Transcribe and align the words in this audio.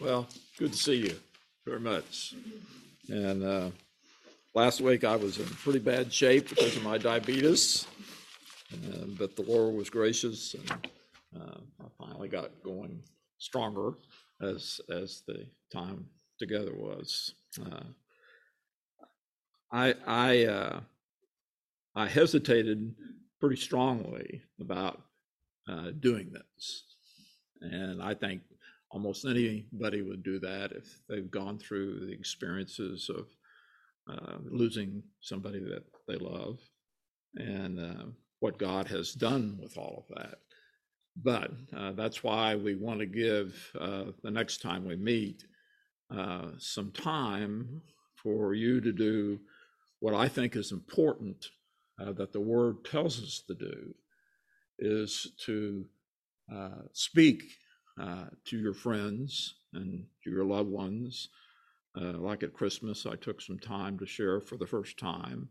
Well, 0.00 0.26
good 0.56 0.72
to 0.72 0.78
see 0.78 0.94
you 0.94 1.16
very 1.66 1.78
much. 1.78 2.34
And 3.10 3.44
uh, 3.44 3.70
last 4.54 4.80
week 4.80 5.04
I 5.04 5.14
was 5.14 5.36
in 5.36 5.44
pretty 5.44 5.78
bad 5.78 6.10
shape 6.10 6.48
because 6.48 6.74
of 6.74 6.82
my 6.82 6.96
diabetes, 6.96 7.86
uh, 8.72 9.04
but 9.18 9.36
the 9.36 9.42
Lord 9.42 9.74
was 9.74 9.90
gracious 9.90 10.54
and 10.54 10.88
uh, 11.38 11.58
I 11.82 11.84
finally 11.98 12.30
got 12.30 12.50
going 12.64 13.02
stronger 13.36 13.92
as 14.40 14.80
as 14.90 15.22
the 15.26 15.46
time 15.70 16.06
together 16.38 16.74
was. 16.74 17.34
Uh, 17.60 17.84
I 19.70 19.94
I 20.06 20.44
uh, 20.46 20.80
I 21.94 22.06
hesitated 22.06 22.94
pretty 23.38 23.56
strongly 23.56 24.40
about 24.58 25.02
doing 26.00 26.32
this, 26.32 26.84
and 27.60 28.02
I 28.02 28.14
think 28.14 28.40
almost 28.90 29.24
anybody 29.24 30.02
would 30.02 30.22
do 30.22 30.38
that 30.40 30.72
if 30.72 31.00
they've 31.08 31.30
gone 31.30 31.58
through 31.58 32.00
the 32.00 32.12
experiences 32.12 33.08
of 33.08 33.26
uh, 34.10 34.38
losing 34.50 35.02
somebody 35.20 35.60
that 35.60 35.84
they 36.08 36.16
love 36.16 36.58
and 37.36 37.78
uh, 37.78 38.04
what 38.40 38.58
God 38.58 38.88
has 38.88 39.12
done 39.12 39.58
with 39.62 39.78
all 39.78 40.04
of 40.08 40.16
that. 40.16 40.38
But 41.16 41.52
uh, 41.76 41.92
that's 41.92 42.24
why 42.24 42.56
we 42.56 42.74
want 42.74 43.00
to 43.00 43.06
give 43.06 43.54
uh, 43.78 44.04
the 44.22 44.30
next 44.30 44.62
time 44.62 44.86
we 44.86 44.96
meet 44.96 45.44
uh, 46.12 46.46
some 46.58 46.90
time 46.90 47.82
for 48.16 48.54
you 48.54 48.80
to 48.80 48.92
do 48.92 49.38
what 50.00 50.14
I 50.14 50.28
think 50.28 50.56
is 50.56 50.72
important 50.72 51.46
uh, 52.00 52.12
that 52.12 52.32
the 52.32 52.40
Word 52.40 52.84
tells 52.84 53.22
us 53.22 53.42
to 53.46 53.54
do 53.54 53.94
is 54.78 55.32
to 55.44 55.84
speak 56.92 57.44
uh, 58.00 58.24
to 58.46 58.58
your 58.58 58.72
friends 58.72 59.54
and 59.74 60.06
to 60.24 60.30
your 60.30 60.44
loved 60.44 60.70
ones. 60.70 61.28
Uh, 62.00 62.12
like 62.18 62.42
at 62.42 62.54
Christmas, 62.54 63.04
I 63.04 63.16
took 63.16 63.40
some 63.40 63.58
time 63.58 63.98
to 63.98 64.06
share 64.06 64.40
for 64.40 64.56
the 64.56 64.66
first 64.66 64.98
time 64.98 65.48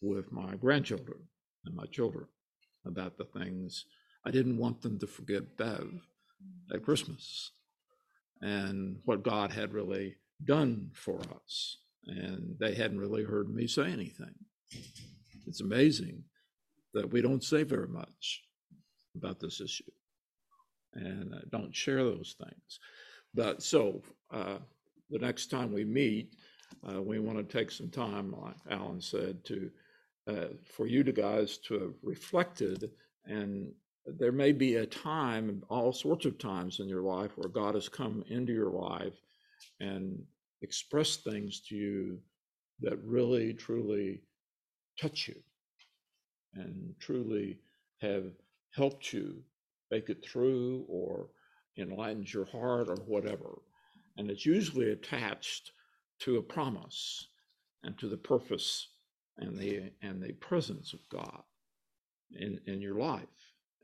with 0.00 0.32
my 0.32 0.54
grandchildren 0.54 1.18
and 1.66 1.74
my 1.74 1.84
children 1.86 2.26
about 2.86 3.18
the 3.18 3.24
things 3.24 3.84
I 4.24 4.30
didn't 4.30 4.56
want 4.56 4.80
them 4.80 4.98
to 5.00 5.06
forget 5.06 5.58
Bev 5.58 5.90
at 6.72 6.84
Christmas 6.84 7.50
and 8.40 9.00
what 9.04 9.22
God 9.22 9.52
had 9.52 9.74
really 9.74 10.16
done 10.44 10.90
for 10.94 11.20
us. 11.20 11.76
And 12.06 12.56
they 12.58 12.74
hadn't 12.74 13.00
really 13.00 13.24
heard 13.24 13.54
me 13.54 13.66
say 13.66 13.92
anything. 13.92 14.34
It's 15.46 15.60
amazing 15.60 16.24
that 16.94 17.12
we 17.12 17.20
don't 17.20 17.44
say 17.44 17.62
very 17.62 17.88
much 17.88 18.42
about 19.14 19.40
this 19.40 19.60
issue 19.60 19.90
and 20.94 21.34
uh, 21.34 21.38
don't 21.50 21.74
share 21.74 22.04
those 22.04 22.36
things. 22.38 22.80
But 23.34 23.62
so 23.62 24.02
uh, 24.32 24.58
the 25.10 25.18
next 25.18 25.50
time 25.50 25.72
we 25.72 25.84
meet, 25.84 26.34
uh, 26.88 27.02
we 27.02 27.18
want 27.18 27.38
to 27.38 27.58
take 27.58 27.70
some 27.70 27.90
time, 27.90 28.34
like 28.40 28.56
Alan 28.70 29.00
said, 29.00 29.44
to 29.44 29.70
uh, 30.28 30.48
for 30.64 30.86
you 30.86 31.02
to 31.02 31.12
guys 31.12 31.58
to 31.58 31.74
have 31.74 31.94
reflected. 32.02 32.90
And 33.26 33.72
there 34.06 34.32
may 34.32 34.52
be 34.52 34.76
a 34.76 34.86
time, 34.86 35.62
all 35.68 35.92
sorts 35.92 36.24
of 36.26 36.38
times 36.38 36.80
in 36.80 36.88
your 36.88 37.02
life, 37.02 37.36
where 37.36 37.48
God 37.48 37.74
has 37.74 37.88
come 37.88 38.24
into 38.28 38.52
your 38.52 38.70
life 38.70 39.20
and 39.80 40.22
expressed 40.62 41.24
things 41.24 41.60
to 41.68 41.76
you 41.76 42.18
that 42.80 43.02
really, 43.04 43.52
truly 43.54 44.22
touch 45.00 45.28
you 45.28 45.36
and 46.54 46.94
truly 46.98 47.58
have 48.00 48.24
helped 48.74 49.12
you 49.12 49.42
make 49.90 50.08
it 50.08 50.24
through 50.24 50.84
or 50.88 51.28
enlightens 51.78 52.32
your 52.32 52.46
heart 52.46 52.88
or 52.88 52.96
whatever. 52.96 53.60
And 54.16 54.30
it's 54.30 54.46
usually 54.46 54.90
attached 54.90 55.72
to 56.20 56.36
a 56.36 56.42
promise 56.42 57.28
and 57.82 57.98
to 57.98 58.08
the 58.08 58.16
purpose 58.16 58.88
and 59.38 59.56
the 59.56 59.90
and 60.02 60.22
the 60.22 60.32
presence 60.34 60.92
of 60.92 61.00
God 61.08 61.42
in, 62.32 62.60
in 62.66 62.80
your 62.80 62.96
life. 62.96 63.24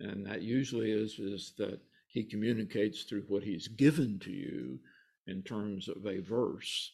And 0.01 0.27
that 0.27 0.43
usually 0.43 0.91
is 0.91 1.19
is 1.19 1.53
that 1.59 1.81
he 2.09 2.25
communicates 2.25 3.03
through 3.03 3.25
what 3.29 3.43
he's 3.43 3.69
given 3.69 4.19
to 4.21 4.31
you 4.31 4.79
in 5.27 5.43
terms 5.43 5.89
of 5.89 6.07
a 6.07 6.21
verse 6.21 6.93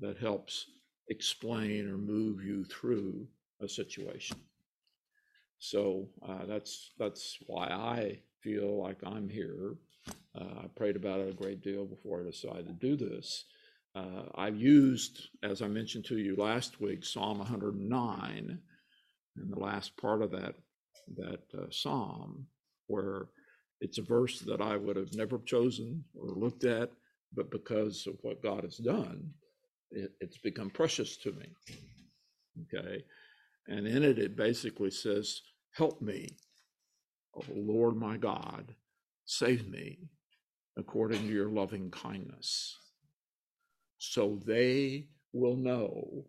that 0.00 0.18
helps 0.18 0.66
explain 1.08 1.88
or 1.88 1.96
move 1.96 2.42
you 2.42 2.64
through 2.64 3.26
a 3.60 3.68
situation. 3.68 4.36
So 5.58 6.08
uh, 6.28 6.44
that's 6.46 6.90
that's 6.98 7.38
why 7.46 7.66
I 7.68 8.18
feel 8.42 8.82
like 8.82 8.98
I'm 9.04 9.28
here. 9.28 9.74
Uh, 10.38 10.64
I 10.64 10.66
prayed 10.74 10.96
about 10.96 11.20
it 11.20 11.30
a 11.30 11.34
great 11.34 11.62
deal 11.62 11.84
before 11.84 12.20
I 12.20 12.24
decided 12.24 12.66
to 12.66 12.72
do 12.72 12.96
this. 12.96 13.44
Uh, 13.94 14.24
I've 14.34 14.56
used, 14.56 15.28
as 15.42 15.60
I 15.60 15.68
mentioned 15.68 16.06
to 16.06 16.18
you 16.18 16.34
last 16.36 16.80
week, 16.80 17.04
Psalm 17.04 17.38
109, 17.38 18.58
and 19.36 19.52
the 19.52 19.58
last 19.58 19.96
part 19.96 20.22
of 20.22 20.30
that 20.32 20.54
that 21.16 21.42
uh, 21.58 21.66
psalm, 21.70 22.46
where 22.86 23.26
it's 23.80 23.98
a 23.98 24.02
verse 24.02 24.38
that 24.40 24.60
I 24.60 24.76
would 24.76 24.96
have 24.96 25.14
never 25.14 25.38
chosen 25.38 26.04
or 26.14 26.28
looked 26.28 26.64
at, 26.64 26.90
but 27.34 27.50
because 27.50 28.06
of 28.06 28.14
what 28.22 28.42
God 28.42 28.62
has 28.62 28.76
done, 28.76 29.30
it, 29.90 30.12
it's 30.20 30.38
become 30.38 30.70
precious 30.70 31.16
to 31.18 31.32
me. 31.32 31.46
Okay, 32.62 33.04
and 33.68 33.86
in 33.86 34.04
it, 34.04 34.18
it 34.18 34.36
basically 34.36 34.90
says, 34.90 35.42
"Help 35.74 36.00
me, 36.00 36.28
Oh 37.34 37.44
Lord 37.54 37.96
my 37.96 38.16
God, 38.16 38.74
save 39.24 39.68
me 39.68 39.98
according 40.76 41.22
to 41.22 41.32
your 41.32 41.48
loving 41.48 41.90
kindness. 41.90 42.76
So 43.98 44.38
they 44.44 45.06
will 45.32 45.56
know 45.56 46.26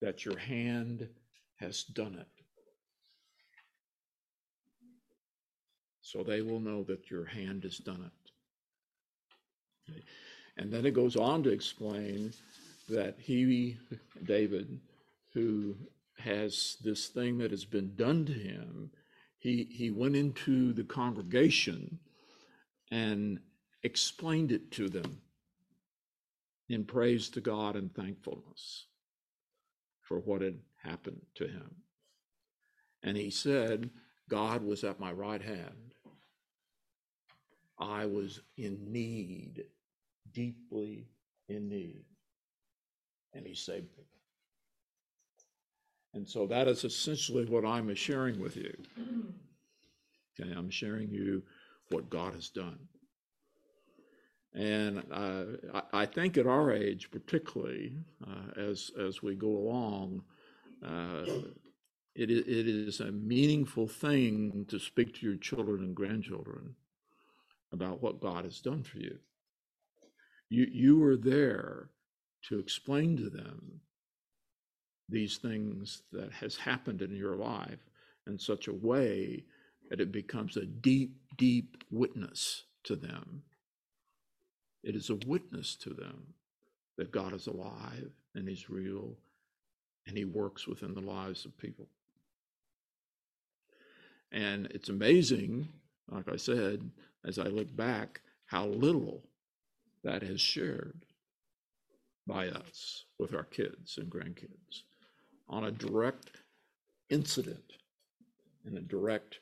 that 0.00 0.24
your 0.24 0.38
hand 0.38 1.08
has 1.56 1.82
done 1.82 2.14
it. 2.14 2.28
So 6.02 6.22
they 6.22 6.42
will 6.42 6.60
know 6.60 6.84
that 6.84 7.10
your 7.10 7.24
hand 7.24 7.64
has 7.64 7.78
done 7.78 8.10
it. 9.88 10.02
And 10.56 10.72
then 10.72 10.86
it 10.86 10.94
goes 10.94 11.16
on 11.16 11.42
to 11.42 11.50
explain 11.50 12.32
that 12.88 13.16
he, 13.18 13.78
David, 14.22 14.80
who 15.32 15.74
has 16.18 16.76
this 16.84 17.08
thing 17.08 17.38
that 17.38 17.50
has 17.50 17.64
been 17.64 17.96
done 17.96 18.24
to 18.26 18.32
him, 18.32 18.90
he, 19.44 19.68
he 19.70 19.90
went 19.90 20.16
into 20.16 20.72
the 20.72 20.84
congregation 20.84 21.98
and 22.90 23.38
explained 23.82 24.50
it 24.50 24.70
to 24.72 24.88
them 24.88 25.20
in 26.70 26.82
praise 26.86 27.28
to 27.28 27.42
God 27.42 27.76
and 27.76 27.94
thankfulness 27.94 28.86
for 30.00 30.18
what 30.18 30.40
had 30.40 30.58
happened 30.82 31.20
to 31.34 31.46
him. 31.46 31.70
And 33.02 33.18
he 33.18 33.28
said, 33.28 33.90
God 34.30 34.64
was 34.64 34.82
at 34.82 34.98
my 34.98 35.12
right 35.12 35.42
hand. 35.42 35.92
I 37.78 38.06
was 38.06 38.40
in 38.56 38.78
need, 38.90 39.64
deeply 40.32 41.06
in 41.50 41.68
need, 41.68 42.06
and 43.34 43.46
he 43.46 43.54
saved 43.54 43.94
me. 43.98 44.04
And 46.14 46.28
so 46.28 46.46
that 46.46 46.68
is 46.68 46.84
essentially 46.84 47.44
what 47.44 47.64
I'm 47.64 47.92
sharing 47.94 48.40
with 48.40 48.56
you. 48.56 48.72
Okay, 50.40 50.50
I'm 50.52 50.70
sharing 50.70 51.10
you 51.10 51.42
what 51.90 52.08
God 52.08 52.34
has 52.34 52.48
done. 52.48 52.78
And 54.54 55.02
uh, 55.10 55.44
I, 55.92 56.06
think 56.06 56.38
at 56.38 56.46
our 56.46 56.72
age, 56.72 57.10
particularly 57.10 57.96
uh, 58.24 58.60
as 58.60 58.92
as 58.96 59.20
we 59.20 59.34
go 59.34 59.48
along, 59.48 60.22
uh, 60.86 61.24
it, 62.14 62.30
it 62.30 62.68
is 62.68 63.00
a 63.00 63.10
meaningful 63.10 63.88
thing 63.88 64.64
to 64.68 64.78
speak 64.78 65.14
to 65.14 65.26
your 65.26 65.36
children 65.36 65.82
and 65.82 65.96
grandchildren 65.96 66.76
about 67.72 68.00
what 68.00 68.20
God 68.20 68.44
has 68.44 68.60
done 68.60 68.84
for 68.84 68.98
you. 68.98 69.18
You 70.48 70.68
you 70.70 70.98
were 71.00 71.16
there 71.16 71.90
to 72.48 72.60
explain 72.60 73.16
to 73.16 73.30
them 73.30 73.80
these 75.08 75.38
things 75.38 76.02
that 76.12 76.32
has 76.32 76.56
happened 76.56 77.02
in 77.02 77.14
your 77.14 77.36
life 77.36 77.90
in 78.26 78.38
such 78.38 78.68
a 78.68 78.72
way 78.72 79.44
that 79.90 80.00
it 80.00 80.12
becomes 80.12 80.56
a 80.56 80.64
deep, 80.64 81.16
deep 81.36 81.84
witness 81.90 82.64
to 82.84 82.96
them. 82.96 83.42
It 84.82 84.96
is 84.96 85.10
a 85.10 85.18
witness 85.26 85.76
to 85.76 85.90
them 85.90 86.34
that 86.96 87.12
God 87.12 87.34
is 87.34 87.46
alive 87.46 88.10
and 88.34 88.48
He's 88.48 88.70
real 88.70 89.16
and 90.06 90.16
He 90.16 90.24
works 90.24 90.66
within 90.66 90.94
the 90.94 91.00
lives 91.00 91.44
of 91.44 91.56
people. 91.58 91.86
And 94.32 94.66
it's 94.66 94.88
amazing, 94.88 95.68
like 96.10 96.28
I 96.28 96.36
said, 96.36 96.90
as 97.24 97.38
I 97.38 97.44
look 97.44 97.74
back, 97.76 98.20
how 98.46 98.66
little 98.66 99.22
that 100.02 100.22
has 100.22 100.40
shared 100.40 101.04
by 102.26 102.48
us 102.48 103.04
with 103.18 103.34
our 103.34 103.44
kids 103.44 103.98
and 103.98 104.10
grandkids 104.10 104.82
on 105.48 105.64
a 105.64 105.70
direct 105.70 106.30
incident 107.10 107.74
and 108.64 108.76
a 108.78 108.80
direct 108.80 109.38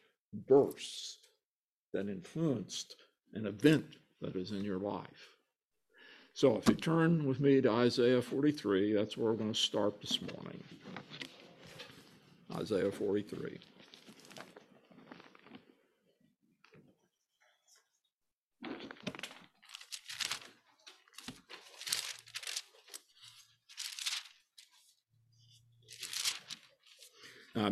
burst 0.49 1.29
that 1.93 2.09
influenced 2.09 2.97
an 3.35 3.47
event 3.47 3.87
that 4.21 4.37
is 4.37 4.53
in 4.53 4.65
your 4.65 4.79
life. 4.79 5.37
So 6.35 6.57
if 6.57 6.69
you 6.69 6.75
turn 6.75 7.27
with 7.27 7.41
me 7.41 7.61
to 7.61 7.71
Isaiah 7.71 8.23
43, 8.23 8.95
that's 8.95 9.17
where 9.17 9.31
we're 9.31 9.37
going 9.37 9.53
to 9.53 9.59
start 9.59 10.01
this 10.01 10.19
morning. 10.21 10.63
Isaiah 12.55 12.91
43. 12.91 13.59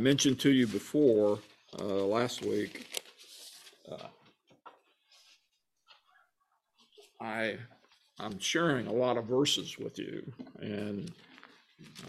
Mentioned 0.01 0.41
to 0.41 0.51
you 0.51 0.67
before 0.67 1.39
uh, 1.79 1.85
last 1.85 2.45
week. 2.45 2.87
Uh, 3.91 4.09
I 7.21 7.57
I'm 8.19 8.39
sharing 8.39 8.87
a 8.87 8.93
lot 8.93 9.17
of 9.17 9.27
verses 9.27 9.79
with 9.79 9.99
you, 9.99 10.33
and 10.61 11.11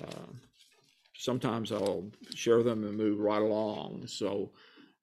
uh, 0.01 0.31
sometimes 1.15 1.71
I'll 1.71 2.09
share 2.33 2.63
them 2.63 2.83
and 2.83 2.97
move 2.97 3.19
right 3.19 3.41
along. 3.41 4.07
So 4.07 4.51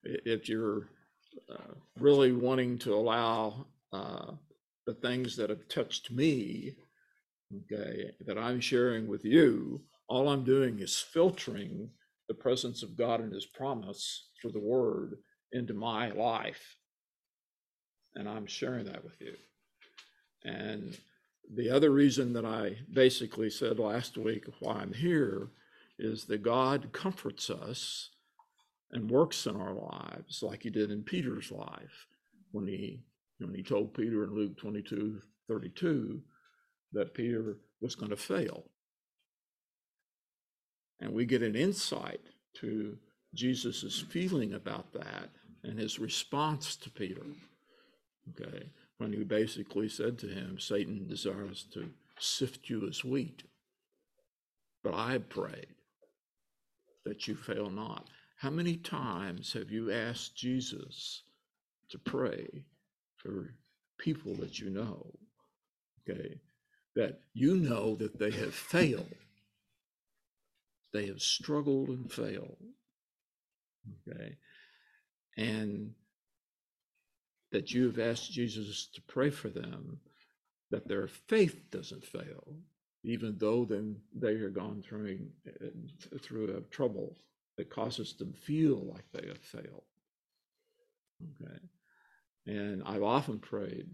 if 0.04 0.48
you're 0.48 0.88
uh, 1.50 1.74
really 1.98 2.32
wanting 2.32 2.78
to 2.80 2.94
allow 2.94 3.66
uh, 3.92 4.32
the 4.86 4.94
things 4.94 5.36
that 5.36 5.50
have 5.50 5.68
touched 5.68 6.10
me, 6.10 6.74
okay, 7.64 8.10
that 8.26 8.38
I'm 8.38 8.60
sharing 8.60 9.06
with 9.06 9.24
you, 9.24 9.82
all 10.08 10.28
I'm 10.28 10.44
doing 10.44 10.80
is 10.80 10.96
filtering 10.96 11.90
the 12.28 12.34
presence 12.34 12.82
of 12.82 12.96
God 12.96 13.20
and 13.20 13.32
His 13.32 13.46
promise 13.46 14.28
through 14.40 14.52
the 14.52 14.60
Word 14.60 15.18
into 15.52 15.74
my 15.74 16.10
life. 16.10 16.76
And 18.14 18.28
I'm 18.28 18.46
sharing 18.46 18.84
that 18.86 19.04
with 19.04 19.20
you. 19.20 19.34
And 20.44 20.96
the 21.54 21.70
other 21.70 21.90
reason 21.90 22.32
that 22.34 22.44
I 22.44 22.76
basically 22.92 23.50
said 23.50 23.78
last 23.78 24.18
week 24.18 24.44
why 24.60 24.74
I'm 24.74 24.92
here 24.92 25.48
is 25.98 26.24
that 26.26 26.42
God 26.42 26.92
comforts 26.92 27.50
us 27.50 28.10
and 28.92 29.10
works 29.10 29.46
in 29.46 29.56
our 29.56 29.74
lives 29.74 30.42
like 30.42 30.62
he 30.62 30.70
did 30.70 30.90
in 30.90 31.02
Peter's 31.02 31.50
life 31.50 32.06
when 32.52 32.66
he 32.66 33.02
when 33.38 33.54
he 33.54 33.62
told 33.62 33.94
Peter 33.94 34.24
in 34.24 34.34
Luke 34.34 34.58
22 34.58 35.20
32 35.48 36.20
that 36.92 37.14
Peter 37.14 37.58
was 37.80 37.94
going 37.94 38.10
to 38.10 38.16
fail. 38.16 38.64
And 41.00 41.12
we 41.12 41.24
get 41.24 41.42
an 41.42 41.54
insight 41.54 42.20
to 42.54 42.98
Jesus's 43.34 44.04
feeling 44.08 44.54
about 44.54 44.92
that 44.92 45.30
and 45.62 45.78
his 45.78 45.98
response 45.98 46.76
to 46.76 46.90
Peter. 46.90 47.22
Okay, 48.30 48.70
when 48.98 49.12
he 49.12 49.24
basically 49.24 49.88
said 49.88 50.18
to 50.18 50.26
him, 50.26 50.58
Satan 50.58 51.06
desires 51.08 51.64
to 51.72 51.90
sift 52.18 52.68
you 52.68 52.86
as 52.88 53.04
wheat. 53.04 53.44
But 54.82 54.94
I 54.94 55.18
prayed 55.18 55.74
that 57.04 57.26
you 57.26 57.34
fail 57.34 57.70
not. 57.70 58.08
How 58.36 58.50
many 58.50 58.76
times 58.76 59.52
have 59.54 59.70
you 59.70 59.90
asked 59.90 60.36
Jesus 60.36 61.22
to 61.90 61.98
pray 61.98 62.64
for 63.16 63.54
people 63.98 64.34
that 64.34 64.58
you 64.58 64.70
know, 64.70 65.12
okay, 66.08 66.38
that 66.94 67.20
you 67.32 67.56
know 67.56 67.96
that 67.96 68.18
they 68.18 68.30
have 68.30 68.54
failed? 68.54 69.14
They 70.92 71.06
have 71.06 71.20
struggled 71.20 71.88
and 71.90 72.10
failed, 72.10 72.56
okay, 74.08 74.36
and 75.36 75.92
that 77.52 77.72
you 77.72 77.86
have 77.86 77.98
asked 77.98 78.32
Jesus 78.32 78.88
to 78.94 79.02
pray 79.02 79.30
for 79.30 79.48
them, 79.48 80.00
that 80.70 80.88
their 80.88 81.06
faith 81.06 81.70
doesn't 81.70 82.06
fail, 82.06 82.56
even 83.04 83.36
though 83.38 83.64
then 83.64 83.96
they 84.14 84.32
are 84.32 84.50
gone 84.50 84.82
through 84.82 85.18
uh, 85.46 86.18
through 86.22 86.56
a 86.56 86.60
trouble 86.70 87.16
that 87.56 87.70
causes 87.70 88.14
them 88.14 88.32
to 88.32 88.38
feel 88.38 88.84
like 88.92 89.04
they 89.12 89.28
have 89.28 89.38
failed. 89.38 89.84
Okay, 91.42 91.58
and 92.46 92.82
I've 92.84 93.02
often 93.02 93.38
prayed 93.38 93.88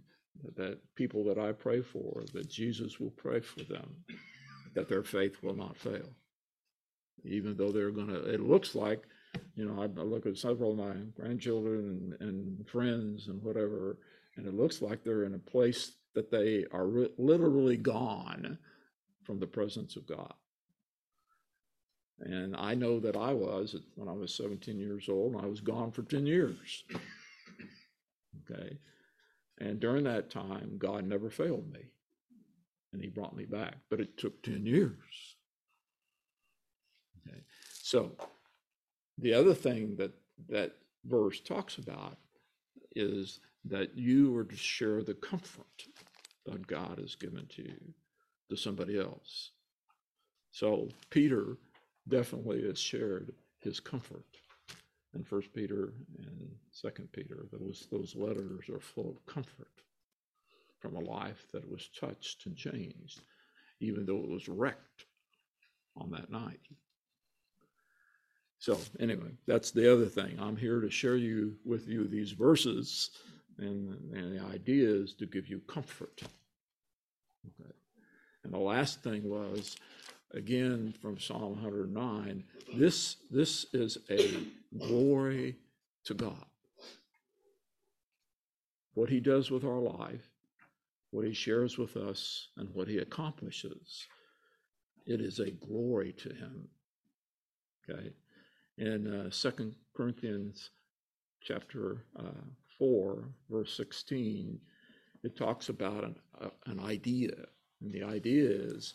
that 0.56 0.78
people 0.94 1.24
that 1.24 1.38
I 1.38 1.52
pray 1.52 1.80
for, 1.80 2.22
that 2.32 2.48
Jesus 2.48 3.00
will 3.00 3.12
pray 3.12 3.40
for 3.40 3.62
them, 3.64 4.04
that 4.74 4.88
their 4.88 5.04
faith 5.04 5.42
will 5.42 5.56
not 5.56 5.76
fail, 5.76 6.08
even 7.24 7.56
though 7.56 7.70
they're 7.72 7.90
going 7.90 8.08
to. 8.08 8.24
It 8.24 8.40
looks 8.40 8.74
like 8.74 9.04
you 9.56 9.64
know, 9.64 9.80
I, 9.80 9.84
I 9.84 10.04
look 10.04 10.26
at 10.26 10.36
several 10.36 10.72
of 10.72 10.78
my 10.78 10.94
grandchildren 11.16 12.16
and, 12.20 12.28
and 12.28 12.68
friends 12.68 13.28
and 13.28 13.42
whatever, 13.42 13.98
and 14.36 14.46
it 14.46 14.54
looks 14.54 14.82
like 14.82 15.02
they're 15.02 15.24
in 15.24 15.34
a 15.34 15.38
place 15.38 15.92
that 16.14 16.30
they 16.30 16.64
are 16.72 16.86
re- 16.86 17.12
literally 17.18 17.76
gone 17.76 18.58
from 19.24 19.38
the 19.40 19.46
presence 19.46 19.96
of 19.96 20.06
God. 20.06 20.32
And 22.20 22.54
I 22.56 22.74
know 22.74 23.00
that 23.00 23.16
I 23.16 23.32
was 23.32 23.76
when 23.96 24.08
I 24.08 24.12
was 24.12 24.34
17 24.34 24.78
years 24.78 25.08
old, 25.08 25.36
I 25.42 25.46
was 25.46 25.60
gone 25.60 25.90
for 25.90 26.02
10 26.02 26.26
years. 26.26 26.84
Okay. 28.50 28.78
And 29.58 29.80
during 29.80 30.04
that 30.04 30.30
time, 30.30 30.76
God 30.78 31.06
never 31.06 31.30
failed 31.30 31.72
me. 31.72 31.80
And 32.92 33.02
He 33.02 33.08
brought 33.08 33.36
me 33.36 33.44
back. 33.44 33.76
But 33.90 34.00
it 34.00 34.16
took 34.16 34.42
10 34.42 34.66
years. 34.66 35.33
So 37.84 38.16
the 39.18 39.34
other 39.34 39.52
thing 39.52 39.96
that 39.96 40.14
that 40.48 40.72
verse 41.04 41.38
talks 41.40 41.76
about 41.76 42.16
is 42.96 43.40
that 43.66 43.94
you 43.94 44.34
are 44.38 44.44
to 44.44 44.56
share 44.56 45.02
the 45.02 45.12
comfort 45.12 45.84
that 46.46 46.66
God 46.66 46.98
has 46.98 47.14
given 47.14 47.46
to 47.48 47.62
you 47.62 47.78
to 48.48 48.56
somebody 48.56 48.98
else. 48.98 49.50
So 50.50 50.88
Peter 51.10 51.58
definitely 52.08 52.66
has 52.66 52.78
shared 52.78 53.34
his 53.60 53.80
comfort 53.80 54.38
in 55.14 55.22
First 55.22 55.52
Peter 55.52 55.92
and 56.16 56.56
Second 56.70 57.12
Peter. 57.12 57.44
Those 57.52 57.86
those 57.92 58.16
letters 58.16 58.70
are 58.70 58.80
full 58.80 59.10
of 59.10 59.26
comfort 59.26 59.82
from 60.80 60.96
a 60.96 61.00
life 61.00 61.44
that 61.52 61.70
was 61.70 61.90
touched 62.00 62.46
and 62.46 62.56
changed, 62.56 63.20
even 63.80 64.06
though 64.06 64.22
it 64.24 64.30
was 64.30 64.48
wrecked 64.48 65.04
on 65.98 66.10
that 66.12 66.30
night. 66.30 66.60
So 68.64 68.78
anyway, 68.98 69.28
that's 69.46 69.72
the 69.72 69.92
other 69.92 70.06
thing. 70.06 70.38
I'm 70.40 70.56
here 70.56 70.80
to 70.80 70.88
share 70.88 71.16
you 71.16 71.54
with 71.66 71.86
you 71.86 72.08
these 72.08 72.30
verses, 72.30 73.10
and, 73.58 73.94
and 74.14 74.34
the 74.34 74.42
idea 74.42 74.88
is 74.88 75.12
to 75.16 75.26
give 75.26 75.48
you 75.48 75.60
comfort. 75.68 76.22
Okay. 77.44 77.70
And 78.42 78.54
the 78.54 78.58
last 78.58 79.02
thing 79.02 79.28
was, 79.28 79.76
again 80.32 80.94
from 81.02 81.18
Psalm 81.18 81.62
109, 81.62 82.42
this 82.72 83.16
this 83.30 83.66
is 83.74 83.98
a 84.08 84.34
glory 84.78 85.56
to 86.04 86.14
God. 86.14 86.46
What 88.94 89.10
He 89.10 89.20
does 89.20 89.50
with 89.50 89.64
our 89.64 89.80
life, 89.80 90.30
what 91.10 91.26
He 91.26 91.34
shares 91.34 91.76
with 91.76 91.98
us, 91.98 92.48
and 92.56 92.70
what 92.72 92.88
He 92.88 92.96
accomplishes, 92.96 94.06
it 95.04 95.20
is 95.20 95.38
a 95.38 95.50
glory 95.50 96.14
to 96.14 96.30
Him. 96.30 96.68
Okay 97.90 98.14
in 98.78 99.06
uh, 99.06 99.30
Second 99.30 99.74
Corinthians 99.96 100.70
chapter 101.40 102.04
uh, 102.18 102.42
4, 102.78 103.28
verse 103.50 103.76
16, 103.76 104.58
it 105.22 105.36
talks 105.36 105.68
about 105.68 106.04
an, 106.04 106.16
uh, 106.40 106.48
an 106.66 106.80
idea. 106.80 107.32
And 107.80 107.92
the 107.92 108.02
idea 108.02 108.48
is 108.50 108.94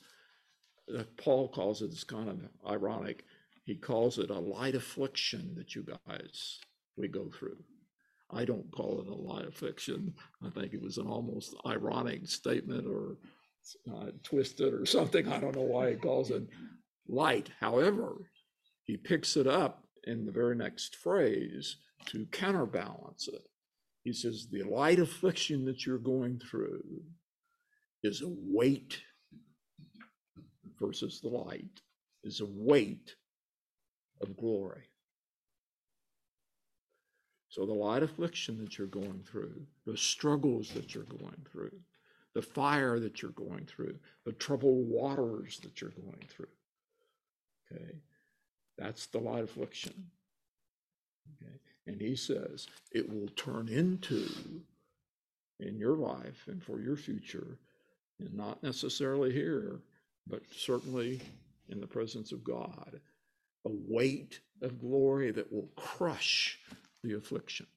that 0.88 1.16
Paul 1.18 1.48
calls 1.48 1.82
it, 1.82 1.92
it's 1.92 2.04
kind 2.04 2.30
of 2.30 2.40
ironic, 2.70 3.26
he 3.66 3.76
calls 3.76 4.18
it 4.18 4.32
a 4.32 4.40
light 4.40 4.76
affliction 4.76 5.54
that 5.56 5.76
you 5.76 5.86
guys, 6.08 6.60
we 6.98 7.08
go 7.08 7.30
through. 7.30 7.58
I 8.32 8.46
don't 8.46 8.72
call 8.72 9.02
it 9.02 9.08
a 9.08 9.14
light 9.14 9.48
affliction. 9.48 10.14
I 10.46 10.50
think 10.50 10.74
it 10.74 10.82
was 10.82 10.98
an 10.98 11.08
almost 11.08 11.56
ironic 11.66 12.28
statement 12.28 12.86
or 12.88 13.18
uh, 13.92 14.12
twisted 14.24 14.74
or 14.74 14.86
something. 14.86 15.28
I 15.28 15.40
don't 15.40 15.56
know 15.56 15.62
why 15.62 15.92
he 15.92 15.96
calls 15.96 16.32
it 16.32 16.44
light. 17.08 17.50
However, 17.60 18.16
he 18.90 18.98
picks 18.98 19.38
it 19.38 19.46
up 19.46 19.84
in 20.06 20.26
the 20.26 20.32
very 20.32 20.56
next 20.56 20.96
phrase 20.96 21.76
to 22.08 22.26
counterbalance 22.32 23.28
it. 23.28 23.48
He 24.04 24.12
says, 24.12 24.48
The 24.48 24.64
light 24.64 24.98
affliction 24.98 25.64
that 25.66 25.86
you're 25.86 26.00
going 26.00 26.40
through 26.40 27.04
is 28.02 28.24
a 28.24 28.28
weight 28.28 29.00
versus 30.82 31.22
the 31.22 31.30
light, 31.30 31.82
is 32.24 32.42
a 32.42 32.48
weight 32.50 33.14
of 34.22 34.36
glory. 34.36 34.90
So, 37.50 37.68
the 37.68 37.74
light 37.74 38.02
affliction 38.02 38.58
that 38.58 38.80
you're 38.80 38.88
going 38.88 39.24
through, 39.24 39.68
the 39.86 39.98
struggles 39.98 40.72
that 40.74 40.96
you're 40.96 41.04
going 41.04 41.46
through, 41.52 41.78
the 42.34 42.42
fire 42.42 43.00
that 43.00 43.22
you're 43.22 43.32
going 43.32 43.68
through, 43.68 44.00
the 44.26 44.32
troubled 44.32 44.88
waters 44.90 45.60
that 45.62 45.80
you're 45.80 45.92
going 45.92 46.28
through, 46.28 46.48
okay, 47.72 48.00
that's 48.80 49.08
the 49.08 49.20
light 49.20 49.44
affliction. 49.44 49.94
Okay. 51.36 51.54
And 51.88 52.00
he 52.00 52.16
says 52.16 52.68
it 52.92 53.10
will 53.10 53.28
turn 53.36 53.68
into 53.68 54.28
in 55.60 55.78
your 55.78 55.98
life 55.98 56.46
and 56.48 56.64
for 56.64 56.80
your 56.80 56.96
future, 56.96 57.58
and 58.20 58.34
not 58.34 58.64
necessarily 58.64 59.34
here, 59.34 59.82
but 60.28 60.42
certainly 60.56 61.20
in 61.68 61.82
the 61.82 61.88
presence 61.88 62.32
of 62.32 62.44
God, 62.44 63.00
a 63.66 63.70
weight 63.88 64.40
of 64.62 64.80
glory 64.80 65.32
that 65.32 65.52
will 65.52 65.70
crush 65.76 66.60
the 67.04 67.16
affliction, 67.16 67.68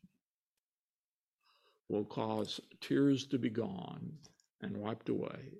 will 1.88 2.04
cause 2.04 2.60
tears 2.80 3.26
to 3.26 3.38
be 3.38 3.50
gone 3.50 4.12
and 4.60 4.76
wiped 4.76 5.08
away, 5.08 5.58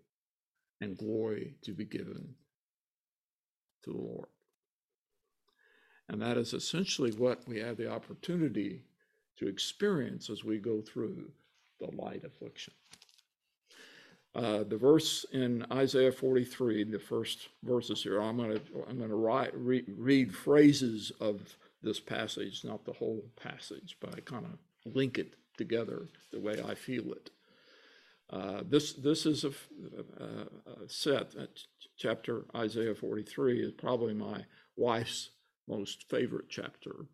and 0.81 0.97
glory 0.97 1.55
to 1.63 1.73
be 1.73 1.85
given 1.85 2.35
to 3.83 3.91
the 3.91 3.99
Lord. 3.99 4.29
And 6.09 6.21
that 6.21 6.37
is 6.37 6.53
essentially 6.53 7.13
what 7.13 7.47
we 7.49 7.59
have 7.61 7.77
the 7.77 7.91
opportunity 7.91 8.83
to 9.39 9.49
experience 9.49 10.31
as 10.31 10.45
we 10.45 10.59
go 10.59 10.81
through 10.81 11.31
the 11.81 11.91
light 11.97 12.25
affliction. 12.25 12.75
Uh, 14.35 14.65
the 14.65 14.77
verse 14.77 15.27
in 15.33 15.67
Isaiah 15.71 16.13
43, 16.13 16.85
the 16.85 16.99
first 16.99 17.49
verses 17.63 18.03
here, 18.03 18.21
I'm 18.21 18.39
going 18.39 18.55
to 18.55 18.61
I'm 18.89 18.97
going 18.97 19.11
to 19.11 19.51
re, 19.55 19.85
read 19.89 20.35
phrases 20.35 21.13
of 21.21 21.57
this 21.83 22.01
passage, 22.01 22.65
not 22.65 22.85
the 22.85 22.95
whole 22.95 23.23
passage, 23.37 23.99
but 24.01 24.15
I 24.15 24.21
kind 24.21 24.47
of 24.47 24.95
link 24.95 25.19
it 25.19 25.35
together 25.59 26.09
the 26.33 26.41
way 26.41 26.63
I 26.67 26.75
feel 26.75 27.13
it. 27.13 27.31
Uh, 28.31 28.63
this 28.67 28.95
this 28.95 29.27
is 29.27 29.45
a, 29.45 29.53
a, 30.19 30.25
a 30.85 30.89
set. 30.89 31.35
chapter 31.99 32.47
Isaiah 32.57 32.95
43 32.95 33.61
is 33.61 33.73
probably 33.73 34.15
my 34.15 34.47
wife's 34.77 35.29
most 35.69 36.09
favorite 36.09 36.47
chapter. 36.49 37.07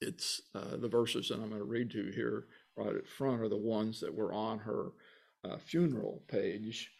It's 0.00 0.42
uh, 0.54 0.76
the 0.76 0.88
verses 0.88 1.28
that 1.28 1.36
I'm 1.36 1.48
going 1.48 1.60
to 1.60 1.64
read 1.64 1.90
to 1.92 2.04
you 2.04 2.12
here 2.12 2.46
right 2.76 2.94
at 2.94 3.08
front 3.08 3.40
are 3.40 3.48
the 3.48 3.56
ones 3.56 4.00
that 4.00 4.14
were 4.14 4.32
on 4.32 4.58
her 4.58 4.92
uh, 5.44 5.56
funeral 5.58 6.22
page 6.28 6.90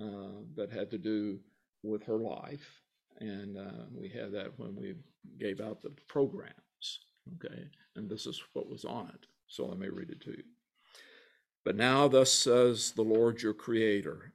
uh, 0.00 0.42
that 0.56 0.70
had 0.70 0.90
to 0.90 0.98
do 0.98 1.38
with 1.82 2.04
her 2.04 2.18
life. 2.18 2.80
And 3.20 3.56
uh, 3.56 3.84
we 3.94 4.08
had 4.08 4.32
that 4.32 4.58
when 4.58 4.74
we 4.74 4.94
gave 5.38 5.60
out 5.60 5.80
the 5.80 5.92
programs. 6.08 7.00
Okay. 7.36 7.68
And 7.96 8.10
this 8.10 8.26
is 8.26 8.42
what 8.52 8.68
was 8.68 8.84
on 8.84 9.08
it. 9.14 9.26
So 9.46 9.66
let 9.66 9.78
me 9.78 9.88
read 9.88 10.10
it 10.10 10.20
to 10.22 10.30
you. 10.32 10.42
But 11.64 11.76
now, 11.76 12.08
thus 12.08 12.30
says 12.32 12.92
the 12.92 13.02
Lord 13.02 13.40
your 13.40 13.54
Creator, 13.54 14.34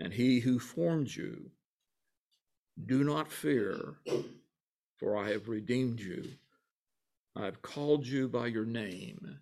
and 0.00 0.12
He 0.12 0.40
who 0.40 0.58
formed 0.58 1.14
you, 1.14 1.50
do 2.86 3.04
not 3.04 3.30
fear, 3.30 3.94
for 4.98 5.16
I 5.16 5.30
have 5.30 5.48
redeemed 5.48 6.00
you. 6.00 6.24
I 7.36 7.44
have 7.44 7.62
called 7.62 8.06
you 8.06 8.28
by 8.28 8.46
your 8.46 8.64
name, 8.64 9.38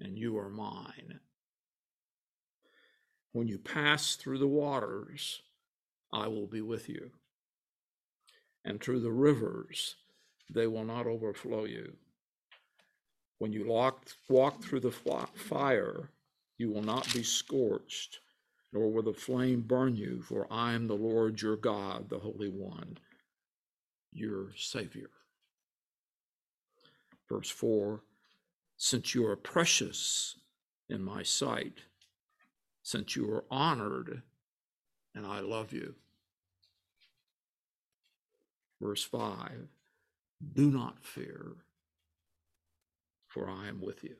and 0.00 0.18
you 0.18 0.38
are 0.38 0.48
mine. 0.48 1.20
When 3.32 3.48
you 3.48 3.58
pass 3.58 4.16
through 4.16 4.38
the 4.38 4.46
waters, 4.46 5.42
I 6.12 6.28
will 6.28 6.46
be 6.46 6.62
with 6.62 6.88
you. 6.88 7.10
And 8.64 8.80
through 8.80 9.00
the 9.00 9.12
rivers, 9.12 9.96
they 10.50 10.66
will 10.66 10.84
not 10.84 11.06
overflow 11.06 11.64
you. 11.64 11.96
When 13.38 13.52
you 13.52 13.66
walk, 13.66 14.62
through 14.62 14.80
the 14.80 14.90
fire, 14.90 16.10
you 16.58 16.70
will 16.70 16.82
not 16.82 17.12
be 17.12 17.22
scorched, 17.22 18.20
nor 18.76 18.92
will 18.92 19.02
the 19.02 19.14
flame 19.14 19.62
burn 19.62 19.96
you, 19.96 20.20
for 20.20 20.46
I 20.50 20.74
am 20.74 20.86
the 20.86 20.94
Lord 20.94 21.40
your 21.40 21.56
God, 21.56 22.10
the 22.10 22.18
Holy 22.18 22.50
One, 22.50 22.98
your 24.12 24.48
Savior. 24.54 25.08
Verse 27.26 27.48
4 27.48 28.02
Since 28.76 29.14
you 29.14 29.26
are 29.26 29.36
precious 29.36 30.36
in 30.90 31.02
my 31.02 31.22
sight, 31.22 31.78
since 32.82 33.16
you 33.16 33.32
are 33.32 33.44
honored, 33.50 34.20
and 35.14 35.24
I 35.24 35.40
love 35.40 35.72
you. 35.72 35.94
Verse 38.78 39.02
5 39.02 39.68
Do 40.52 40.70
not 40.70 41.02
fear, 41.02 41.52
for 43.26 43.48
I 43.48 43.68
am 43.68 43.80
with 43.80 44.04
you. 44.04 44.16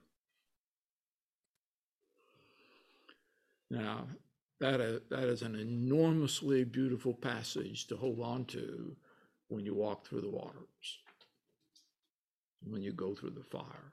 Now, 3.69 4.07
that 4.61 4.81
is, 4.81 5.01
that 5.11 5.25
is 5.25 5.43
an 5.43 5.55
enormously 5.55 6.65
beautiful 6.65 7.15
passage 7.15 7.87
to 7.89 7.97
hold 7.97 8.21
on 8.21 8.45
to 8.47 8.97
when 9.49 9.65
you 9.65 9.75
walk 9.75 10.07
through 10.07 10.23
the 10.23 10.31
waters, 10.31 10.99
when 12.65 12.83
you 12.83 12.93
go 12.93 13.15
through 13.15 13.31
the 13.31 13.45
fire. 13.45 13.93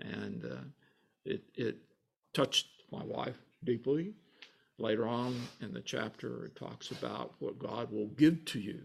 And 0.00 0.44
uh, 0.44 0.64
it, 1.24 1.42
it 1.54 1.76
touched 2.34 2.66
my 2.90 3.04
wife 3.04 3.38
deeply. 3.64 4.14
Later 4.78 5.06
on 5.06 5.36
in 5.60 5.72
the 5.74 5.82
chapter, 5.82 6.46
it 6.46 6.56
talks 6.56 6.90
about 6.90 7.34
what 7.38 7.58
God 7.58 7.92
will 7.92 8.08
give 8.08 8.44
to 8.46 8.58
you 8.58 8.80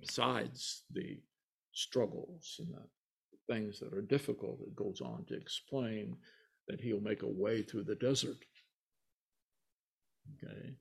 besides 0.00 0.82
the 0.92 1.18
struggles 1.72 2.60
and 2.60 2.74
the 2.74 3.52
things 3.52 3.80
that 3.80 3.92
are 3.92 4.02
difficult. 4.02 4.60
It 4.62 4.76
goes 4.76 5.00
on 5.00 5.24
to 5.28 5.34
explain 5.34 6.16
that 6.68 6.80
He'll 6.80 7.00
make 7.00 7.22
a 7.22 7.28
way 7.28 7.62
through 7.62 7.84
the 7.84 7.94
desert. 7.94 8.44
Okay. 10.36 10.74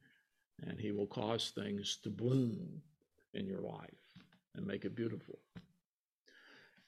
And 0.63 0.79
He 0.79 0.91
will 0.91 1.07
cause 1.07 1.51
things 1.53 1.97
to 2.03 2.09
bloom 2.09 2.81
in 3.33 3.45
your 3.47 3.61
life 3.61 3.89
and 4.55 4.65
make 4.65 4.85
it 4.85 4.95
beautiful. 4.95 5.39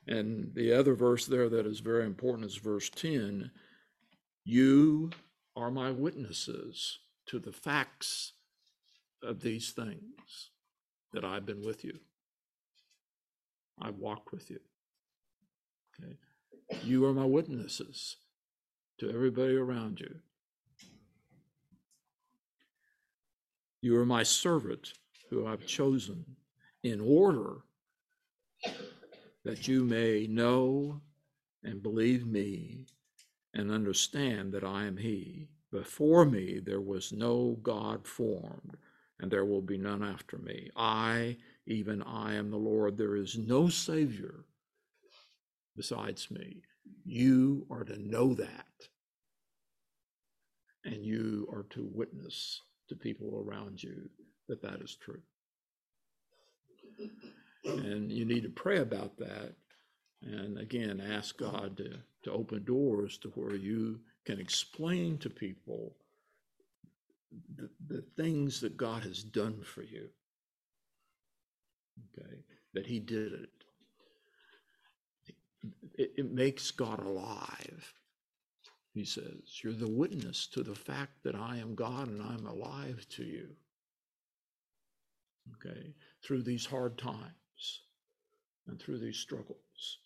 And 0.07 0.53
the 0.53 0.73
other 0.73 0.95
verse 0.95 1.25
there 1.25 1.49
that 1.49 1.65
is 1.65 1.79
very 1.79 2.05
important 2.05 2.45
is 2.45 2.57
verse 2.57 2.89
10 2.89 3.51
you 4.45 5.11
are 5.55 5.71
my 5.71 5.91
witnesses 5.91 6.99
to 7.27 7.39
the 7.39 7.53
facts 7.53 8.33
of 9.21 9.39
these 9.39 9.71
things 9.71 10.49
that 11.13 11.23
I've 11.23 11.45
been 11.45 11.65
with 11.65 11.85
you. 11.85 11.99
I 13.81 13.91
walked 13.91 14.33
with 14.33 14.49
you. 14.49 14.59
Okay. 16.01 16.17
You 16.83 17.05
are 17.05 17.13
my 17.13 17.25
witnesses 17.25 18.17
to 18.99 19.09
everybody 19.09 19.55
around 19.55 19.99
you. 19.99 20.15
You 23.81 23.99
are 23.99 24.05
my 24.05 24.23
servant 24.23 24.93
who 25.29 25.45
I've 25.45 25.65
chosen 25.65 26.25
in 26.83 27.01
order 27.01 27.57
that 29.43 29.67
you 29.67 29.83
may 29.83 30.27
know 30.27 31.01
and 31.63 31.83
believe 31.83 32.25
me 32.25 32.85
and 33.53 33.71
understand 33.71 34.53
that 34.53 34.63
I 34.63 34.85
am 34.85 34.97
He. 34.97 35.47
Before 35.71 36.25
me 36.25 36.59
there 36.59 36.81
was 36.81 37.11
no 37.11 37.57
God 37.61 38.07
formed, 38.07 38.77
and 39.19 39.31
there 39.31 39.45
will 39.45 39.61
be 39.61 39.77
none 39.77 40.03
after 40.03 40.37
me. 40.37 40.69
I, 40.75 41.37
even 41.65 42.01
I, 42.03 42.35
am 42.35 42.51
the 42.51 42.57
Lord. 42.57 42.97
There 42.97 43.15
is 43.15 43.37
no 43.37 43.67
Savior 43.69 44.45
besides 45.75 46.29
me. 46.29 46.61
You 47.05 47.65
are 47.69 47.83
to 47.83 47.97
know 47.97 48.33
that, 48.33 48.65
and 50.85 51.05
you 51.05 51.47
are 51.51 51.63
to 51.71 51.89
witness 51.93 52.61
to 52.89 52.95
people 52.95 53.43
around 53.45 53.81
you 53.81 54.09
that 54.47 54.61
that 54.61 54.81
is 54.81 54.95
true. 54.95 55.21
And 57.65 58.11
you 58.11 58.25
need 58.25 58.43
to 58.43 58.49
pray 58.49 58.79
about 58.79 59.17
that 59.17 59.55
and 60.25 60.57
again, 60.57 61.01
ask 61.01 61.37
God 61.37 61.77
to, 61.77 61.97
to 62.23 62.31
open 62.31 62.63
doors 62.63 63.17
to 63.19 63.29
where 63.29 63.55
you 63.55 63.99
can 64.25 64.39
explain 64.39 65.17
to 65.19 65.29
people 65.29 65.95
the, 67.57 67.69
the 67.87 68.03
things 68.15 68.61
that 68.61 68.77
God 68.77 69.03
has 69.03 69.21
done 69.23 69.61
for 69.63 69.83
you. 69.83 70.07
Okay, 72.17 72.37
that 72.73 72.85
He 72.85 72.99
did 72.99 73.33
it. 73.33 73.49
It, 75.95 76.13
it 76.17 76.31
makes 76.31 76.71
God 76.71 77.03
alive. 77.03 77.93
He 78.93 79.05
says, 79.05 79.59
You're 79.63 79.73
the 79.73 79.89
witness 79.89 80.47
to 80.47 80.63
the 80.63 80.75
fact 80.75 81.23
that 81.23 81.35
I 81.35 81.57
am 81.57 81.75
God 81.75 82.07
and 82.07 82.21
I'm 82.21 82.45
alive 82.45 83.05
to 83.11 83.23
you. 83.23 83.49
Okay, 85.55 85.93
through 86.23 86.43
these 86.43 86.65
hard 86.65 86.97
times 86.97 87.81
and 88.67 88.79
through 88.79 88.99
these 88.99 89.17
struggles. 89.17 89.99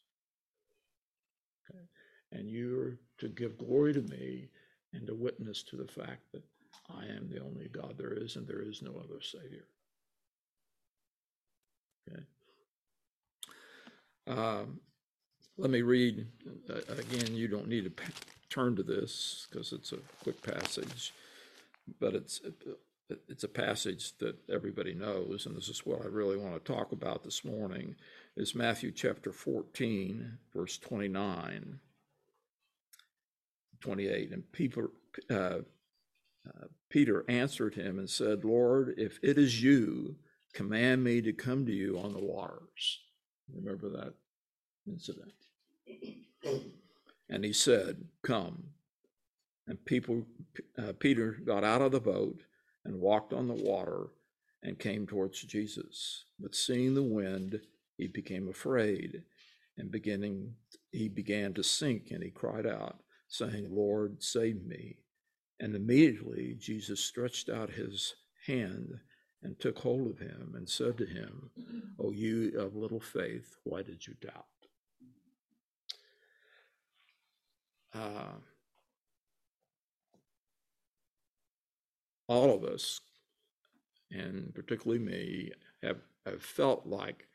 Okay? 1.69 1.83
And 2.31 2.49
you're 2.49 2.97
to 3.19 3.27
give 3.27 3.57
glory 3.57 3.93
to 3.93 4.01
me 4.01 4.49
and 4.93 5.05
to 5.07 5.13
witness 5.13 5.63
to 5.63 5.75
the 5.75 5.87
fact 5.87 6.31
that 6.33 6.43
I 6.89 7.05
am 7.05 7.29
the 7.29 7.41
only 7.41 7.67
God 7.67 7.95
there 7.97 8.13
is 8.13 8.35
and 8.35 8.47
there 8.47 8.61
is 8.61 8.81
no 8.81 8.91
other 8.91 9.21
Savior. 9.21 9.65
Okay. 12.09 12.23
Um, 14.27 14.79
let 15.57 15.69
me 15.69 15.81
read 15.81 16.27
uh, 16.69 16.93
again. 16.93 17.35
You 17.35 17.47
don't 17.47 17.67
need 17.67 17.97
to 17.97 18.03
turn 18.49 18.75
to 18.75 18.83
this 18.83 19.47
because 19.49 19.73
it's 19.73 19.91
a 19.91 19.97
quick 20.23 20.41
passage, 20.41 21.13
but 21.99 22.13
it's 22.15 22.41
it's 23.29 23.43
a 23.43 23.49
passage 23.49 24.17
that 24.17 24.35
everybody 24.49 24.93
knows, 24.93 25.45
and 25.45 25.55
this 25.55 25.69
is 25.69 25.85
what 25.85 26.01
I 26.01 26.07
really 26.07 26.37
want 26.37 26.53
to 26.53 26.73
talk 26.73 26.91
about 26.91 27.23
this 27.23 27.45
morning. 27.45 27.95
Is 28.35 28.55
Matthew 28.55 28.91
chapter 28.91 29.31
fourteen, 29.31 30.37
verse 30.53 30.77
twenty 30.77 31.07
nine. 31.07 31.79
28. 33.79 34.31
And 34.31 34.51
Peter, 34.51 34.89
uh, 35.29 35.59
uh, 36.47 36.67
Peter 36.89 37.25
answered 37.27 37.75
him 37.75 37.99
and 37.99 38.09
said, 38.09 38.43
Lord, 38.43 38.93
if 38.97 39.19
it 39.21 39.37
is 39.37 39.61
you, 39.61 40.15
command 40.53 41.03
me 41.03 41.21
to 41.21 41.33
come 41.33 41.65
to 41.65 41.71
you 41.71 41.99
on 41.99 42.13
the 42.13 42.23
waters. 42.23 42.99
Remember 43.53 43.89
that 43.89 44.13
incident? 44.87 45.33
And 47.29 47.43
he 47.43 47.53
said, 47.53 48.05
Come. 48.23 48.63
And 49.67 49.83
people, 49.85 50.23
uh, 50.77 50.93
Peter 50.99 51.37
got 51.45 51.63
out 51.63 51.81
of 51.81 51.91
the 51.91 51.99
boat 51.99 52.39
and 52.85 53.01
walked 53.01 53.33
on 53.33 53.47
the 53.47 53.53
water 53.53 54.07
and 54.63 54.79
came 54.79 55.05
towards 55.05 55.41
Jesus. 55.43 56.25
But 56.39 56.55
seeing 56.55 56.93
the 56.93 57.03
wind, 57.03 57.59
he 57.97 58.07
became 58.07 58.47
afraid 58.47 59.23
and 59.77 59.91
beginning 59.91 60.53
he 60.91 61.07
began 61.07 61.53
to 61.53 61.63
sink 61.63 62.11
and 62.11 62.23
he 62.23 62.29
cried 62.29 62.65
out 62.65 63.01
saying 63.27 63.67
lord 63.69 64.21
save 64.23 64.63
me 64.65 64.97
and 65.59 65.75
immediately 65.75 66.55
jesus 66.59 66.99
stretched 67.03 67.49
out 67.49 67.69
his 67.69 68.15
hand 68.45 68.99
and 69.43 69.59
took 69.59 69.79
hold 69.79 70.07
of 70.09 70.19
him 70.19 70.53
and 70.55 70.67
said 70.69 70.97
to 70.97 71.05
him 71.05 71.49
o 71.99 72.11
you 72.11 72.57
of 72.59 72.75
little 72.75 72.99
faith 72.99 73.57
why 73.63 73.81
did 73.81 74.05
you 74.05 74.13
doubt 74.21 74.45
uh, 77.93 78.33
all 82.27 82.53
of 82.53 82.63
us 82.63 82.99
and 84.11 84.53
particularly 84.53 85.03
me 85.03 85.51
have, 85.83 85.97
have 86.25 86.41
felt 86.41 86.85
like 86.85 87.27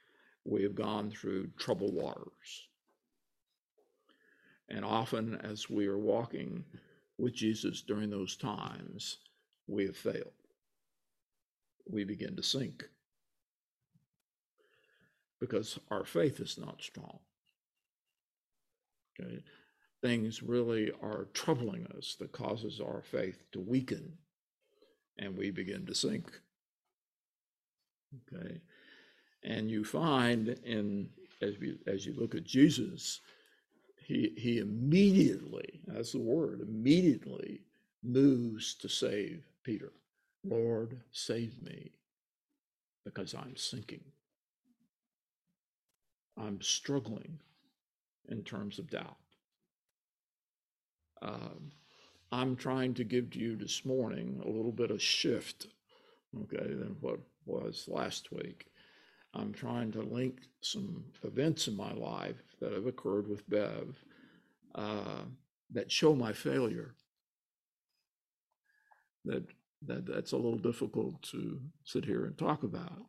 we 0.45 0.63
have 0.63 0.75
gone 0.75 1.11
through 1.11 1.49
troubled 1.59 1.95
waters. 1.95 2.69
And 4.69 4.85
often, 4.85 5.39
as 5.43 5.69
we 5.69 5.87
are 5.87 5.99
walking 5.99 6.65
with 7.19 7.35
Jesus 7.35 7.83
during 7.83 8.11
those 8.11 8.37
times, 8.37 9.19
we 9.67 9.85
have 9.87 9.97
failed. 9.97 10.33
We 11.91 12.05
begin 12.05 12.37
to 12.37 12.43
sink 12.43 12.85
because 15.41 15.79
our 15.91 16.05
faith 16.05 16.41
is 16.41 16.57
not 16.57 16.81
strong. 16.81 17.19
Okay? 19.21 19.43
Things 20.03 20.43
really 20.43 20.91
are 21.03 21.29
troubling 21.33 21.87
us 21.97 22.17
that 22.19 22.33
causes 22.33 22.81
our 22.81 23.03
faith 23.03 23.45
to 23.53 23.61
weaken 23.61 24.19
and 25.19 25.37
we 25.37 25.51
begin 25.51 25.87
to 25.87 25.95
sink. 25.95 26.41
Okay? 28.35 28.61
And 29.45 29.71
you 29.71 29.85
find 29.85 30.49
in 30.65 31.09
as 31.41 31.55
you 31.61 31.79
as 31.87 32.07
you 32.07 32.15
look 32.15 32.35
at 32.35 32.45
Jesus, 32.45 33.21
he 33.97 34.33
he 34.37 34.59
immediately, 34.59 35.81
that's 35.87 36.13
the 36.13 36.19
word, 36.19 36.61
immediately 36.61 37.61
moves 38.03 38.75
to 38.75 38.89
save 38.89 39.45
Peter. 39.65 39.93
Lord, 40.45 41.01
save 41.13 41.63
me, 41.63 41.93
because 43.05 43.35
I'm 43.35 43.57
sinking. 43.57 44.05
I'm 46.37 46.61
struggling 46.61 47.39
in 48.29 48.43
terms 48.43 48.79
of 48.79 48.91
doubt. 48.91 49.17
Um, 51.23 51.71
I'm 52.33 52.57
trying 52.57 52.95
to 52.95 53.05
give 53.05 53.31
to 53.31 53.39
you 53.39 53.57
this 53.57 53.85
morning 53.85 54.41
a 54.45 54.49
little 54.49 54.73
bit 54.73 54.91
of 54.91 55.01
shift, 55.01 55.69
okay, 56.43 56.67
than 56.67 56.97
what 57.01 57.21
was 57.47 57.89
last 57.89 58.33
week. 58.33 58.67
I'm 59.35 59.53
trying 59.53 59.93
to 59.93 60.03
link 60.03 60.41
some 60.61 61.05
events 61.23 61.69
in 61.69 61.77
my 61.77 61.93
life 61.93 62.43
that 62.61 62.73
have 62.73 62.87
occurred 62.87 63.29
with 63.29 63.49
Bev 63.49 63.97
uh, 64.75 65.23
that 65.71 65.91
show 65.91 66.15
my 66.15 66.33
failure. 66.33 66.95
That, 69.25 69.45
that 69.87 70.07
that's 70.07 70.33
a 70.33 70.37
little 70.37 70.59
difficult 70.59 71.23
to 71.31 71.61
sit 71.85 72.05
here 72.05 72.27
and 72.27 72.37
talk 72.37 72.65
about, 72.65 73.07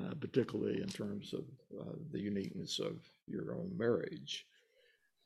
uh, 0.00 0.14
particularly 0.20 0.80
in 0.80 0.88
terms 0.88 1.34
of 1.34 1.44
uh, 1.78 1.96
the 2.12 2.20
uniqueness 2.20 2.78
of 2.78 3.00
your 3.26 3.54
own 3.54 3.72
marriage, 3.76 4.46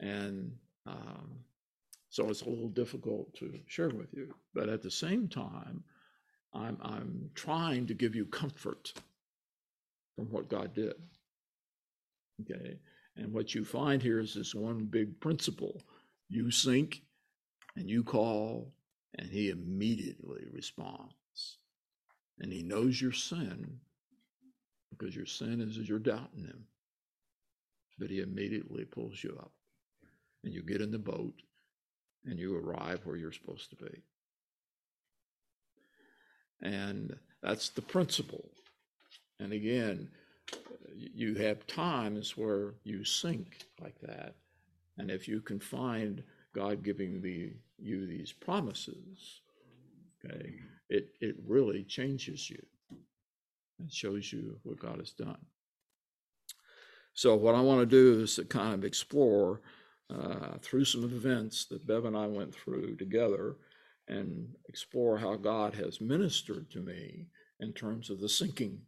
and 0.01 0.53
um, 0.87 1.45
so 2.13 2.29
it's 2.29 2.43
a 2.43 2.49
little 2.49 2.69
difficult 2.69 3.33
to 3.37 3.59
share 3.67 3.89
with 3.89 4.13
you. 4.13 4.35
But 4.53 4.69
at 4.69 4.83
the 4.83 4.91
same 4.91 5.29
time, 5.29 5.83
I'm 6.53 6.77
I'm 6.83 7.31
trying 7.35 7.87
to 7.87 7.95
give 7.95 8.15
you 8.15 8.27
comfort 8.27 8.93
from 10.15 10.27
what 10.27 10.51
God 10.51 10.75
did. 10.75 10.93
Okay. 12.43 12.79
And 13.17 13.33
what 13.33 13.55
you 13.55 13.65
find 13.65 14.03
here 14.03 14.21
is 14.21 14.35
this 14.35 14.55
one 14.55 14.85
big 14.85 15.21
principle 15.21 15.81
you 16.29 16.51
sink 16.51 17.01
and 17.77 17.89
you 17.89 18.05
call, 18.05 18.75
and 19.15 19.31
He 19.31 19.49
immediately 19.49 20.45
responds. 20.53 21.57
And 22.41 22.53
He 22.53 22.63
knows 22.63 23.01
your 23.01 23.13
sin 23.13 23.81
because 24.91 25.17
your 25.17 25.27
sin 25.27 25.63
is 25.63 25.79
you're 25.89 25.99
doubting 25.99 26.45
Him. 26.45 26.67
But 27.99 28.11
He 28.11 28.21
immediately 28.21 28.85
pulls 28.85 29.25
you 29.25 29.35
up, 29.41 29.53
and 30.45 30.53
you 30.53 30.63
get 30.63 30.83
in 30.83 30.91
the 30.91 30.99
boat 30.99 31.41
and 32.25 32.39
you 32.39 32.57
arrive 32.57 33.01
where 33.05 33.17
you're 33.17 33.33
supposed 33.33 33.71
to 33.71 33.77
be. 33.77 34.03
And 36.63 37.17
that's 37.43 37.71
the 37.71 37.83
principle. 37.83 38.51
And 39.41 39.53
again, 39.53 40.09
you 40.95 41.35
have 41.35 41.67
times 41.67 42.37
where 42.37 42.75
you 42.85 43.05
sink 43.05 43.67
like 43.81 44.01
that. 44.03 44.35
And 44.99 45.11
if 45.11 45.27
you 45.27 45.41
can 45.41 45.59
find 45.59 46.23
God 46.55 46.85
giving 46.85 47.21
the, 47.21 47.53
you 47.79 48.07
these 48.07 48.33
promises, 48.33 49.41
okay, 50.25 50.55
it, 50.89 51.09
it 51.21 51.37
really 51.47 51.83
changes 51.85 52.49
you 52.49 52.63
and 53.81 53.93
shows 53.93 54.33
you 54.33 54.59
what 54.63 54.79
God 54.79 54.99
has 54.99 55.11
done. 55.11 55.39
So, 57.15 57.35
what 57.35 57.55
I 57.55 57.61
want 57.61 57.81
to 57.81 57.87
do 57.87 58.23
is 58.23 58.37
to 58.37 58.45
kind 58.45 58.75
of 58.75 58.85
explore 58.85 59.61
uh, 60.13 60.59
through 60.61 60.85
some 60.85 61.05
events 61.05 61.67
that 61.67 61.87
Bev 61.87 62.05
and 62.05 62.17
I 62.17 62.27
went 62.27 62.55
through 62.55 62.97
together 62.97 63.57
and 64.09 64.49
explore 64.69 65.19
how 65.19 65.37
God 65.37 65.75
has 65.75 66.01
ministered 66.01 66.71
to 66.73 66.81
me 66.81 67.27
in 67.61 67.73
terms 67.73 68.11
of 68.11 68.21
the 68.21 68.29
sinking 68.29 68.83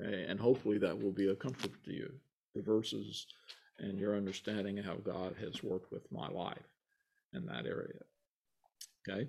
Okay, 0.00 0.26
and 0.28 0.40
hopefully 0.40 0.78
that 0.78 1.00
will 1.00 1.12
be 1.12 1.28
a 1.28 1.36
comfort 1.36 1.72
to 1.84 1.92
you, 1.92 2.12
the 2.54 2.62
verses 2.62 3.26
and 3.78 3.98
your 3.98 4.16
understanding 4.16 4.78
of 4.78 4.84
how 4.84 4.96
God 4.96 5.34
has 5.40 5.62
worked 5.62 5.92
with 5.92 6.10
my 6.10 6.28
life 6.28 6.68
in 7.32 7.44
that 7.46 7.66
area. 7.66 8.00
Okay. 9.08 9.28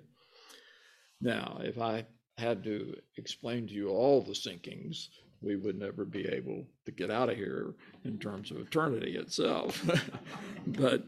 Now, 1.20 1.60
if 1.62 1.78
I 1.78 2.06
had 2.38 2.62
to 2.64 2.94
explain 3.16 3.66
to 3.66 3.74
you 3.74 3.88
all 3.88 4.22
the 4.22 4.32
sinkings, 4.32 5.08
we 5.46 5.56
would 5.56 5.78
never 5.78 6.04
be 6.04 6.26
able 6.26 6.66
to 6.84 6.90
get 6.90 7.10
out 7.10 7.30
of 7.30 7.36
here 7.36 7.74
in 8.04 8.18
terms 8.18 8.50
of 8.50 8.58
eternity 8.58 9.16
itself. 9.16 9.88
but 10.66 11.04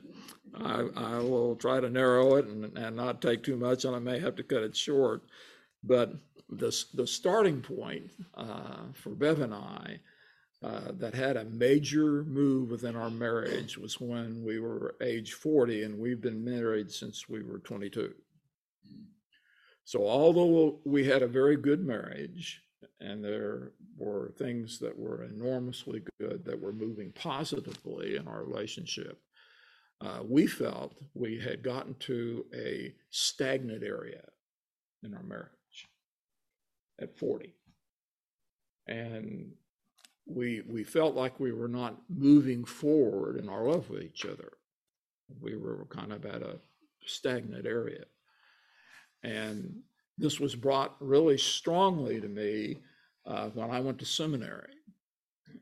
I, 0.54 0.86
I, 0.96 1.18
will 1.18 1.56
try 1.56 1.80
to 1.80 1.90
narrow 1.90 2.36
it 2.36 2.46
and, 2.46 2.76
and 2.78 2.96
not 2.96 3.20
take 3.20 3.42
too 3.42 3.56
much, 3.56 3.84
and 3.84 3.94
I 3.94 3.98
may 3.98 4.18
have 4.20 4.36
to 4.36 4.42
cut 4.42 4.62
it 4.62 4.76
short. 4.76 5.22
But 5.82 6.14
the, 6.48 6.74
the 6.94 7.06
starting 7.06 7.60
point 7.60 8.10
uh, 8.36 8.92
for 8.94 9.10
Bev 9.10 9.40
and 9.40 9.54
I 9.54 9.98
uh, 10.62 10.92
that 10.94 11.14
had 11.14 11.36
a 11.36 11.44
major 11.44 12.24
move 12.24 12.70
within 12.70 12.96
our 12.96 13.10
marriage 13.10 13.76
was 13.78 14.00
when 14.00 14.42
we 14.44 14.58
were 14.58 14.96
age 15.00 15.34
40 15.34 15.84
and 15.84 15.98
we've 15.98 16.20
been 16.20 16.44
married 16.44 16.90
since 16.90 17.28
we 17.28 17.42
were 17.42 17.58
22. 17.58 18.14
So, 19.84 20.06
although 20.06 20.80
we 20.84 21.04
had 21.04 21.22
a 21.22 21.28
very 21.28 21.56
good 21.56 21.86
marriage 21.86 22.60
and 23.00 23.24
there 23.24 23.72
were 23.96 24.32
things 24.38 24.78
that 24.80 24.98
were 24.98 25.24
enormously 25.24 26.02
good 26.20 26.44
that 26.44 26.60
were 26.60 26.72
moving 26.72 27.12
positively 27.12 28.16
in 28.16 28.26
our 28.26 28.42
relationship, 28.42 29.20
uh, 30.00 30.20
we 30.28 30.46
felt 30.46 30.98
we 31.14 31.38
had 31.38 31.62
gotten 31.62 31.94
to 32.00 32.44
a 32.54 32.94
stagnant 33.10 33.82
area 33.82 34.22
in 35.02 35.14
our 35.14 35.22
marriage 35.22 35.48
at 37.00 37.16
40. 37.16 37.54
And 38.86 39.52
we, 40.26 40.62
we 40.68 40.84
felt 40.84 41.14
like 41.14 41.38
we 41.38 41.52
were 41.52 41.68
not 41.68 41.96
moving 42.08 42.64
forward 42.64 43.38
in 43.38 43.48
our 43.48 43.64
love 43.64 43.90
with 43.90 44.02
each 44.02 44.24
other. 44.24 44.52
We 45.40 45.56
were 45.56 45.86
kind 45.90 46.12
of 46.12 46.24
at 46.24 46.42
a 46.42 46.58
stagnant 47.04 47.66
area. 47.66 48.04
And 49.22 49.82
this 50.16 50.40
was 50.40 50.54
brought 50.54 50.96
really 51.00 51.38
strongly 51.38 52.20
to 52.20 52.28
me 52.28 52.78
uh, 53.28 53.50
when 53.50 53.70
I 53.70 53.80
went 53.80 53.98
to 54.00 54.04
seminary. 54.04 54.72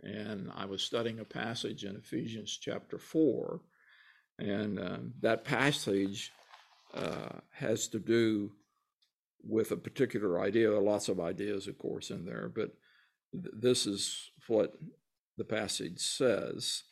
And 0.03 0.51
I 0.55 0.65
was 0.65 0.83
studying 0.83 1.21
a 1.21 1.25
passage 1.25 1.85
in 1.85 1.97
Ephesians 1.97 2.59
chapter 2.61 2.99
4. 2.99 3.61
And 4.39 4.79
um, 4.79 5.13
that 5.21 5.45
passage 5.45 6.33
uh, 6.95 7.41
has 7.51 7.89
to 7.89 7.99
do 7.99 8.53
with 9.43 9.73
a 9.73 9.77
particular 9.77 10.41
idea. 10.41 10.69
There 10.69 10.79
are 10.79 10.83
lots 10.83 11.09
of 11.09 11.21
ideas, 11.21 11.67
of 11.67 11.79
course, 11.79 12.11
in 12.11 12.25
there, 12.25 12.51
but 12.55 12.75
th- 13.33 13.55
this 13.55 13.87
is 13.87 14.31
what 14.49 14.75
the 15.37 15.45
passage 15.45 16.01
says. 16.01 16.85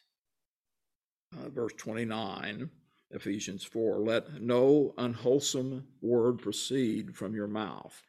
Uh, 1.37 1.49
verse 1.49 1.73
29 1.77 2.71
Ephesians 3.11 3.65
4 3.65 4.01
Let 4.01 4.41
no 4.41 4.95
unwholesome 4.99 5.87
word 6.01 6.39
proceed 6.39 7.17
from 7.17 7.35
your 7.35 7.49
mouth, 7.49 8.03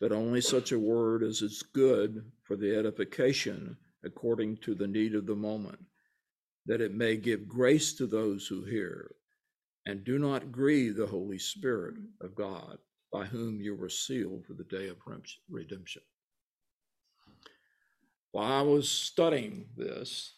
but 0.00 0.12
only 0.12 0.40
such 0.40 0.72
a 0.72 0.78
word 0.78 1.22
as 1.22 1.42
is 1.42 1.62
good 1.62 2.24
for 2.42 2.56
the 2.56 2.74
edification 2.74 3.76
according 4.02 4.56
to 4.56 4.74
the 4.74 4.88
need 4.88 5.14
of 5.14 5.26
the 5.26 5.34
moment, 5.34 5.78
that 6.66 6.80
it 6.80 6.94
may 6.94 7.16
give 7.16 7.46
grace 7.46 7.92
to 7.92 8.06
those 8.06 8.46
who 8.46 8.64
hear. 8.64 9.14
And 9.86 10.04
do 10.04 10.18
not 10.18 10.52
grieve 10.52 10.96
the 10.96 11.06
Holy 11.06 11.38
Spirit 11.38 11.96
of 12.20 12.34
God, 12.34 12.78
by 13.12 13.24
whom 13.24 13.60
you 13.60 13.74
were 13.74 13.88
sealed 13.88 14.46
for 14.46 14.54
the 14.54 14.64
day 14.64 14.88
of 14.88 14.96
redemption. 15.48 16.02
While 18.32 18.52
I 18.52 18.62
was 18.62 18.88
studying 18.88 19.66
this, 19.76 20.34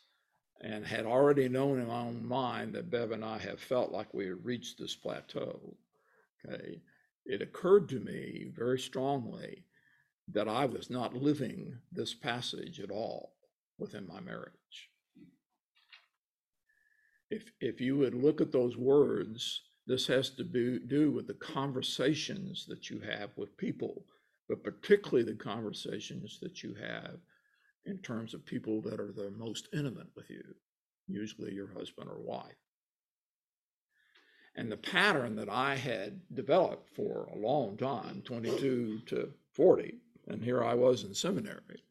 and 0.62 0.86
had 0.86 1.06
already 1.06 1.48
known 1.48 1.80
in 1.80 1.88
my 1.88 2.00
own 2.00 2.24
mind 2.24 2.74
that 2.74 2.90
Bev 2.90 3.10
and 3.10 3.24
I 3.24 3.38
have 3.38 3.60
felt 3.60 3.90
like 3.90 4.14
we 4.14 4.26
had 4.26 4.44
reached 4.44 4.78
this 4.78 4.94
plateau, 4.94 5.76
okay, 6.46 6.80
it 7.24 7.42
occurred 7.42 7.88
to 7.90 8.00
me 8.00 8.50
very 8.54 8.78
strongly 8.78 9.64
that 10.28 10.48
I 10.48 10.66
was 10.66 10.90
not 10.90 11.14
living 11.14 11.78
this 11.90 12.14
passage 12.14 12.80
at 12.80 12.90
all 12.90 13.34
within 13.78 14.06
my 14.06 14.20
marriage. 14.20 14.90
If, 17.30 17.50
if 17.60 17.80
you 17.80 17.96
would 17.98 18.14
look 18.14 18.40
at 18.40 18.52
those 18.52 18.76
words, 18.76 19.62
this 19.86 20.06
has 20.06 20.30
to 20.30 20.44
be, 20.44 20.78
do 20.78 21.10
with 21.10 21.26
the 21.26 21.34
conversations 21.34 22.66
that 22.68 22.90
you 22.90 23.00
have 23.00 23.30
with 23.36 23.56
people, 23.56 24.04
but 24.48 24.62
particularly 24.62 25.24
the 25.24 25.36
conversations 25.36 26.38
that 26.40 26.62
you 26.62 26.74
have 26.74 27.16
in 27.86 27.98
terms 27.98 28.34
of 28.34 28.44
people 28.44 28.80
that 28.82 29.00
are 29.00 29.12
the 29.12 29.32
most 29.36 29.68
intimate 29.72 30.08
with 30.14 30.30
you, 30.30 30.42
usually 31.08 31.52
your 31.52 31.72
husband 31.72 32.08
or 32.08 32.20
wife. 32.20 32.61
And 34.54 34.70
the 34.70 34.76
pattern 34.76 35.36
that 35.36 35.48
I 35.48 35.76
had 35.76 36.20
developed 36.34 36.94
for 36.94 37.28
a 37.32 37.38
long 37.38 37.76
time, 37.76 38.22
22 38.24 39.00
to 39.06 39.32
40, 39.52 39.94
and 40.28 40.44
here 40.44 40.62
I 40.62 40.74
was 40.74 41.04
in 41.04 41.14
seminary, 41.14 41.82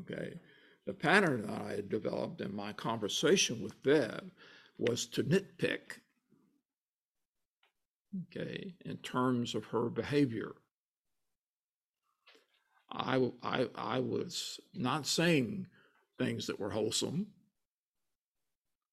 okay, 0.00 0.34
the 0.86 0.92
pattern 0.92 1.42
that 1.42 1.62
I 1.62 1.70
had 1.70 1.88
developed 1.88 2.42
in 2.42 2.54
my 2.54 2.72
conversation 2.74 3.62
with 3.62 3.82
Bev 3.82 4.30
was 4.76 5.06
to 5.06 5.24
nitpick, 5.24 6.00
okay, 8.28 8.74
in 8.84 8.98
terms 8.98 9.54
of 9.54 9.64
her 9.66 9.88
behavior 9.88 10.52
I, 12.94 13.30
I, 13.42 13.68
I 13.74 14.00
was 14.00 14.60
not 14.72 15.06
saying 15.06 15.66
things 16.18 16.46
that 16.46 16.60
were 16.60 16.70
wholesome. 16.70 17.26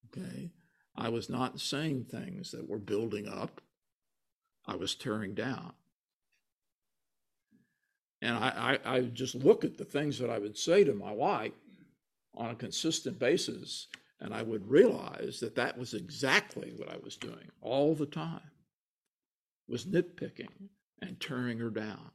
Okay. 0.08 0.50
I 0.96 1.10
was 1.10 1.30
not 1.30 1.60
saying 1.60 2.06
things 2.06 2.52
that 2.52 2.68
were 2.68 2.80
building 2.80 3.28
up. 3.28 3.62
I 4.66 4.76
was 4.76 4.96
tearing 4.96 5.34
down. 5.34 5.74
And 8.22 8.36
I, 8.38 8.80
I, 8.86 8.96
I 8.96 9.02
just 9.02 9.36
look 9.36 9.64
at 9.64 9.78
the 9.78 9.86
things 9.86 10.20
that 10.20 10.30
I 10.30 10.38
would 10.38 10.58
say 10.58 10.84
to 10.84 10.94
my 10.94 11.12
wife 11.12 11.54
on 12.36 12.52
a 12.52 12.56
consistent 12.56 13.18
basis, 13.18 13.88
and 14.20 14.34
I 14.34 14.44
would 14.44 14.70
realize 14.70 15.40
that 15.40 15.56
that 15.56 15.78
was 15.78 15.94
exactly 15.94 16.74
what 16.76 16.90
I 16.90 16.98
was 17.04 17.18
doing 17.18 17.50
all 17.62 17.96
the 17.96 18.06
time, 18.06 18.52
was 19.68 19.86
nitpicking 19.86 20.70
and 21.02 21.20
tearing 21.20 21.58
her 21.58 21.72
down. 21.72 22.12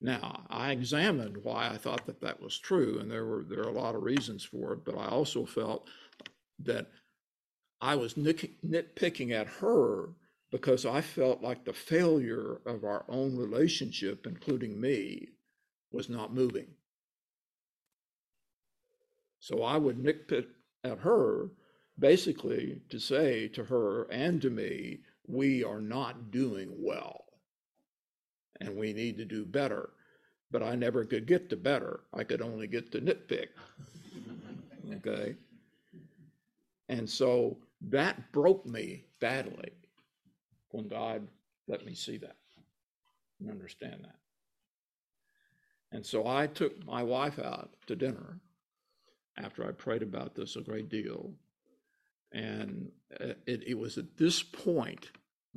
Now, 0.00 0.44
I 0.50 0.72
examined 0.72 1.38
why 1.42 1.68
I 1.68 1.76
thought 1.76 2.06
that 2.06 2.20
that 2.20 2.40
was 2.40 2.58
true, 2.58 2.98
and 2.98 3.10
there 3.10 3.24
were 3.24 3.44
there 3.48 3.60
are 3.60 3.68
a 3.68 3.80
lot 3.80 3.94
of 3.94 4.02
reasons 4.02 4.44
for 4.44 4.72
it. 4.72 4.84
But 4.84 4.96
I 4.96 5.06
also 5.06 5.46
felt 5.46 5.88
that 6.64 6.88
I 7.82 7.96
was 7.96 8.14
nitpicking 8.14 9.32
at 9.32 9.48
her 9.48 10.10
because 10.52 10.86
I 10.86 11.00
felt 11.00 11.42
like 11.42 11.64
the 11.64 11.72
failure 11.72 12.60
of 12.64 12.84
our 12.84 13.04
own 13.08 13.36
relationship, 13.36 14.24
including 14.24 14.80
me, 14.80 15.30
was 15.90 16.08
not 16.08 16.32
moving. 16.32 16.68
So 19.40 19.64
I 19.64 19.78
would 19.78 19.98
nitpick 19.98 20.46
at 20.84 21.00
her 21.00 21.50
basically 21.98 22.82
to 22.88 23.00
say 23.00 23.48
to 23.48 23.64
her 23.64 24.04
and 24.12 24.40
to 24.42 24.50
me, 24.50 25.00
we 25.26 25.64
are 25.64 25.80
not 25.80 26.30
doing 26.30 26.72
well 26.78 27.24
and 28.60 28.76
we 28.76 28.92
need 28.92 29.16
to 29.18 29.24
do 29.24 29.44
better. 29.44 29.90
But 30.52 30.62
I 30.62 30.76
never 30.76 31.04
could 31.04 31.26
get 31.26 31.50
to 31.50 31.56
better. 31.56 32.00
I 32.14 32.22
could 32.22 32.42
only 32.42 32.68
get 32.68 32.92
to 32.92 33.00
nitpick. 33.00 33.48
okay. 34.96 35.34
And 36.88 37.08
so 37.08 37.56
that 37.88 38.32
broke 38.32 38.66
me 38.66 39.04
badly 39.20 39.72
when 40.70 40.88
God 40.88 41.26
let 41.68 41.84
me 41.84 41.94
see 41.94 42.16
that 42.18 42.36
and 43.40 43.50
understand 43.50 44.04
that. 44.04 44.16
And 45.90 46.04
so 46.04 46.26
I 46.26 46.46
took 46.46 46.84
my 46.86 47.02
wife 47.02 47.38
out 47.38 47.70
to 47.86 47.96
dinner 47.96 48.40
after 49.36 49.66
I 49.66 49.72
prayed 49.72 50.02
about 50.02 50.34
this 50.34 50.56
a 50.56 50.60
great 50.60 50.88
deal. 50.88 51.32
And 52.32 52.90
uh, 53.20 53.34
it, 53.46 53.62
it 53.66 53.78
was 53.78 53.98
at 53.98 54.16
this 54.16 54.42
point, 54.42 55.10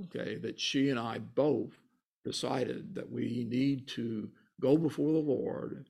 okay, 0.06 0.36
that 0.38 0.60
she 0.60 0.90
and 0.90 1.00
I 1.00 1.20
both 1.20 1.80
decided 2.26 2.96
that 2.96 3.10
we 3.10 3.46
need 3.50 3.88
to 3.90 4.30
go 4.60 4.78
before 4.78 5.12
the 5.14 5.20
Lord 5.20 5.88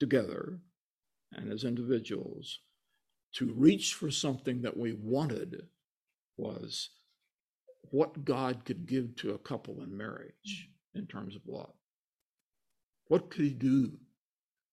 together 0.00 0.58
and 1.32 1.50
as 1.50 1.64
individuals 1.64 2.60
to 3.34 3.52
reach 3.56 3.94
for 3.94 4.10
something 4.10 4.62
that 4.62 4.76
we 4.76 4.92
wanted 4.92 5.66
was 6.36 6.90
what 7.90 8.24
God 8.24 8.64
could 8.64 8.86
give 8.86 9.14
to 9.16 9.32
a 9.34 9.38
couple 9.38 9.82
in 9.82 9.96
marriage 9.96 10.68
mm. 10.94 11.00
in 11.00 11.06
terms 11.06 11.36
of 11.36 11.42
love. 11.46 11.72
What 13.08 13.30
could 13.30 13.44
he 13.44 13.50
do? 13.50 13.92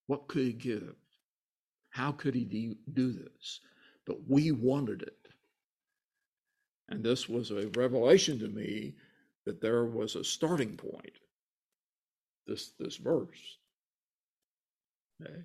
What 0.07 0.27
could 0.27 0.43
he 0.43 0.53
give? 0.53 0.95
How 1.89 2.11
could 2.11 2.35
he 2.35 2.75
do 2.93 3.11
this? 3.11 3.59
But 4.05 4.17
we 4.27 4.51
wanted 4.51 5.01
it. 5.01 5.17
And 6.89 7.03
this 7.03 7.29
was 7.29 7.51
a 7.51 7.69
revelation 7.75 8.39
to 8.39 8.47
me 8.47 8.95
that 9.45 9.61
there 9.61 9.85
was 9.85 10.15
a 10.15 10.23
starting 10.23 10.75
point, 10.75 11.17
this, 12.47 12.71
this 12.79 12.95
verse. 12.97 13.57
Okay? 15.21 15.41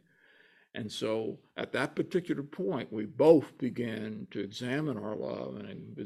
And 0.74 0.90
so 0.90 1.38
at 1.56 1.72
that 1.72 1.94
particular 1.94 2.42
point, 2.42 2.92
we 2.92 3.06
both 3.06 3.56
began 3.58 4.26
to 4.32 4.40
examine 4.40 4.98
our 4.98 5.14
love 5.14 5.56
and 5.56 5.96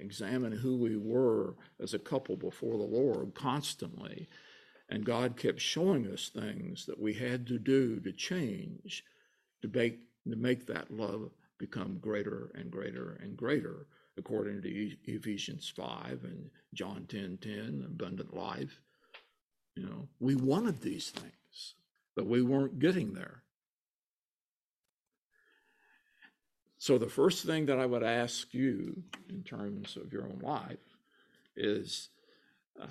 examine 0.00 0.52
who 0.52 0.76
we 0.76 0.96
were 0.96 1.54
as 1.78 1.92
a 1.92 1.98
couple 1.98 2.36
before 2.36 2.78
the 2.78 2.84
Lord 2.84 3.34
constantly. 3.34 4.28
And 4.88 5.04
God 5.04 5.36
kept 5.36 5.60
showing 5.60 6.06
us 6.10 6.30
things 6.30 6.86
that 6.86 6.98
we 6.98 7.14
had 7.14 7.46
to 7.48 7.58
do 7.58 8.00
to 8.00 8.12
change 8.12 9.04
to 9.62 9.68
make, 9.68 10.00
to 10.28 10.36
make 10.36 10.66
that 10.66 10.90
love 10.90 11.30
become 11.58 11.98
greater 11.98 12.50
and 12.54 12.70
greater 12.70 13.20
and 13.22 13.36
greater 13.36 13.86
according 14.16 14.62
to 14.62 14.96
Ephesians 15.04 15.72
5 15.76 16.24
and 16.24 16.50
John 16.74 17.06
10 17.08 17.38
10, 17.40 17.84
abundant 17.86 18.34
life. 18.34 18.80
You 19.76 19.84
know, 19.84 20.08
we 20.18 20.34
wanted 20.34 20.80
these 20.80 21.10
things, 21.10 21.74
but 22.16 22.26
we 22.26 22.42
weren't 22.42 22.78
getting 22.78 23.14
there. 23.14 23.42
So, 26.80 26.96
the 26.96 27.10
first 27.10 27.44
thing 27.44 27.66
that 27.66 27.78
I 27.78 27.84
would 27.84 28.02
ask 28.02 28.54
you 28.54 29.02
in 29.28 29.42
terms 29.42 29.98
of 29.98 30.14
your 30.14 30.22
own 30.22 30.40
life 30.42 30.78
is 31.54 32.08
uh, 32.80 32.86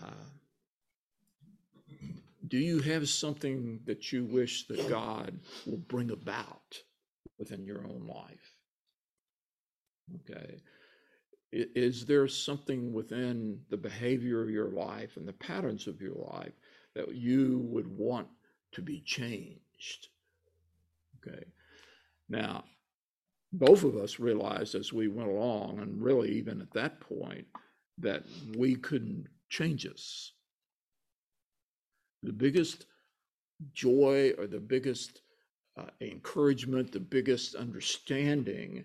do 2.47 2.59
you 2.59 2.81
have 2.81 3.09
something 3.09 3.79
that 3.85 4.13
you 4.13 4.25
wish 4.25 4.67
that 4.67 4.87
God 4.87 5.39
will 5.65 5.77
bring 5.77 6.11
about 6.11 6.77
within 7.39 7.65
your 7.65 7.83
own 7.83 8.05
life? 8.07 8.53
Okay. 10.17 10.61
Is 11.51 12.05
there 12.05 12.27
something 12.27 12.93
within 12.93 13.59
the 13.71 13.77
behavior 13.77 14.43
of 14.43 14.51
your 14.51 14.69
life 14.69 15.17
and 15.17 15.27
the 15.27 15.33
patterns 15.33 15.87
of 15.87 15.99
your 15.99 16.13
life 16.13 16.53
that 16.93 17.15
you 17.15 17.57
would 17.63 17.87
want 17.87 18.27
to 18.73 18.83
be 18.83 19.01
changed? 19.01 20.09
Okay. 21.17 21.45
Now, 22.29 22.65
both 23.51 23.83
of 23.83 23.95
us 23.95 24.19
realized 24.19 24.75
as 24.75 24.93
we 24.93 25.07
went 25.07 25.29
along, 25.29 25.79
and 25.79 26.01
really 26.01 26.31
even 26.31 26.61
at 26.61 26.71
that 26.73 26.99
point, 26.99 27.45
that 27.97 28.23
we 28.57 28.75
couldn't 28.75 29.27
change 29.49 29.85
us. 29.85 30.33
The 32.23 32.33
biggest 32.33 32.85
joy 33.73 34.33
or 34.37 34.47
the 34.47 34.59
biggest 34.59 35.21
uh, 35.77 35.87
encouragement, 36.01 36.91
the 36.91 36.99
biggest 36.99 37.55
understanding 37.55 38.83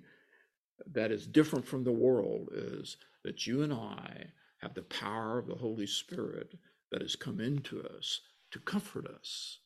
that 0.92 1.10
is 1.10 1.26
different 1.26 1.66
from 1.66 1.84
the 1.84 1.92
world 1.92 2.48
is 2.52 2.96
that 3.24 3.46
you 3.46 3.62
and 3.62 3.72
I 3.72 4.26
have 4.58 4.74
the 4.74 4.82
power 4.82 5.38
of 5.38 5.46
the 5.46 5.54
Holy 5.54 5.86
Spirit 5.86 6.54
that 6.90 7.02
has 7.02 7.16
come 7.16 7.40
into 7.40 7.82
us 7.82 8.20
to 8.50 8.58
comfort 8.60 9.06
us, 9.06 9.58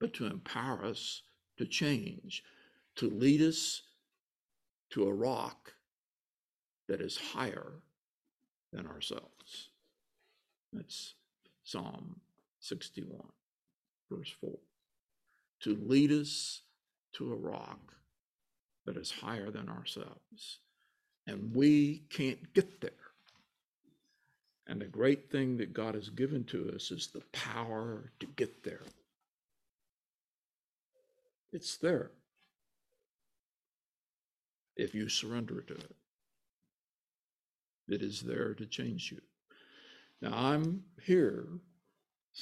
but 0.00 0.14
to 0.14 0.26
empower 0.26 0.84
us 0.84 1.22
to 1.58 1.66
change, 1.66 2.42
to 2.96 3.10
lead 3.10 3.42
us 3.42 3.82
to 4.90 5.04
a 5.08 5.12
rock 5.12 5.74
that 6.88 7.00
is 7.00 7.16
higher 7.16 7.72
than 8.72 8.86
ourselves. 8.86 9.70
That's 10.72 11.14
Psalm 11.64 12.20
61, 12.60 13.20
verse 14.10 14.32
4. 14.40 14.50
To 15.60 15.76
lead 15.86 16.12
us 16.12 16.62
to 17.14 17.32
a 17.32 17.36
rock 17.36 17.94
that 18.84 18.96
is 18.96 19.10
higher 19.10 19.50
than 19.50 19.68
ourselves. 19.68 20.58
And 21.26 21.54
we 21.54 22.04
can't 22.10 22.52
get 22.54 22.80
there. 22.80 22.90
And 24.68 24.80
the 24.80 24.86
great 24.86 25.30
thing 25.30 25.56
that 25.58 25.72
God 25.72 25.94
has 25.94 26.08
given 26.08 26.44
to 26.44 26.72
us 26.74 26.90
is 26.90 27.08
the 27.08 27.22
power 27.32 28.10
to 28.20 28.26
get 28.36 28.62
there. 28.64 28.82
It's 31.52 31.76
there 31.76 32.10
if 34.76 34.94
you 34.94 35.08
surrender 35.08 35.60
to 35.62 35.74
it. 35.74 35.96
It 37.88 38.02
is 38.02 38.20
there 38.20 38.54
to 38.54 38.66
change 38.66 39.12
you. 39.12 39.20
Now, 40.20 40.36
I'm 40.36 40.82
here, 41.02 41.46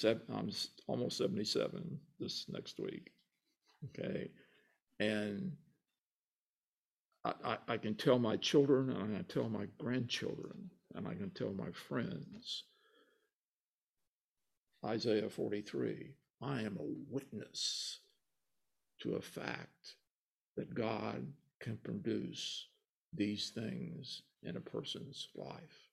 I'm 0.04 0.50
almost 0.88 1.18
77 1.18 1.98
this 2.18 2.46
next 2.48 2.78
week. 2.78 3.10
Okay. 3.86 4.30
And 4.98 5.52
I, 7.24 7.32
I, 7.44 7.58
I 7.68 7.76
can 7.76 7.94
tell 7.94 8.18
my 8.18 8.36
children 8.36 8.90
and 8.90 9.02
I 9.02 9.16
can 9.16 9.24
tell 9.24 9.48
my 9.48 9.66
grandchildren 9.78 10.70
and 10.94 11.06
I 11.06 11.14
can 11.14 11.30
tell 11.30 11.52
my 11.52 11.70
friends 11.72 12.64
Isaiah 14.84 15.28
43 15.28 16.14
I 16.42 16.60
am 16.60 16.78
a 16.78 17.12
witness 17.12 18.00
to 19.00 19.14
a 19.14 19.20
fact 19.20 19.96
that 20.56 20.74
God 20.74 21.26
can 21.64 21.78
produce 21.78 22.66
these 23.14 23.48
things 23.48 24.20
in 24.42 24.56
a 24.56 24.60
person's 24.60 25.28
life. 25.34 25.88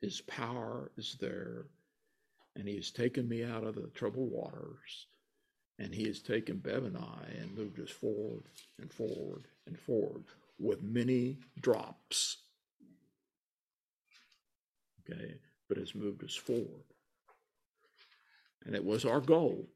His 0.00 0.20
power 0.20 0.92
is 0.96 1.16
there, 1.20 1.66
and 2.54 2.68
He 2.68 2.76
has 2.76 2.92
taken 2.92 3.28
me 3.28 3.42
out 3.42 3.64
of 3.64 3.74
the 3.74 3.88
troubled 3.94 4.30
waters, 4.30 5.08
and 5.80 5.92
He 5.92 6.04
has 6.04 6.20
taken 6.20 6.58
Bev 6.58 6.84
and 6.84 6.96
I 6.96 7.26
and 7.40 7.56
moved 7.56 7.80
us 7.80 7.90
forward 7.90 8.44
and 8.80 8.92
forward 8.92 9.48
and 9.66 9.76
forward 9.76 10.22
with 10.60 10.80
many 10.82 11.38
drops. 11.60 12.36
Okay, 15.00 15.34
but 15.68 15.78
has 15.78 15.96
moved 15.96 16.22
us 16.22 16.36
forward. 16.36 16.84
And 18.64 18.76
it 18.76 18.84
was 18.84 19.04
our 19.04 19.20
goal 19.20 19.66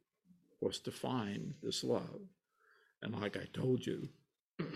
was 0.61 0.79
to 0.81 0.93
find 0.93 1.55
this 1.65 1.83
love. 1.83 2.21
And 3.03 3.15
like 3.15 3.37
I 3.37 3.47
told 3.53 3.87
you, 3.87 4.09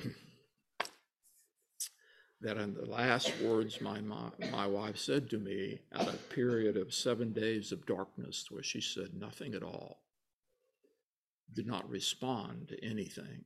that 2.41 2.57
in 2.57 2.75
the 2.75 2.87
last 2.87 3.33
words 3.41 3.81
my, 3.81 4.01
my, 4.01 4.31
my 4.51 4.67
wife 4.67 4.97
said 4.97 5.29
to 5.31 5.39
me 5.39 5.81
at 5.93 6.09
a 6.09 6.17
period 6.35 6.77
of 6.77 6.95
seven 6.95 7.33
days 7.33 7.73
of 7.73 7.87
darkness 7.87 8.47
where 8.51 8.63
she 8.63 8.81
said 8.81 9.15
nothing 9.15 9.55
at 9.55 9.63
all, 9.63 10.03
did 11.53 11.67
not 11.67 11.89
respond 11.91 12.69
to 12.69 12.85
anything, 12.85 13.45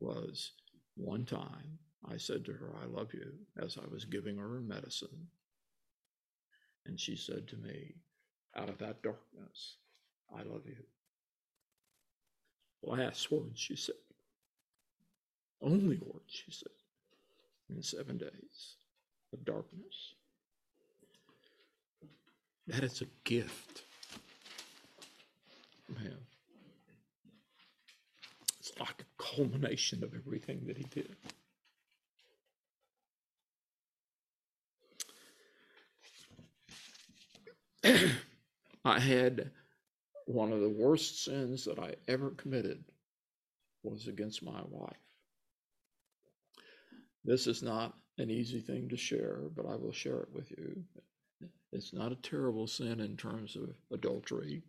was 0.00 0.52
one 0.96 1.24
time 1.24 1.78
I 2.08 2.16
said 2.16 2.44
to 2.46 2.52
her, 2.52 2.74
I 2.82 2.86
love 2.86 3.12
you, 3.12 3.32
as 3.60 3.76
I 3.76 3.86
was 3.92 4.04
giving 4.04 4.38
her 4.38 4.60
medicine. 4.60 5.28
And 6.86 6.98
she 6.98 7.16
said 7.16 7.46
to 7.48 7.56
me, 7.56 7.96
out 8.56 8.68
of 8.68 8.78
that 8.78 9.02
darkness, 9.02 9.76
I 10.34 10.42
love 10.42 10.62
you. 10.66 10.76
Last 12.88 13.30
words 13.30 13.60
she 13.60 13.76
said. 13.76 13.96
Only 15.60 15.98
words 15.98 16.24
she 16.28 16.50
said 16.50 16.72
in 17.68 17.82
seven 17.82 18.16
days 18.16 18.76
of 19.34 19.44
darkness. 19.44 20.14
That 22.66 22.82
is 22.82 23.02
a 23.02 23.06
gift. 23.24 23.82
Man. 25.94 26.16
It's 28.58 28.72
like 28.80 29.02
a 29.02 29.22
culmination 29.22 30.02
of 30.02 30.14
everything 30.14 30.62
that 30.66 30.78
he 30.78 30.84
did. 30.84 31.14
I 38.84 38.98
had 38.98 39.50
one 40.28 40.52
of 40.52 40.60
the 40.60 40.68
worst 40.68 41.24
sins 41.24 41.64
that 41.64 41.78
I 41.78 41.94
ever 42.06 42.30
committed 42.30 42.84
was 43.82 44.08
against 44.08 44.42
my 44.42 44.60
wife. 44.68 44.96
This 47.24 47.46
is 47.46 47.62
not 47.62 47.94
an 48.18 48.30
easy 48.30 48.60
thing 48.60 48.90
to 48.90 48.96
share, 48.96 49.40
but 49.56 49.64
I 49.64 49.74
will 49.74 49.92
share 49.92 50.18
it 50.20 50.28
with 50.34 50.50
you. 50.50 50.84
It's 51.72 51.94
not 51.94 52.12
a 52.12 52.16
terrible 52.16 52.66
sin 52.66 53.00
in 53.00 53.16
terms 53.16 53.56
of 53.56 53.70
adultery. 53.90 54.62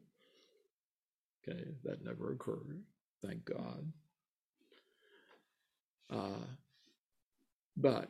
Okay, 1.44 1.66
that 1.84 2.06
never 2.06 2.32
occurred, 2.32 2.82
thank 3.22 3.44
God. 3.44 3.92
Uh, 6.10 6.46
but 7.76 8.08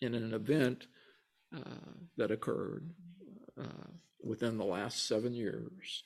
in 0.00 0.14
an 0.14 0.32
event 0.32 0.86
uh, 1.52 1.94
that 2.16 2.30
occurred 2.30 2.88
uh, 3.60 3.90
within 4.22 4.58
the 4.58 4.64
last 4.64 5.08
seven 5.08 5.32
years, 5.34 6.04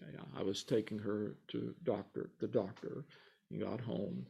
okay, 0.00 0.16
I 0.36 0.42
was 0.42 0.62
taking 0.62 0.98
her 1.00 1.34
to 1.48 1.74
doctor 1.84 2.30
the 2.40 2.48
doctor. 2.48 3.04
He 3.48 3.58
got 3.58 3.80
home 3.80 4.26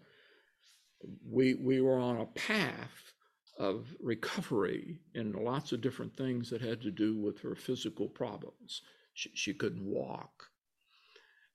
we 1.28 1.54
we 1.54 1.80
were 1.80 1.98
on 1.98 2.20
a 2.20 2.26
path 2.26 3.12
of 3.58 3.86
recovery 4.00 4.98
in 5.14 5.32
lots 5.32 5.72
of 5.72 5.80
different 5.80 6.16
things 6.16 6.50
that 6.50 6.62
had 6.62 6.80
to 6.82 6.90
do 6.90 7.16
with 7.16 7.40
her 7.40 7.54
physical 7.54 8.08
problems. 8.08 8.82
She, 9.14 9.30
she 9.34 9.54
couldn't 9.54 9.84
walk. 9.84 10.48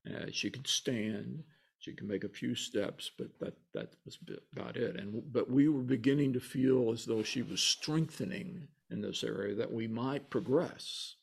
Uh, 0.08 0.28
she 0.32 0.50
could 0.50 0.67
stand. 0.67 1.43
She 1.80 1.93
could 1.93 2.08
make 2.08 2.24
a 2.24 2.30
few 2.30 2.56
steps, 2.56 3.12
but 3.17 3.39
that 3.39 3.58
that 3.74 3.93
was 4.06 4.17
about 4.56 4.78
it. 4.78 4.96
And 4.96 5.22
but 5.32 5.50
we 5.50 5.67
were 5.67 5.82
beginning 5.82 6.34
to 6.34 6.39
feel 6.39 6.91
as 6.91 7.06
though 7.06 7.24
she 7.24 7.41
was 7.41 7.62
strengthening 7.62 8.67
in 8.89 9.02
this 9.02 9.24
area 9.24 9.56
that 9.56 9.72
we 9.72 9.88
might 9.88 10.30
progress 10.30 11.15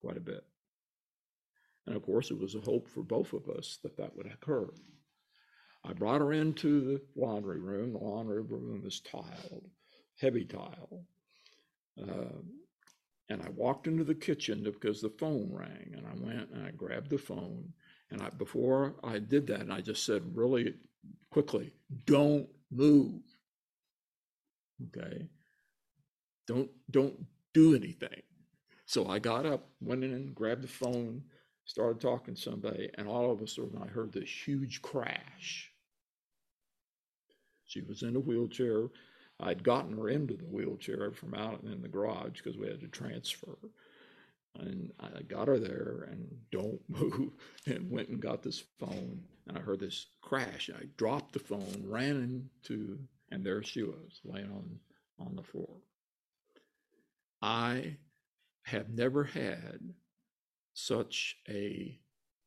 quite 0.00 0.16
a 0.16 0.20
bit. 0.20 0.44
And 1.88 1.96
of 1.96 2.02
course, 2.02 2.30
it 2.30 2.38
was 2.38 2.54
a 2.54 2.60
hope 2.60 2.86
for 2.86 3.02
both 3.02 3.32
of 3.32 3.48
us 3.48 3.78
that 3.82 3.96
that 3.96 4.14
would 4.14 4.26
occur. 4.26 4.68
I 5.82 5.94
brought 5.94 6.20
her 6.20 6.34
into 6.34 6.82
the 6.82 7.02
laundry 7.16 7.60
room. 7.60 7.94
The 7.94 7.98
laundry 7.98 8.42
room 8.42 8.82
is 8.84 9.00
tiled, 9.00 9.70
heavy 10.20 10.44
tile. 10.44 11.06
Uh, 11.98 12.42
and 13.30 13.40
I 13.40 13.48
walked 13.48 13.86
into 13.86 14.04
the 14.04 14.14
kitchen 14.14 14.62
because 14.62 15.00
the 15.00 15.08
phone 15.08 15.48
rang, 15.50 15.94
and 15.96 16.06
I 16.06 16.12
went 16.14 16.50
and 16.50 16.66
I 16.66 16.72
grabbed 16.72 17.08
the 17.08 17.16
phone. 17.16 17.72
And 18.10 18.20
I, 18.20 18.28
before 18.28 18.96
I 19.02 19.18
did 19.18 19.46
that, 19.46 19.70
I 19.70 19.80
just 19.80 20.04
said 20.04 20.36
really 20.36 20.74
quickly, 21.30 21.72
"Don't 22.04 22.48
move." 22.70 23.22
Okay. 24.88 25.26
Don't 26.46 26.70
don't 26.90 27.16
do 27.54 27.74
anything. 27.74 28.22
So 28.84 29.08
I 29.08 29.18
got 29.20 29.46
up, 29.46 29.70
went 29.80 30.04
in, 30.04 30.34
grabbed 30.34 30.62
the 30.62 30.68
phone, 30.68 31.22
started 31.68 32.00
talking 32.00 32.34
to 32.34 32.40
somebody, 32.40 32.88
and 32.94 33.06
all 33.06 33.30
of 33.30 33.42
a 33.42 33.46
sudden 33.46 33.78
I 33.80 33.86
heard 33.88 34.10
this 34.10 34.28
huge 34.28 34.80
crash. 34.80 35.70
She 37.66 37.82
was 37.82 38.02
in 38.02 38.16
a 38.16 38.20
wheelchair. 38.20 38.88
I'd 39.38 39.62
gotten 39.62 39.96
her 39.98 40.08
into 40.08 40.34
the 40.34 40.46
wheelchair 40.46 41.12
from 41.12 41.34
out 41.34 41.62
in 41.62 41.82
the 41.82 41.88
garage 41.88 42.38
because 42.38 42.56
we 42.56 42.68
had 42.68 42.80
to 42.80 42.88
transfer. 42.88 43.58
And 44.58 44.90
I 44.98 45.20
got 45.22 45.46
her 45.46 45.58
there 45.58 46.08
and 46.10 46.26
don't 46.50 46.80
move 46.88 47.32
and 47.66 47.90
went 47.90 48.08
and 48.08 48.18
got 48.18 48.42
this 48.42 48.64
phone. 48.80 49.20
And 49.46 49.58
I 49.58 49.60
heard 49.60 49.80
this 49.80 50.06
crash. 50.22 50.70
I 50.74 50.86
dropped 50.96 51.34
the 51.34 51.38
phone, 51.38 51.84
ran 51.84 52.48
into, 52.64 52.98
and 53.30 53.44
there 53.44 53.62
she 53.62 53.82
was 53.82 54.20
laying 54.24 54.50
on, 54.50 54.78
on 55.20 55.36
the 55.36 55.42
floor. 55.42 55.76
I 57.42 57.98
have 58.62 58.88
never 58.88 59.24
had 59.24 59.80
such 60.78 61.36
a 61.48 61.98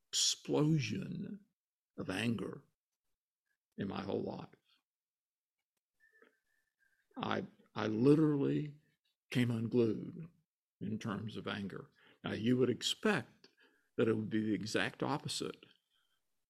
explosion 0.09 1.39
of 1.97 2.09
anger 2.09 2.61
in 3.77 3.87
my 3.87 4.01
whole 4.01 4.23
life. 4.23 4.47
I 7.17 7.43
I 7.75 7.87
literally 7.87 8.73
came 9.31 9.51
unglued 9.51 10.27
in 10.79 10.97
terms 10.97 11.35
of 11.35 11.47
anger. 11.47 11.89
Now 12.23 12.31
you 12.31 12.57
would 12.57 12.69
expect 12.69 13.49
that 13.97 14.07
it 14.07 14.15
would 14.15 14.29
be 14.29 14.43
the 14.43 14.53
exact 14.53 15.03
opposite, 15.03 15.65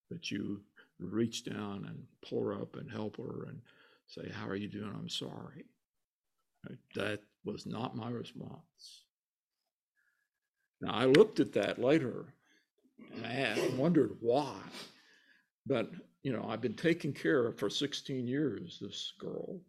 that 0.09 0.29
you 0.29 0.61
reach 0.99 1.43
down 1.43 1.85
and 1.85 2.05
pull 2.21 2.43
her 2.43 2.53
up 2.53 2.75
and 2.75 2.91
help 2.91 3.17
her 3.17 3.45
and 3.47 3.61
say, 4.05 4.29
"How 4.29 4.47
are 4.47 4.55
you 4.55 4.67
doing? 4.67 4.93
I'm 4.93 5.09
sorry." 5.09 5.65
That 6.95 7.23
was 7.43 7.65
not 7.65 7.95
my 7.95 8.09
response. 8.09 9.05
Now, 10.81 10.93
I 10.93 11.05
looked 11.05 11.39
at 11.39 11.53
that 11.53 11.79
later 11.79 12.25
and 13.15 13.25
I 13.25 13.69
wondered 13.77 14.17
why. 14.19 14.55
But 15.65 15.91
you 16.23 16.31
know, 16.31 16.45
I've 16.47 16.61
been 16.61 16.75
taking 16.75 17.13
care 17.13 17.47
of 17.47 17.57
for 17.57 17.69
16 17.69 18.27
years, 18.27 18.77
this 18.79 19.13
girl, 19.19 19.59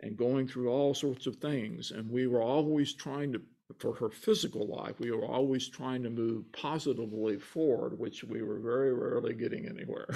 and 0.00 0.16
going 0.16 0.48
through 0.48 0.70
all 0.70 0.94
sorts 0.94 1.26
of 1.26 1.36
things. 1.36 1.90
And 1.90 2.10
we 2.10 2.26
were 2.26 2.42
always 2.42 2.92
trying 2.92 3.32
to, 3.32 3.42
for 3.78 3.94
her 3.94 4.10
physical 4.10 4.66
life, 4.66 4.98
we 4.98 5.10
were 5.10 5.24
always 5.24 5.68
trying 5.68 6.02
to 6.02 6.10
move 6.10 6.50
positively 6.52 7.38
forward, 7.38 7.98
which 7.98 8.24
we 8.24 8.42
were 8.42 8.58
very 8.58 8.92
rarely 8.92 9.34
getting 9.34 9.66
anywhere. 9.66 10.08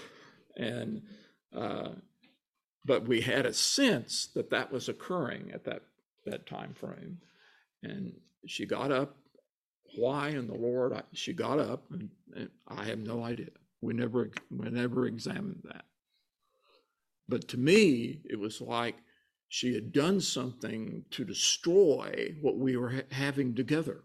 and, 0.56 1.02
uh, 1.56 1.90
but 2.84 3.06
we 3.06 3.20
had 3.20 3.46
a 3.46 3.52
sense 3.52 4.28
that 4.34 4.50
that 4.50 4.72
was 4.72 4.88
occurring 4.88 5.50
at 5.52 5.64
that, 5.64 5.82
that 6.24 6.46
time 6.46 6.74
frame. 6.74 7.18
And 7.82 8.12
she 8.46 8.66
got 8.66 8.90
up. 8.90 9.16
Why 9.96 10.30
in 10.30 10.46
the 10.46 10.54
Lord? 10.54 10.92
I, 10.92 11.02
she 11.12 11.32
got 11.32 11.58
up, 11.58 11.84
and, 11.90 12.10
and 12.34 12.50
I 12.68 12.84
have 12.84 12.98
no 12.98 13.22
idea. 13.22 13.50
We 13.80 13.94
never, 13.94 14.30
we 14.50 14.68
never 14.70 15.06
examined 15.06 15.62
that. 15.64 15.84
But 17.28 17.48
to 17.48 17.58
me, 17.58 18.20
it 18.24 18.38
was 18.38 18.60
like 18.60 18.96
she 19.48 19.74
had 19.74 19.92
done 19.92 20.20
something 20.20 21.04
to 21.10 21.24
destroy 21.24 22.34
what 22.40 22.58
we 22.58 22.76
were 22.76 22.90
ha- 22.90 23.02
having 23.10 23.54
together. 23.54 24.02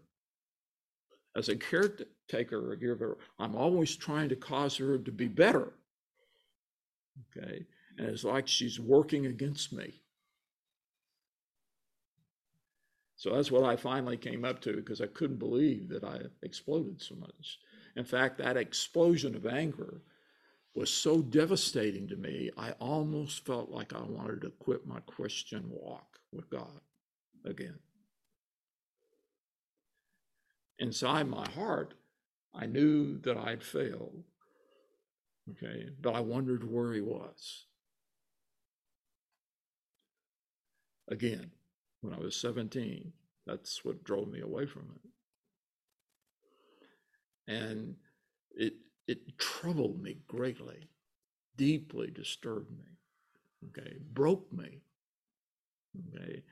As 1.36 1.48
a 1.48 1.56
caretaker 1.56 2.72
or 2.72 2.76
giver, 2.76 3.18
I'm 3.38 3.56
always 3.56 3.96
trying 3.96 4.28
to 4.28 4.36
cause 4.36 4.76
her 4.76 4.98
to 4.98 5.12
be 5.12 5.28
better. 5.28 5.72
Okay. 7.36 7.64
And 7.98 8.08
it's 8.08 8.24
like 8.24 8.48
she's 8.48 8.78
working 8.78 9.26
against 9.26 9.72
me. 9.72 10.01
So 13.22 13.30
that's 13.30 13.52
what 13.52 13.62
I 13.62 13.76
finally 13.76 14.16
came 14.16 14.44
up 14.44 14.60
to 14.62 14.72
because 14.74 15.00
I 15.00 15.06
couldn't 15.06 15.38
believe 15.38 15.88
that 15.90 16.02
I 16.02 16.22
exploded 16.42 17.00
so 17.00 17.14
much. 17.14 17.60
In 17.94 18.04
fact, 18.04 18.36
that 18.38 18.56
explosion 18.56 19.36
of 19.36 19.46
anger 19.46 20.02
was 20.74 20.90
so 20.90 21.22
devastating 21.22 22.08
to 22.08 22.16
me, 22.16 22.50
I 22.58 22.72
almost 22.80 23.46
felt 23.46 23.70
like 23.70 23.92
I 23.92 24.02
wanted 24.02 24.40
to 24.40 24.50
quit 24.50 24.88
my 24.88 24.98
Christian 25.06 25.62
walk 25.68 26.18
with 26.32 26.50
God 26.50 26.80
again. 27.44 27.78
Inside 30.80 31.28
my 31.28 31.48
heart, 31.50 31.94
I 32.52 32.66
knew 32.66 33.18
that 33.18 33.36
I'd 33.36 33.62
failed. 33.62 34.24
Okay, 35.48 35.90
but 36.00 36.16
I 36.16 36.18
wondered 36.18 36.68
where 36.68 36.92
he 36.92 37.00
was. 37.00 37.66
Again, 41.08 41.52
when 42.02 42.12
I 42.14 42.18
was 42.18 42.36
17, 42.36 43.12
that's 43.46 43.84
what 43.84 44.04
drove 44.04 44.28
me 44.28 44.40
away 44.40 44.66
from 44.66 44.90
it. 44.94 45.10
And 47.52 47.96
it 48.52 48.74
it 49.08 49.38
troubled 49.38 50.00
me 50.00 50.18
greatly, 50.28 50.88
deeply 51.56 52.10
disturbed 52.10 52.70
me, 52.70 52.84
okay, 53.68 53.96
broke 54.12 54.52
me, 54.52 54.80
okay, 56.14 56.42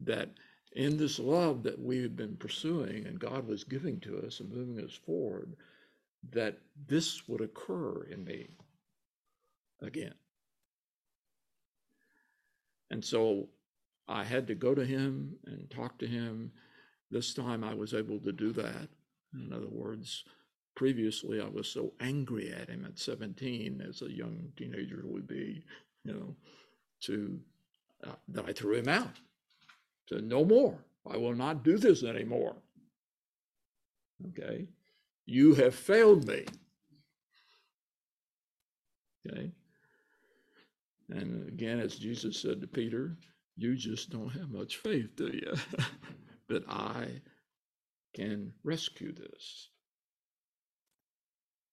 that 0.00 0.30
in 0.72 0.96
this 0.96 1.18
love 1.18 1.62
that 1.62 1.80
we 1.80 2.02
had 2.02 2.16
been 2.16 2.36
pursuing 2.36 3.06
and 3.06 3.20
God 3.20 3.46
was 3.46 3.62
giving 3.64 4.00
to 4.00 4.18
us 4.26 4.40
and 4.40 4.50
moving 4.50 4.84
us 4.84 4.94
forward, 4.94 5.54
that 6.30 6.58
this 6.88 7.28
would 7.28 7.40
occur 7.40 8.04
in 8.04 8.24
me 8.24 8.48
again. 9.80 10.14
And 12.90 13.04
so 13.04 13.48
I 14.08 14.24
had 14.24 14.46
to 14.48 14.54
go 14.54 14.74
to 14.74 14.84
him 14.84 15.36
and 15.46 15.70
talk 15.70 15.98
to 15.98 16.06
him. 16.06 16.52
This 17.10 17.34
time 17.34 17.62
I 17.62 17.74
was 17.74 17.94
able 17.94 18.18
to 18.20 18.32
do 18.32 18.52
that. 18.52 18.88
In 19.34 19.52
other 19.52 19.68
words, 19.68 20.24
previously 20.74 21.40
I 21.40 21.48
was 21.48 21.68
so 21.68 21.92
angry 22.00 22.52
at 22.52 22.68
him 22.68 22.84
at 22.84 22.98
17, 22.98 23.82
as 23.88 24.02
a 24.02 24.10
young 24.10 24.52
teenager 24.56 25.02
would 25.04 25.26
be, 25.26 25.64
you 26.04 26.12
know, 26.12 26.36
to 27.02 27.38
uh, 28.06 28.14
that 28.28 28.48
I 28.48 28.52
threw 28.52 28.74
him 28.74 28.88
out. 28.88 29.18
Said, 30.08 30.24
no 30.24 30.44
more. 30.44 30.78
I 31.10 31.16
will 31.16 31.34
not 31.34 31.62
do 31.62 31.78
this 31.78 32.02
anymore. 32.02 32.56
Okay. 34.28 34.66
You 35.26 35.54
have 35.54 35.74
failed 35.74 36.26
me. 36.26 36.44
Okay. 39.26 39.50
And 41.10 41.48
again, 41.48 41.78
as 41.80 41.96
Jesus 41.96 42.40
said 42.40 42.60
to 42.60 42.66
Peter, 42.66 43.16
you 43.56 43.76
just 43.76 44.10
don't 44.10 44.30
have 44.30 44.50
much 44.50 44.76
faith, 44.76 45.14
do 45.16 45.26
you? 45.26 45.54
but 46.48 46.64
I 46.68 47.06
can 48.14 48.52
rescue 48.64 49.12
this. 49.12 49.68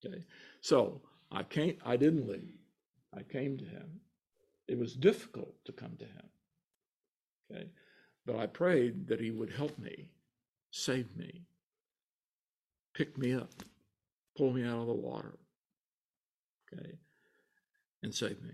Okay. 0.05 0.23
So 0.61 1.01
I 1.31 1.43
came, 1.43 1.77
I 1.85 1.97
didn't 1.97 2.27
leave. 2.27 2.57
I 3.15 3.23
came 3.23 3.57
to 3.57 3.65
him. 3.65 4.01
It 4.67 4.77
was 4.77 4.93
difficult 4.93 5.53
to 5.65 5.71
come 5.71 5.95
to 5.97 6.05
him. 6.05 6.29
Okay. 7.51 7.69
But 8.25 8.37
I 8.37 8.45
prayed 8.45 9.07
that 9.07 9.19
he 9.19 9.31
would 9.31 9.51
help 9.51 9.77
me, 9.79 10.09
save 10.71 11.15
me, 11.15 11.45
pick 12.93 13.17
me 13.17 13.33
up, 13.33 13.51
pull 14.37 14.53
me 14.53 14.63
out 14.63 14.81
of 14.81 14.87
the 14.87 14.93
water. 14.93 15.39
Okay. 16.71 16.99
And 18.03 18.13
save 18.13 18.41
me 18.43 18.53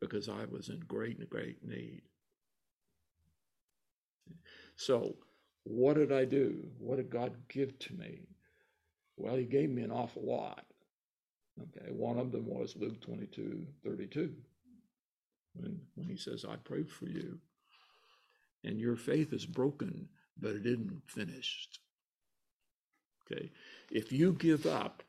because 0.00 0.28
I 0.28 0.44
was 0.50 0.68
in 0.68 0.80
great, 0.80 1.28
great 1.30 1.64
need. 1.66 2.02
So, 4.78 5.16
what 5.64 5.94
did 5.96 6.12
I 6.12 6.24
do? 6.24 6.64
What 6.78 6.96
did 6.96 7.10
God 7.10 7.32
give 7.48 7.76
to 7.80 7.94
me? 7.94 8.28
Well, 9.16 9.34
He 9.34 9.44
gave 9.44 9.70
me 9.70 9.82
an 9.82 9.90
awful 9.90 10.22
lot. 10.24 10.64
Okay, 11.60 11.90
one 11.90 12.16
of 12.16 12.30
them 12.30 12.46
was 12.46 12.76
Luke 12.76 13.00
22 13.00 13.66
32, 13.84 14.32
when, 15.54 15.80
when 15.96 16.08
He 16.08 16.16
says, 16.16 16.44
I 16.48 16.54
prayed 16.56 16.88
for 16.88 17.06
you, 17.06 17.38
and 18.62 18.78
your 18.78 18.94
faith 18.94 19.32
is 19.32 19.44
broken, 19.44 20.08
but 20.40 20.52
it 20.52 20.64
isn't 20.64 21.02
finished. 21.06 21.80
Okay, 23.30 23.50
if 23.90 24.12
you 24.12 24.32
give 24.34 24.64
up 24.64 25.02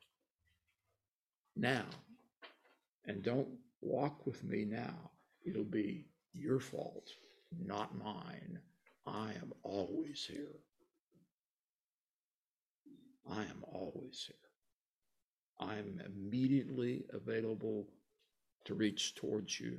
now 1.55 1.85
and 3.05 3.21
don't 3.21 3.49
walk 3.81 4.25
with 4.25 4.43
me 4.43 4.65
now, 4.65 5.11
it'll 5.45 5.63
be 5.63 6.07
your 6.33 6.59
fault, 6.59 7.11
not 7.63 7.95
mine. 7.95 8.59
I 9.09 9.31
am 9.41 9.53
always 9.63 10.25
here. 10.29 10.55
I 13.29 13.41
am 13.41 13.63
always 13.63 14.27
here. 14.27 15.67
I 15.67 15.77
am 15.77 16.01
immediately 16.05 17.05
available 17.11 17.87
to 18.65 18.73
reach 18.73 19.15
towards 19.15 19.59
you 19.59 19.77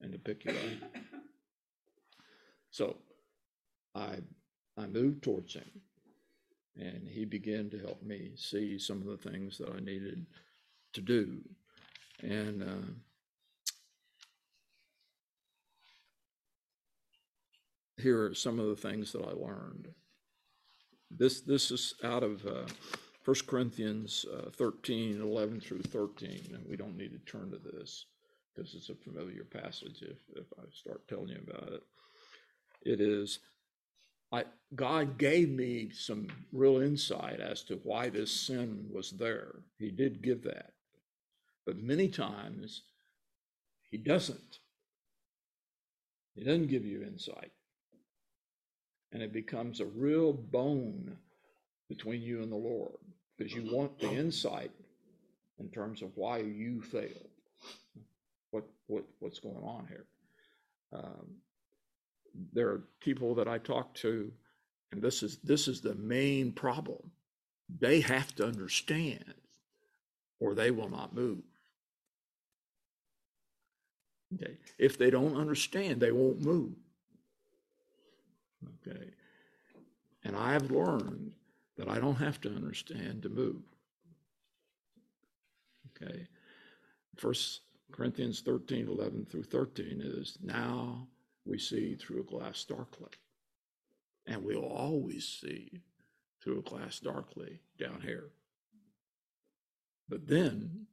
and 0.00 0.12
to 0.12 0.18
pick 0.18 0.44
you 0.44 0.52
up. 0.52 1.02
So 2.70 2.96
I 3.94 4.16
I 4.78 4.86
moved 4.86 5.22
towards 5.22 5.54
him 5.54 5.70
and 6.76 7.06
he 7.06 7.24
began 7.24 7.68
to 7.70 7.78
help 7.78 8.02
me 8.02 8.30
see 8.36 8.78
some 8.78 9.02
of 9.02 9.06
the 9.06 9.30
things 9.30 9.58
that 9.58 9.70
I 9.70 9.80
needed 9.80 10.24
to 10.94 11.00
do. 11.02 11.40
And 12.22 12.62
uh, 12.62 12.92
here 18.02 18.26
are 18.26 18.34
some 18.34 18.58
of 18.58 18.66
the 18.66 18.76
things 18.76 19.12
that 19.12 19.22
I 19.22 19.32
learned. 19.32 19.88
This, 21.10 21.40
this 21.40 21.70
is 21.70 21.94
out 22.04 22.22
of 22.22 22.44
uh, 22.46 22.66
1 23.24 23.36
Corinthians 23.46 24.26
uh, 24.36 24.50
13, 24.50 25.20
11 25.20 25.60
through 25.60 25.82
13, 25.82 26.52
and 26.54 26.64
we 26.68 26.76
don't 26.76 26.96
need 26.96 27.12
to 27.12 27.30
turn 27.30 27.50
to 27.50 27.58
this 27.58 28.06
because 28.54 28.74
it's 28.74 28.90
a 28.90 28.94
familiar 28.94 29.44
passage 29.44 30.02
if, 30.02 30.18
if 30.36 30.46
I 30.58 30.64
start 30.72 31.06
telling 31.08 31.28
you 31.28 31.40
about 31.48 31.72
it. 31.72 31.82
It 32.84 33.00
is, 33.00 33.38
I, 34.32 34.44
God 34.74 35.18
gave 35.18 35.48
me 35.48 35.90
some 35.92 36.28
real 36.52 36.78
insight 36.80 37.40
as 37.40 37.62
to 37.64 37.80
why 37.84 38.08
this 38.08 38.32
sin 38.32 38.86
was 38.92 39.12
there. 39.12 39.60
He 39.78 39.90
did 39.90 40.22
give 40.22 40.42
that. 40.44 40.72
But 41.64 41.78
many 41.78 42.08
times, 42.08 42.82
He 43.90 43.98
doesn't. 43.98 44.58
He 46.34 46.42
doesn't 46.42 46.68
give 46.68 46.84
you 46.84 47.02
insight 47.02 47.52
and 49.12 49.22
it 49.22 49.32
becomes 49.32 49.80
a 49.80 49.86
real 49.86 50.32
bone 50.32 51.16
between 51.88 52.22
you 52.22 52.42
and 52.42 52.50
the 52.50 52.56
Lord 52.56 52.96
because 53.36 53.52
you 53.52 53.74
want 53.74 53.98
the 53.98 54.10
insight 54.10 54.70
in 55.58 55.68
terms 55.68 56.02
of 56.02 56.10
why 56.14 56.38
you 56.38 56.80
failed. 56.82 57.28
What 58.50 58.64
what 58.86 59.04
what's 59.20 59.38
going 59.38 59.62
on 59.62 59.86
here? 59.88 60.06
Um, 60.92 61.26
there 62.52 62.68
are 62.68 62.82
people 63.00 63.34
that 63.34 63.48
I 63.48 63.58
talk 63.58 63.94
to, 63.96 64.32
and 64.92 65.02
this 65.02 65.22
is 65.22 65.38
this 65.38 65.68
is 65.68 65.80
the 65.80 65.94
main 65.94 66.52
problem. 66.52 67.10
They 67.80 68.00
have 68.00 68.34
to 68.36 68.46
understand, 68.46 69.34
or 70.40 70.54
they 70.54 70.70
will 70.70 70.90
not 70.90 71.14
move. 71.14 71.42
Okay, 74.34 74.56
if 74.78 74.98
they 74.98 75.10
don't 75.10 75.36
understand, 75.36 76.00
they 76.00 76.12
won't 76.12 76.40
move. 76.40 76.72
Okay. 78.86 79.10
And 80.24 80.36
I 80.36 80.52
have 80.52 80.70
learned 80.70 81.32
that 81.76 81.88
I 81.88 81.98
don't 81.98 82.16
have 82.16 82.40
to 82.42 82.54
understand 82.54 83.22
to 83.22 83.28
move. 83.28 83.62
Okay. 85.96 86.26
First 87.16 87.60
Corinthians 87.90 88.40
13, 88.40 88.88
11 88.88 89.26
through 89.30 89.44
13 89.44 90.00
is 90.02 90.38
now 90.42 91.06
we 91.44 91.58
see 91.58 91.94
through 91.94 92.20
a 92.20 92.24
glass 92.24 92.64
darkly. 92.64 93.10
And 94.26 94.44
we'll 94.44 94.64
always 94.64 95.26
see 95.26 95.82
through 96.42 96.60
a 96.60 96.62
glass 96.62 97.00
darkly 97.00 97.60
down 97.78 98.00
here. 98.02 98.30
But 100.08 100.26
then, 100.26 100.86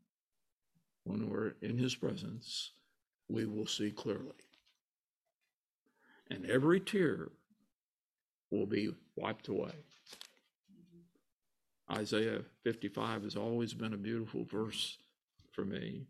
when 1.04 1.30
we're 1.30 1.54
in 1.62 1.78
his 1.78 1.96
presence, 1.96 2.72
we 3.28 3.46
will 3.46 3.68
see 3.68 3.92
clearly. 3.92 4.34
And 6.30 6.46
every 6.46 6.80
tear 6.80 7.30
will 8.52 8.66
be 8.66 8.90
wiped 9.16 9.48
away. 9.48 9.74
Isaiah 11.92 12.42
55 12.64 13.24
has 13.24 13.36
always 13.36 13.74
been 13.74 13.94
a 13.94 13.98
beautiful 13.98 14.46
verse 14.46 14.98
for 15.52 15.66
me. 15.66 16.06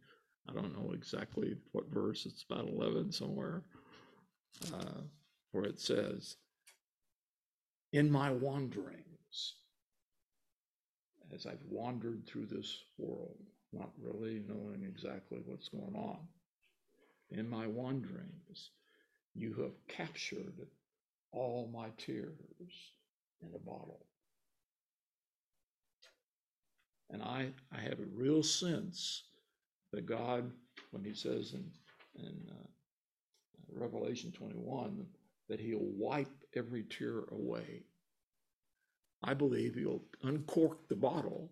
I 0.49 0.53
don't 0.53 0.75
know 0.75 0.91
exactly 0.93 1.55
what 1.71 1.89
verse, 1.91 2.25
it's 2.25 2.43
about 2.49 2.67
11 2.67 3.11
somewhere, 3.11 3.61
uh, 4.73 5.01
where 5.51 5.65
it 5.65 5.79
says, 5.79 6.35
In 7.93 8.11
my 8.11 8.31
wanderings, 8.31 9.53
as 11.33 11.45
I've 11.45 11.63
wandered 11.69 12.25
through 12.25 12.47
this 12.47 12.79
world, 12.97 13.37
not 13.71 13.91
really 14.01 14.41
knowing 14.47 14.83
exactly 14.83 15.39
what's 15.45 15.69
going 15.69 15.95
on, 15.95 16.19
in 17.31 17.47
my 17.47 17.67
wanderings, 17.67 18.71
you 19.35 19.53
have 19.53 19.73
captured 19.87 20.65
all 21.31 21.69
my 21.73 21.87
tears 21.97 22.33
in 23.41 23.49
a 23.55 23.59
bottle. 23.59 24.05
And 27.11 27.23
I, 27.23 27.49
I 27.75 27.81
have 27.81 27.99
a 27.99 28.13
real 28.13 28.43
sense 28.43 29.23
that 29.91 30.05
God, 30.05 30.51
when 30.91 31.03
he 31.03 31.13
says 31.13 31.53
in, 31.53 31.65
in 32.23 32.35
uh, 32.51 32.67
Revelation 33.71 34.31
21, 34.31 35.05
that 35.49 35.59
he'll 35.59 35.79
wipe 35.81 36.27
every 36.55 36.83
tear 36.83 37.23
away. 37.31 37.83
I 39.23 39.33
believe 39.33 39.75
he'll 39.75 40.03
uncork 40.23 40.87
the 40.87 40.95
bottle 40.95 41.49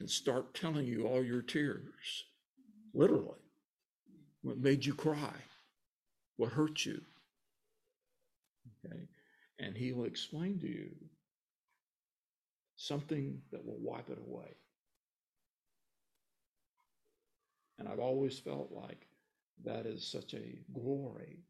and 0.00 0.08
start 0.08 0.54
telling 0.54 0.86
you 0.86 1.06
all 1.06 1.22
your 1.22 1.42
tears, 1.42 2.24
literally. 2.94 3.38
What 4.42 4.58
made 4.58 4.84
you 4.84 4.94
cry? 4.94 5.34
What 6.36 6.52
hurt 6.52 6.84
you? 6.84 7.00
Okay. 8.84 9.08
And 9.58 9.76
he'll 9.76 10.04
explain 10.04 10.58
to 10.60 10.68
you 10.68 10.90
something 12.76 13.40
that 13.52 13.64
will 13.64 13.78
wipe 13.78 14.10
it 14.10 14.18
away. 14.18 14.56
And 17.78 17.88
I've 17.88 18.00
always 18.00 18.38
felt 18.38 18.70
like 18.72 19.06
that 19.64 19.86
is 19.86 20.06
such 20.06 20.34
a 20.34 20.58
glory, 20.72 21.40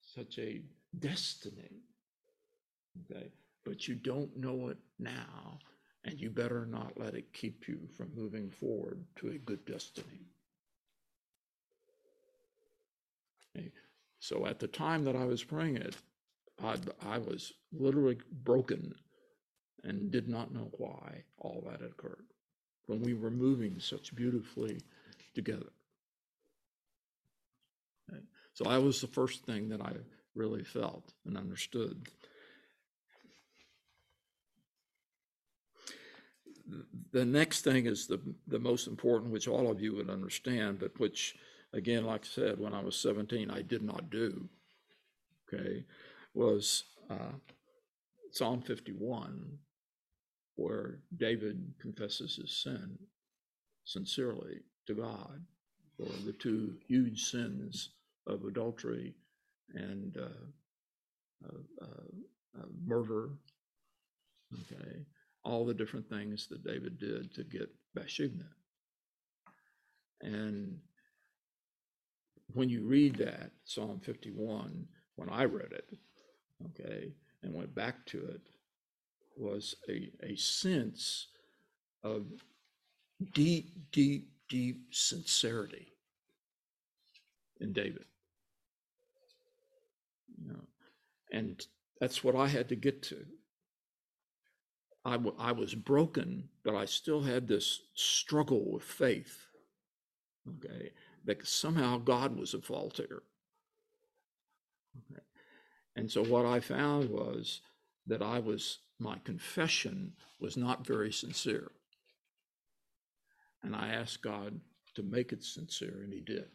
such 0.00 0.38
a 0.38 0.62
destiny. 0.98 1.82
Okay. 3.10 3.32
But 3.64 3.86
you 3.86 3.94
don't 3.94 4.36
know 4.36 4.68
it 4.68 4.78
now, 4.98 5.58
and 6.04 6.20
you 6.20 6.30
better 6.30 6.66
not 6.66 6.98
let 6.98 7.14
it 7.14 7.32
keep 7.32 7.68
you 7.68 7.78
from 7.96 8.10
moving 8.14 8.50
forward 8.50 9.04
to 9.16 9.28
a 9.28 9.38
good 9.38 9.64
destiny. 9.64 10.26
Okay. 13.56 13.70
So 14.18 14.46
at 14.46 14.58
the 14.58 14.68
time 14.68 15.04
that 15.04 15.16
I 15.16 15.24
was 15.24 15.44
praying 15.44 15.76
it, 15.76 15.96
I, 16.62 16.76
I 17.04 17.18
was 17.18 17.52
literally 17.72 18.18
broken 18.30 18.94
and 19.84 20.10
did 20.10 20.28
not 20.28 20.52
know 20.52 20.70
why 20.78 21.24
all 21.38 21.62
that 21.66 21.80
had 21.80 21.90
occurred 21.90 22.26
when 22.86 23.00
we 23.00 23.14
were 23.14 23.30
moving 23.30 23.78
such 23.78 24.14
beautifully 24.14 24.80
together. 25.34 25.72
Okay. 28.10 28.22
So 28.54 28.64
that 28.64 28.82
was 28.82 29.00
the 29.00 29.06
first 29.06 29.44
thing 29.44 29.68
that 29.70 29.80
I 29.80 29.92
really 30.34 30.64
felt 30.64 31.12
and 31.26 31.36
understood. 31.36 32.08
The 37.12 37.24
next 37.24 37.62
thing 37.62 37.86
is 37.86 38.06
the, 38.06 38.20
the 38.46 38.58
most 38.58 38.86
important, 38.86 39.32
which 39.32 39.48
all 39.48 39.70
of 39.70 39.80
you 39.80 39.94
would 39.96 40.08
understand, 40.08 40.78
but 40.78 40.98
which, 40.98 41.36
again, 41.72 42.04
like 42.04 42.22
I 42.24 42.28
said, 42.28 42.58
when 42.58 42.72
I 42.72 42.82
was 42.82 42.96
17, 42.96 43.50
I 43.50 43.62
did 43.62 43.82
not 43.82 44.10
do, 44.10 44.48
okay, 45.52 45.84
was 46.34 46.84
uh, 47.10 47.36
Psalm 48.30 48.62
51, 48.62 49.58
where 50.56 51.00
David 51.16 51.74
confesses 51.80 52.36
his 52.36 52.62
sin 52.62 52.98
sincerely 53.84 54.60
to 54.86 54.94
God 54.94 55.42
for 55.96 56.08
the 56.24 56.32
two 56.32 56.74
huge 56.86 57.24
sins 57.24 57.90
of 58.26 58.44
adultery 58.44 59.14
and 59.74 60.16
uh, 60.16 61.48
uh, 61.48 61.84
uh, 62.58 62.66
murder. 62.84 63.30
Okay, 64.54 65.04
all 65.44 65.64
the 65.64 65.74
different 65.74 66.08
things 66.08 66.46
that 66.48 66.64
David 66.64 66.98
did 66.98 67.34
to 67.34 67.44
get 67.44 67.70
Bathsheba. 67.94 68.44
And 70.20 70.78
when 72.54 72.68
you 72.68 72.82
read 72.82 73.16
that, 73.16 73.50
Psalm 73.64 74.00
51, 74.04 74.86
when 75.16 75.28
I 75.28 75.44
read 75.44 75.72
it, 75.72 75.88
okay, 76.66 77.12
and 77.42 77.54
went 77.54 77.74
back 77.74 78.04
to 78.06 78.18
it, 78.26 78.40
was 79.36 79.74
a, 79.88 80.10
a 80.22 80.36
sense 80.36 81.28
of 82.04 82.26
deep, 83.32 83.72
deep, 83.92 84.28
deep 84.48 84.86
sincerity 84.90 85.88
in 87.60 87.72
David. 87.72 88.04
You 90.40 90.52
know, 90.52 90.60
and 91.32 91.66
that's 92.00 92.24
what 92.24 92.36
I 92.36 92.48
had 92.48 92.70
to 92.70 92.76
get 92.76 93.02
to. 93.04 93.26
I, 95.04 95.12
w- 95.12 95.36
I 95.38 95.52
was 95.52 95.74
broken, 95.74 96.48
but 96.64 96.76
I 96.76 96.84
still 96.84 97.22
had 97.22 97.48
this 97.48 97.80
struggle 97.94 98.72
with 98.72 98.84
faith. 98.84 99.46
Okay, 100.48 100.90
that 101.24 101.46
somehow 101.46 101.98
God 101.98 102.36
was 102.36 102.54
a 102.54 102.60
fault. 102.60 103.00
Okay. 103.00 105.21
And 105.96 106.10
so 106.10 106.24
what 106.24 106.46
I 106.46 106.60
found 106.60 107.10
was 107.10 107.60
that 108.06 108.22
I 108.22 108.38
was, 108.38 108.78
my 108.98 109.18
confession 109.24 110.12
was 110.40 110.56
not 110.56 110.86
very 110.86 111.12
sincere. 111.12 111.70
And 113.62 113.76
I 113.76 113.88
asked 113.88 114.22
God 114.22 114.60
to 114.94 115.02
make 115.02 115.32
it 115.32 115.44
sincere, 115.44 116.00
and 116.02 116.12
He 116.12 116.20
did. 116.20 116.48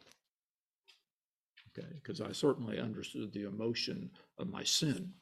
Okay, 1.78 1.88
because 2.02 2.20
I 2.20 2.32
certainly 2.32 2.78
understood 2.78 3.32
the 3.32 3.44
emotion 3.44 4.10
of 4.38 4.48
my 4.48 4.64
sin. 4.64 5.12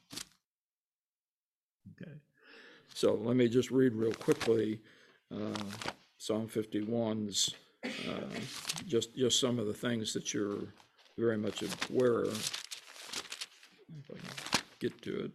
Okay, 2.01 2.13
so 2.95 3.15
let 3.15 3.37
me 3.37 3.49
just 3.49 3.71
read 3.71 3.93
real 3.93 4.13
quickly 4.13 4.81
uh, 5.35 5.55
Psalm 6.19 6.49
51's, 6.49 7.55
uh, 7.85 8.39
just, 8.87 9.15
just 9.15 9.39
some 9.39 9.59
of 9.59 9.67
the 9.67 9.75
things 9.75 10.13
that 10.13 10.33
you're 10.33 10.65
very 11.17 11.37
much 11.37 11.63
aware 11.91 12.23
of. 12.23 12.66
Get 14.79 15.01
to 15.03 15.25
it. 15.25 15.31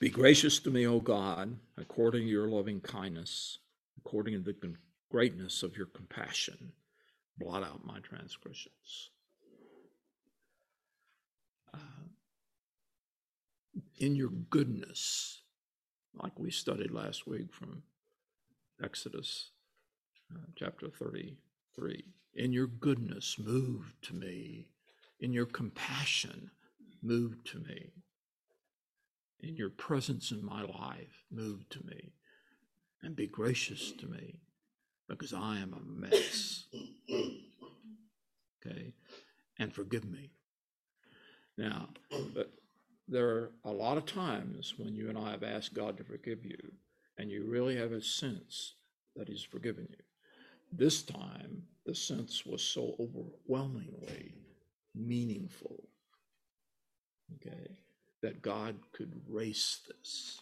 Be 0.00 0.10
gracious 0.10 0.58
to 0.58 0.70
me, 0.70 0.86
O 0.86 1.00
God, 1.00 1.56
according 1.78 2.24
to 2.24 2.28
your 2.28 2.46
loving 2.46 2.80
kindness, 2.80 3.58
according 3.96 4.34
to 4.34 4.40
the 4.40 4.52
greatness 5.10 5.62
of 5.62 5.76
your 5.76 5.86
compassion. 5.86 6.72
Blot 7.38 7.62
out 7.62 7.84
my 7.84 7.98
transgressions. 8.00 9.10
Uh, 11.72 12.08
in 13.98 14.14
your 14.14 14.30
goodness, 14.30 15.42
like 16.14 16.38
we 16.38 16.50
studied 16.50 16.90
last 16.92 17.26
week 17.26 17.52
from 17.52 17.82
Exodus 18.82 19.50
uh, 20.32 20.46
chapter 20.56 20.88
33, 20.88 22.04
in 22.34 22.52
your 22.52 22.66
goodness, 22.66 23.36
move 23.38 23.94
to 24.02 24.14
me. 24.14 24.68
In 25.20 25.32
your 25.32 25.46
compassion, 25.46 26.50
move 27.02 27.42
to 27.44 27.58
me 27.58 27.92
in 29.44 29.56
your 29.56 29.70
presence 29.70 30.30
in 30.30 30.44
my 30.44 30.62
life, 30.62 31.24
move 31.30 31.68
to 31.70 31.84
me 31.84 32.12
and 33.02 33.14
be 33.14 33.26
gracious 33.26 33.92
to 33.92 34.06
me 34.06 34.40
because 35.08 35.32
I 35.32 35.58
am 35.58 35.74
a 35.74 35.80
mess. 36.00 36.64
Okay? 38.66 38.94
And 39.58 39.72
forgive 39.72 40.04
me. 40.04 40.30
Now, 41.56 41.90
but 42.34 42.52
there 43.06 43.28
are 43.28 43.50
a 43.64 43.70
lot 43.70 43.96
of 43.96 44.06
times 44.06 44.74
when 44.76 44.94
you 44.94 45.08
and 45.08 45.18
I 45.18 45.30
have 45.30 45.42
asked 45.42 45.74
God 45.74 45.96
to 45.98 46.04
forgive 46.04 46.44
you, 46.44 46.72
and 47.18 47.30
you 47.30 47.44
really 47.46 47.76
have 47.76 47.92
a 47.92 48.02
sense 48.02 48.74
that 49.14 49.28
He's 49.28 49.42
forgiven 49.44 49.86
you. 49.90 50.04
This 50.72 51.02
time, 51.02 51.62
the 51.86 51.94
sense 51.94 52.44
was 52.44 52.62
so 52.62 52.96
overwhelmingly 52.98 54.34
meaningful, 54.94 55.84
okay, 57.36 57.76
that 58.22 58.42
God 58.42 58.76
could 58.92 59.12
erase 59.28 59.80
this, 59.86 60.40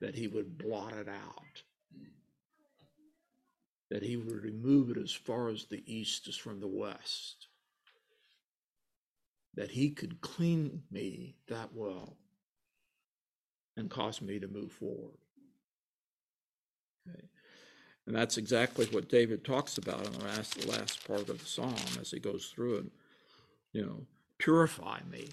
that 0.00 0.14
He 0.16 0.26
would 0.26 0.58
blot 0.58 0.94
it 0.94 1.08
out, 1.08 1.62
that 3.92 4.02
He 4.02 4.16
would 4.16 4.42
remove 4.42 4.88
it 4.90 4.96
as 4.96 5.12
far 5.12 5.50
as 5.50 5.66
the 5.66 5.82
east 5.86 6.26
is 6.26 6.36
from 6.36 6.60
the 6.60 6.66
west, 6.66 7.48
that 9.54 9.70
He 9.70 9.90
could 9.90 10.22
clean 10.22 10.82
me 10.90 11.36
that 11.48 11.74
well 11.74 12.16
and 13.76 13.90
cause 13.90 14.22
me 14.22 14.38
to 14.38 14.48
move 14.48 14.72
forward. 14.72 15.18
Okay. 17.06 17.28
And 18.06 18.16
that's 18.16 18.38
exactly 18.38 18.86
what 18.86 19.10
David 19.10 19.44
talks 19.44 19.76
about 19.76 20.06
in 20.06 20.12
the 20.14 20.24
last, 20.24 20.58
the 20.58 20.70
last 20.70 21.06
part 21.06 21.28
of 21.28 21.38
the 21.38 21.44
psalm 21.44 21.74
as 22.00 22.10
he 22.10 22.18
goes 22.18 22.46
through 22.46 22.76
it. 22.78 22.86
You 23.74 23.84
know, 23.84 24.06
purify 24.38 25.00
me, 25.10 25.28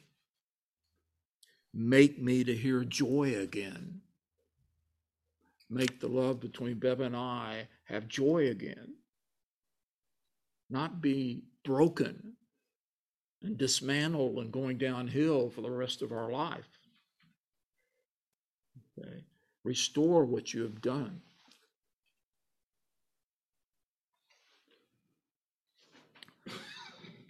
make 1.74 2.22
me 2.22 2.44
to 2.44 2.54
hear 2.54 2.84
joy 2.84 3.38
again, 3.38 4.02
make 5.70 6.02
the 6.02 6.10
love 6.10 6.42
between 6.42 6.78
Bev 6.78 7.00
and 7.00 7.16
I 7.16 7.70
have 7.90 8.08
joy 8.08 8.48
again, 8.50 8.94
not 10.70 11.02
be 11.02 11.44
broken 11.64 12.34
and 13.42 13.58
dismantled 13.58 14.38
and 14.38 14.52
going 14.52 14.78
downhill 14.78 15.50
for 15.50 15.62
the 15.62 15.72
rest 15.72 16.02
of 16.02 16.12
our 16.12 16.32
life. 16.32 16.68
Okay. 18.98 19.24
Restore 19.64 20.26
what 20.26 20.54
you 20.54 20.62
have 20.64 20.82
done. 20.82 21.22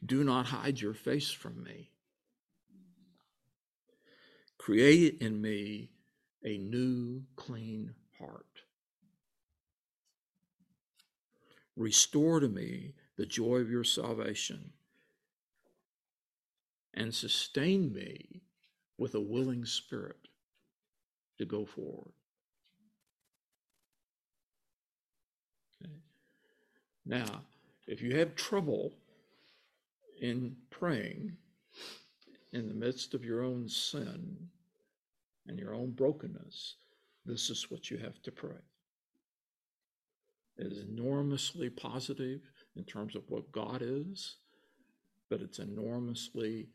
Do 0.05 0.23
not 0.23 0.47
hide 0.47 0.79
your 0.81 0.93
face 0.93 1.29
from 1.29 1.63
me. 1.63 1.91
Create 4.57 5.17
in 5.21 5.39
me 5.41 5.89
a 6.43 6.57
new, 6.57 7.23
clean 7.35 7.93
heart. 8.17 8.48
Restore 11.79 12.41
to 12.41 12.49
me 12.49 12.93
the 13.15 13.25
joy 13.25 13.59
of 13.59 13.71
your 13.71 13.85
salvation 13.85 14.73
and 16.93 17.15
sustain 17.15 17.93
me 17.93 18.41
with 18.97 19.15
a 19.15 19.21
willing 19.21 19.63
spirit 19.63 20.27
to 21.37 21.45
go 21.45 21.65
forward. 21.65 22.11
Okay. 25.81 25.93
Now, 27.05 27.43
if 27.87 28.01
you 28.01 28.17
have 28.17 28.35
trouble 28.35 28.91
in 30.21 30.57
praying 30.69 31.37
in 32.51 32.67
the 32.67 32.73
midst 32.73 33.13
of 33.13 33.23
your 33.23 33.41
own 33.41 33.69
sin 33.69 34.49
and 35.47 35.57
your 35.57 35.73
own 35.73 35.91
brokenness, 35.91 36.75
this 37.25 37.49
is 37.49 37.71
what 37.71 37.89
you 37.89 37.97
have 37.99 38.21
to 38.23 38.33
pray. 38.33 38.68
Is 40.61 40.79
enormously 40.79 41.69
positive 41.69 42.41
in 42.75 42.83
terms 42.83 43.15
of 43.15 43.23
what 43.29 43.49
God 43.53 43.81
is, 43.81 44.35
but 45.29 45.39
it's 45.39 45.59
enormously 45.59 46.67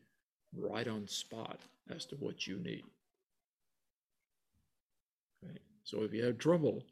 right 0.57 0.87
on 0.87 1.07
spot 1.07 1.59
as 1.93 2.05
to 2.07 2.15
what 2.15 2.47
you 2.47 2.57
need. 2.57 2.83
Okay? 5.43 5.59
So 5.83 6.01
if 6.01 6.13
you 6.13 6.25
have 6.25 6.39
trouble, 6.39 6.83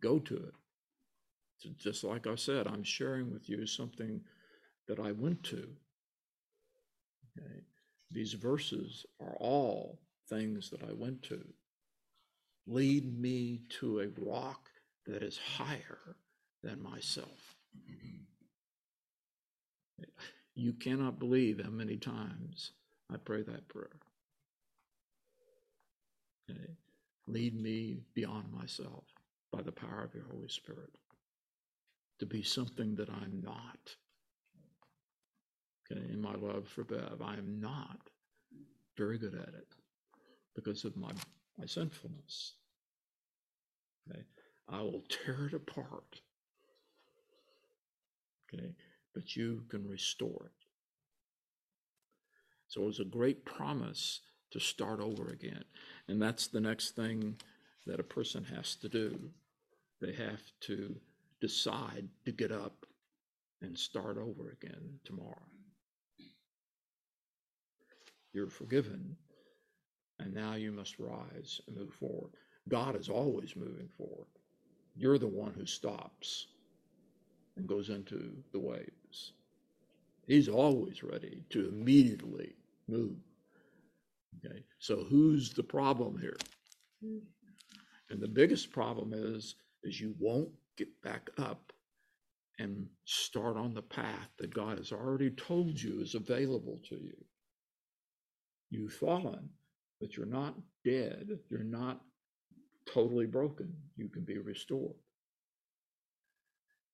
go 0.00 0.18
to 0.18 0.34
it. 0.36 0.54
So 1.58 1.70
just 1.78 2.04
like 2.04 2.26
I 2.26 2.34
said, 2.34 2.66
I'm 2.66 2.84
sharing 2.84 3.32
with 3.32 3.48
you 3.48 3.66
something 3.66 4.20
that 4.86 5.00
I 5.00 5.12
went 5.12 5.42
to. 5.44 5.66
Okay? 7.38 7.62
These 8.10 8.34
verses 8.34 9.06
are 9.18 9.36
all 9.40 9.98
things 10.28 10.68
that 10.68 10.82
I 10.82 10.92
went 10.92 11.22
to. 11.22 11.42
Lead 12.66 13.18
me 13.18 13.62
to 13.80 14.00
a 14.00 14.08
rock 14.20 14.68
that 15.06 15.22
is 15.22 15.38
higher 15.38 16.16
than 16.62 16.82
myself. 16.82 17.54
You 20.54 20.72
cannot 20.72 21.18
believe 21.18 21.62
how 21.62 21.70
many 21.70 21.96
times 21.96 22.72
I 23.12 23.18
pray 23.18 23.42
that 23.42 23.68
prayer. 23.68 23.90
Okay? 26.50 26.70
Lead 27.26 27.60
me 27.60 27.98
beyond 28.14 28.52
myself 28.52 29.04
by 29.52 29.62
the 29.62 29.72
power 29.72 30.02
of 30.04 30.14
your 30.14 30.24
Holy 30.30 30.48
Spirit 30.48 30.96
to 32.18 32.26
be 32.26 32.42
something 32.42 32.94
that 32.96 33.10
I'm 33.10 33.42
not. 33.44 33.96
Okay, 35.90 36.00
in 36.12 36.20
my 36.20 36.34
love 36.34 36.66
for 36.66 36.84
Bev, 36.84 37.20
I 37.22 37.34
am 37.34 37.60
not 37.60 37.98
very 38.96 39.18
good 39.18 39.34
at 39.34 39.54
it 39.54 39.68
because 40.54 40.84
of 40.84 40.96
my, 40.96 41.12
my 41.58 41.66
sinfulness. 41.66 42.54
Okay, 44.10 44.22
I 44.68 44.82
will 44.82 45.04
tear 45.08 45.46
it 45.46 45.54
apart. 45.54 46.20
Okay, 48.52 48.74
but 49.14 49.36
you 49.36 49.62
can 49.68 49.86
restore 49.88 50.46
it. 50.46 50.66
So 52.68 52.82
it 52.82 52.86
was 52.86 53.00
a 53.00 53.04
great 53.04 53.44
promise 53.44 54.20
to 54.50 54.60
start 54.60 55.00
over 55.00 55.30
again. 55.30 55.64
And 56.08 56.20
that's 56.20 56.48
the 56.48 56.60
next 56.60 56.96
thing 56.96 57.36
that 57.86 58.00
a 58.00 58.04
person 58.04 58.44
has 58.44 58.74
to 58.76 58.88
do. 58.88 59.30
They 60.00 60.12
have 60.12 60.42
to 60.62 60.96
decide 61.40 62.08
to 62.24 62.32
get 62.32 62.52
up 62.52 62.86
and 63.62 63.78
start 63.78 64.18
over 64.18 64.50
again 64.50 64.98
tomorrow. 65.04 65.42
You're 68.32 68.50
forgiven, 68.50 69.16
and 70.18 70.34
now 70.34 70.54
you 70.54 70.72
must 70.72 70.98
rise 70.98 71.60
and 71.66 71.76
move 71.76 71.94
forward. 71.94 72.32
God 72.68 72.96
is 73.00 73.08
always 73.08 73.56
moving 73.56 73.88
forward. 73.96 74.26
You're 74.96 75.18
the 75.18 75.26
one 75.26 75.52
who 75.52 75.66
stops 75.66 76.46
and 77.56 77.66
goes 77.66 77.90
into 77.90 78.32
the 78.52 78.60
waves. 78.60 79.32
He's 80.26 80.48
always 80.48 81.02
ready 81.02 81.44
to 81.50 81.68
immediately 81.68 82.54
move. 82.88 83.16
Okay, 84.44 84.64
so 84.78 85.04
who's 85.04 85.52
the 85.52 85.62
problem 85.62 86.18
here? 86.18 86.36
And 88.10 88.20
the 88.20 88.28
biggest 88.28 88.70
problem 88.70 89.12
is, 89.14 89.54
is 89.82 90.00
you 90.00 90.14
won't 90.18 90.50
get 90.76 90.88
back 91.02 91.30
up 91.38 91.72
and 92.58 92.86
start 93.04 93.56
on 93.56 93.74
the 93.74 93.82
path 93.82 94.30
that 94.38 94.54
God 94.54 94.78
has 94.78 94.92
already 94.92 95.30
told 95.30 95.80
you 95.80 96.00
is 96.00 96.14
available 96.14 96.80
to 96.88 96.96
you. 96.96 97.16
You've 98.70 98.94
fallen, 98.94 99.48
but 100.00 100.16
you're 100.16 100.26
not 100.26 100.54
dead. 100.84 101.38
You're 101.50 101.64
not 101.64 102.00
totally 102.96 103.26
broken. 103.26 103.74
You 103.96 104.08
can 104.08 104.22
be 104.22 104.38
restored. 104.38 104.94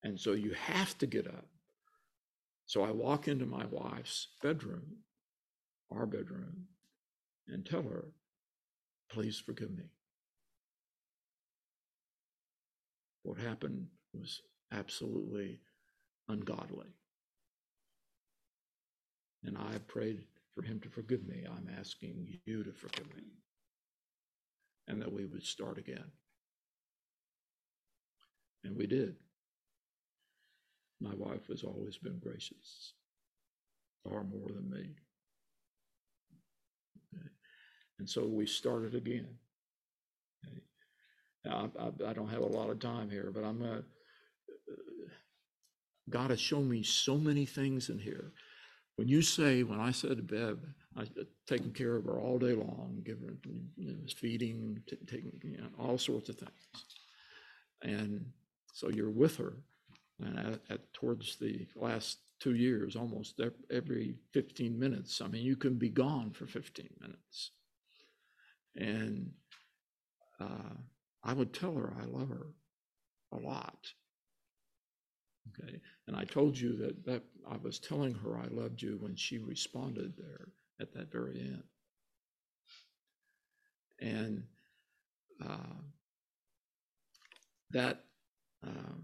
And 0.03 0.19
so 0.19 0.33
you 0.33 0.53
have 0.55 0.99
to 0.99 1.07
get 1.07 1.29
up. 1.29 1.47
So 2.67 2.83
I 2.83 2.91
walk 2.91 3.29
into 3.29 3.47
my 3.47 3.67
wife's 3.71 4.27
bedroom, 4.43 4.83
our 5.93 6.07
bedroom, 6.07 6.65
and 7.47 7.65
tell 7.65 7.83
her, 7.83 8.07
please 9.13 9.39
forgive 9.39 9.71
me. 9.71 9.85
What 13.23 13.39
happened 13.39 13.87
was 14.13 14.43
absolutely 14.73 15.61
ungodly. 16.29 16.89
And 19.45 19.57
I 19.57 19.79
prayed 19.87 20.25
for 20.53 20.63
him 20.63 20.81
to 20.81 20.89
forgive 20.89 21.25
me. 21.29 21.45
I'm 21.49 21.69
asking 21.79 22.27
you 22.45 22.65
to 22.65 22.73
forgive 22.73 23.07
me. 23.15 23.23
And 24.89 25.01
that 25.01 25.13
we 25.13 25.25
would 25.27 25.45
start 25.45 25.79
again. 25.79 26.11
And 28.65 28.77
we 28.77 28.87
did. 28.87 29.17
My 31.01 31.15
wife 31.15 31.47
has 31.49 31.65
always 31.65 31.99
been 31.99 32.19
gracious, 32.19 32.95
far 34.05 34.23
more 34.25 34.49
than 34.55 34.71
me. 34.71 34.91
And 37.99 38.09
so 38.09 38.27
we 38.27 38.47
started 38.47 38.95
again. 38.97 39.29
Now, 41.45 41.71
I, 41.79 41.85
I, 41.85 42.11
I, 42.11 42.13
don't 42.13 42.31
have 42.31 42.43
a 42.43 42.47
lot 42.47 42.71
of 42.71 42.81
time 42.81 43.11
here, 43.11 43.31
but 43.33 43.45
I'm 43.45 43.61
going. 43.61 43.85
God 46.11 46.31
has 46.31 46.41
shown 46.41 46.69
me 46.69 46.83
so 46.83 47.17
many 47.17 47.47
things 47.47 47.89
in 47.89 47.99
here. 48.01 48.33
When 48.97 49.07
you 49.07 49.23
say, 49.23 49.63
when 49.63 49.81
I 49.81 49.93
said 49.93 50.17
to 50.17 50.23
Bev, 50.23 50.59
I 50.97 51.07
taking 51.47 51.73
care 51.73 51.97
of 51.97 52.05
her 52.05 52.19
all 52.19 52.39
day 52.39 52.53
long, 52.53 53.03
giving 53.05 53.29
her 53.29 53.37
you 53.77 53.93
know, 53.93 53.99
feeding, 54.17 54.83
t- 54.87 54.99
taking 55.07 55.33
you 55.43 55.59
know, 55.59 55.69
all 55.79 55.99
sorts 55.99 56.29
of 56.29 56.37
things, 56.37 56.51
and 57.83 58.25
so 58.73 58.89
you're 58.89 59.11
with 59.11 59.37
her, 59.37 59.55
and 60.21 60.39
at, 60.39 60.61
at, 60.71 60.93
towards 60.93 61.37
the 61.37 61.67
last 61.77 62.19
two 62.41 62.55
years, 62.55 62.97
almost 62.97 63.41
every 63.71 64.17
15 64.33 64.79
minutes. 64.79 65.21
I 65.21 65.29
mean, 65.29 65.45
you 65.45 65.57
can 65.57 65.75
be 65.75 65.89
gone 65.89 66.33
for 66.33 66.47
15 66.47 66.89
minutes. 67.01 67.53
And 68.77 69.31
uh, 70.41 70.75
I 71.23 71.33
would 71.35 71.53
tell 71.53 71.75
her 71.75 71.95
I 72.01 72.07
love 72.07 72.29
her 72.29 72.47
a 73.33 73.37
lot. 73.37 73.87
Okay. 75.49 75.81
And 76.07 76.17
I 76.17 76.25
told 76.25 76.59
you 76.59 76.77
that, 76.79 77.05
that 77.05 77.23
I 77.49 77.57
was 77.59 77.79
telling 77.79 78.15
her 78.15 78.39
I 78.39 78.49
loved 78.51 78.83
you 78.83 78.97
when 79.01 79.15
she 79.15 79.39
responded 79.39 80.15
there 80.17 80.49
at 80.81 80.93
that 80.95 81.13
very 81.13 81.39
end. 81.41 81.63
And 84.01 84.45
uh, 85.45 85.81
that 87.71 88.05
uh, 88.67 88.97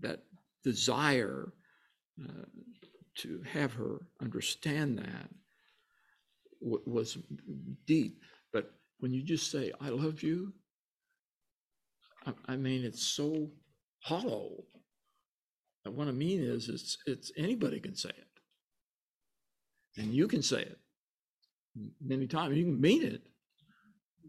that 0.00 0.22
desire 0.64 1.52
uh, 2.22 2.44
to 3.16 3.42
have 3.52 3.72
her 3.74 4.00
understand 4.20 4.98
that 4.98 5.28
w- 6.60 6.82
was 6.86 7.18
deep. 7.86 8.20
But 8.52 8.72
when 8.98 9.12
you 9.12 9.22
just 9.22 9.50
say, 9.50 9.72
I 9.80 9.88
love 9.90 10.22
you, 10.22 10.52
I, 12.26 12.32
I 12.48 12.56
mean, 12.56 12.84
it's 12.84 13.02
so 13.02 13.50
hollow. 14.00 14.64
And 15.84 15.96
what 15.96 16.08
I 16.08 16.12
mean 16.12 16.42
is, 16.42 16.68
it's, 16.68 16.98
it's 17.06 17.32
anybody 17.36 17.80
can 17.80 17.94
say 17.94 18.10
it. 18.10 18.25
And 19.96 20.12
you 20.12 20.28
can 20.28 20.42
say 20.42 20.62
it 20.62 20.78
many 22.04 22.26
times. 22.26 22.56
You 22.56 22.64
can 22.64 22.80
mean 22.80 23.02
it. 23.02 23.22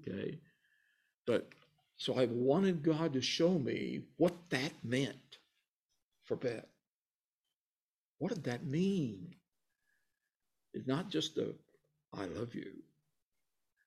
Okay. 0.02 0.40
But 1.26 1.50
so 1.98 2.18
I 2.18 2.26
wanted 2.26 2.84
God 2.84 3.14
to 3.14 3.22
show 3.22 3.58
me 3.58 4.02
what 4.18 4.34
that 4.50 4.72
meant 4.84 5.38
for 6.24 6.38
Bev. 6.38 6.64
What 8.20 8.34
did 8.34 8.44
that 8.46 8.66
mean? 8.66 9.36
It's 10.74 10.88
not 10.88 11.10
just 11.10 11.38
a 11.38 11.54
I 12.14 12.26
love 12.26 12.56
you. 12.56 12.72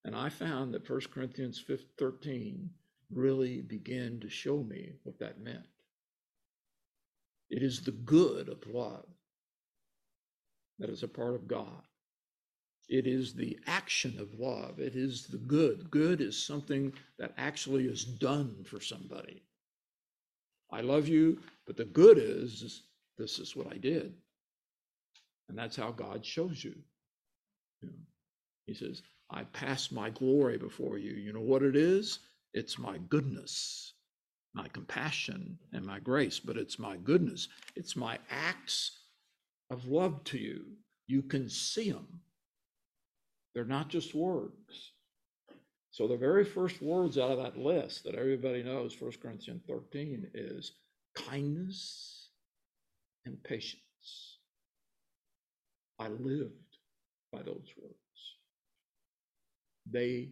And 0.05 0.15
I 0.15 0.29
found 0.29 0.75
that 0.75 0.89
1 0.89 1.01
Corinthians 1.13 1.65
13 1.99 2.71
really 3.13 3.63
began 3.63 4.21
to 4.21 4.29
show 4.29 4.63
me 4.63 4.93
what 5.03 5.19
that 5.19 5.41
meant. 5.41 5.67
It 7.51 7.63
is 7.63 7.81
the 7.81 7.91
good 7.93 8.49
of 8.49 8.67
love 8.73 9.07
that 10.81 10.91
is 10.91 11.03
a 11.03 11.09
part 11.09 11.35
of 11.35 11.47
God. 11.47 11.83
It 12.89 13.07
is 13.07 13.35
the 13.35 13.57
action 13.69 14.19
of 14.19 14.41
love. 14.41 14.81
It 14.81 14.97
is 14.97 15.27
the 15.29 15.39
good. 15.39 15.91
Good 15.91 16.21
is 16.21 16.37
something 16.37 16.93
that 17.19 17.33
actually 17.39 17.85
is 17.85 18.05
done 18.05 18.65
for 18.65 18.81
somebody. 18.81 19.45
I 20.73 20.81
love 20.81 21.07
you, 21.07 21.39
but 21.67 21.77
the 21.77 21.85
good 21.85 22.19
is 22.19 22.83
this 23.17 23.39
is 23.39 23.55
what 23.55 23.73
I 23.73 23.77
did. 23.77 24.15
And 25.49 25.59
that's 25.59 25.77
how 25.77 25.93
God 25.93 26.25
shows 26.25 26.65
you. 26.65 26.75
you 27.83 27.89
know, 27.91 27.95
he 28.67 28.75
says, 28.75 29.03
I 29.31 29.45
pass 29.45 29.93
my 29.93 30.11
glory 30.11 30.59
before 30.59 30.99
you. 30.99 31.13
You 31.13 31.33
know 31.33 31.41
what 31.41 31.63
it 31.63 31.77
is? 31.77 32.21
It's 32.55 32.79
my 32.79 32.99
goodness, 33.09 33.93
my 34.55 34.67
compassion, 34.69 35.59
and 35.73 35.85
my 35.85 36.01
grace, 36.01 36.41
but 36.41 36.57
it's 36.57 36.79
my 36.79 36.97
goodness. 36.97 37.49
It's 37.77 37.95
my 37.95 38.19
acts 38.31 39.00
of 39.71 39.87
love 39.87 40.23
to 40.25 40.39
you. 40.39 40.65
You 41.07 41.23
can 41.23 41.49
see 41.49 41.91
them, 41.91 42.21
they're 43.55 43.65
not 43.65 43.89
just 43.89 44.15
words. 44.15 44.93
So 45.91 46.07
the 46.07 46.17
very 46.17 46.45
first 46.45 46.81
words 46.81 47.19
out 47.19 47.33
of 47.33 47.39
that 47.39 47.59
list 47.59 48.05
that 48.05 48.15
everybody 48.15 48.63
knows, 48.63 49.01
1 49.01 49.13
Corinthians 49.21 49.63
13, 49.69 50.31
is 50.35 50.73
kindness 51.17 52.29
and 53.25 53.43
patience. 53.43 54.39
I 55.99 56.09
lived 56.09 56.79
by 57.33 57.43
those 57.43 57.69
words. 57.81 57.97
They 59.91 60.31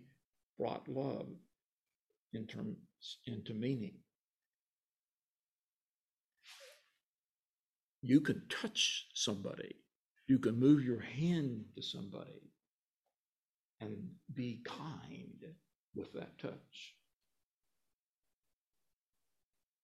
brought 0.58 0.88
love 0.88 1.28
in 2.32 2.46
terms 2.46 2.76
into 3.26 3.52
meaning. 3.54 3.94
You 8.02 8.20
can 8.20 8.42
touch 8.48 9.06
somebody. 9.14 9.74
You 10.26 10.38
can 10.38 10.58
move 10.58 10.84
your 10.84 11.00
hand 11.00 11.64
to 11.74 11.82
somebody 11.82 12.52
and 13.80 13.96
be 14.34 14.60
kind 14.64 15.44
with 15.94 16.12
that 16.12 16.38
touch. 16.38 16.94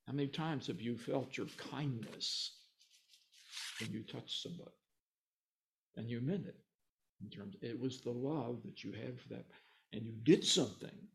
How 0.07 0.13
many 0.13 0.29
times 0.29 0.67
have 0.67 0.81
you 0.81 0.99
felt 0.99 1.37
your 1.37 1.47
kindness 1.71 2.53
when 3.81 3.93
you 3.93 4.03
touched 4.03 4.43
somebody? 4.43 4.71
And 5.97 6.11
you 6.11 6.21
meant 6.21 6.47
it 6.47 6.57
in 7.23 7.31
terms, 7.31 7.57
it 7.63 7.81
was 7.81 8.01
the 8.01 8.11
love 8.11 8.63
that 8.65 8.85
you 8.85 8.93
had 8.93 9.19
for 9.19 9.29
that. 9.31 9.47
And 9.93 10.05
you 10.05 10.13
did 10.25 10.45
something, 10.45 11.09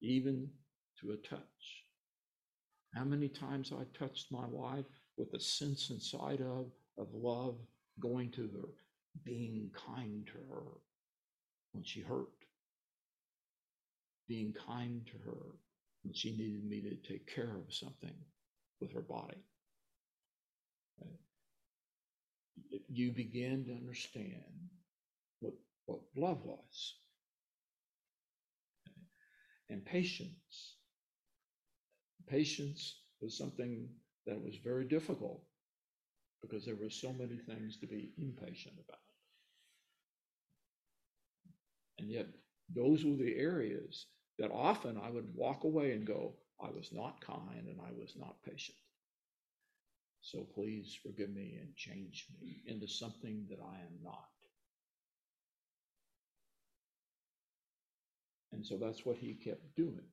even 0.00 0.48
to 1.00 1.10
a 1.10 1.16
touch. 1.16 1.84
How 2.94 3.04
many 3.04 3.28
times 3.28 3.72
I 3.72 3.84
touched 3.98 4.32
my 4.32 4.46
wife 4.46 4.86
with 5.20 5.34
a 5.34 5.40
sense 5.40 5.90
inside 5.90 6.40
of, 6.40 6.66
of 6.96 7.08
love, 7.12 7.56
going 8.00 8.30
to 8.30 8.48
her, 8.54 8.68
being 9.22 9.70
kind 9.74 10.26
to 10.26 10.38
her 10.52 10.64
when 11.72 11.84
she 11.84 12.00
hurt, 12.00 12.28
being 14.26 14.54
kind 14.66 15.06
to 15.06 15.18
her 15.30 15.36
when 16.02 16.14
she 16.14 16.30
needed 16.30 16.64
me 16.64 16.80
to 16.80 16.96
take 17.06 17.32
care 17.32 17.58
of 17.58 17.72
something 17.72 18.14
with 18.80 18.92
her 18.94 19.02
body. 19.02 19.44
You 22.88 23.12
begin 23.12 23.66
to 23.66 23.72
understand 23.72 24.70
what, 25.40 25.52
what 25.84 26.00
love 26.16 26.42
was. 26.44 26.94
And 29.68 29.84
patience. 29.84 30.76
Patience 32.26 33.00
was 33.20 33.36
something 33.36 33.88
that 34.26 34.34
it 34.34 34.44
was 34.44 34.56
very 34.56 34.84
difficult 34.84 35.42
because 36.42 36.64
there 36.64 36.76
were 36.76 36.90
so 36.90 37.12
many 37.12 37.36
things 37.36 37.78
to 37.78 37.86
be 37.86 38.12
impatient 38.18 38.74
about. 38.74 38.98
And 41.98 42.10
yet, 42.10 42.26
those 42.74 43.04
were 43.04 43.16
the 43.16 43.36
areas 43.36 44.06
that 44.38 44.50
often 44.50 44.98
I 45.02 45.10
would 45.10 45.34
walk 45.34 45.64
away 45.64 45.92
and 45.92 46.06
go, 46.06 46.34
I 46.62 46.70
was 46.70 46.90
not 46.92 47.20
kind 47.20 47.66
and 47.68 47.80
I 47.80 47.92
was 47.98 48.14
not 48.16 48.42
patient. 48.42 48.78
So 50.22 50.46
please 50.54 50.96
forgive 51.02 51.30
me 51.30 51.58
and 51.60 51.74
change 51.76 52.26
me 52.40 52.62
into 52.66 52.86
something 52.86 53.46
that 53.48 53.58
I 53.62 53.76
am 53.80 54.02
not. 54.02 54.28
And 58.52 58.64
so 58.64 58.76
that's 58.76 59.04
what 59.06 59.16
he 59.16 59.34
kept 59.34 59.74
doing 59.76 60.06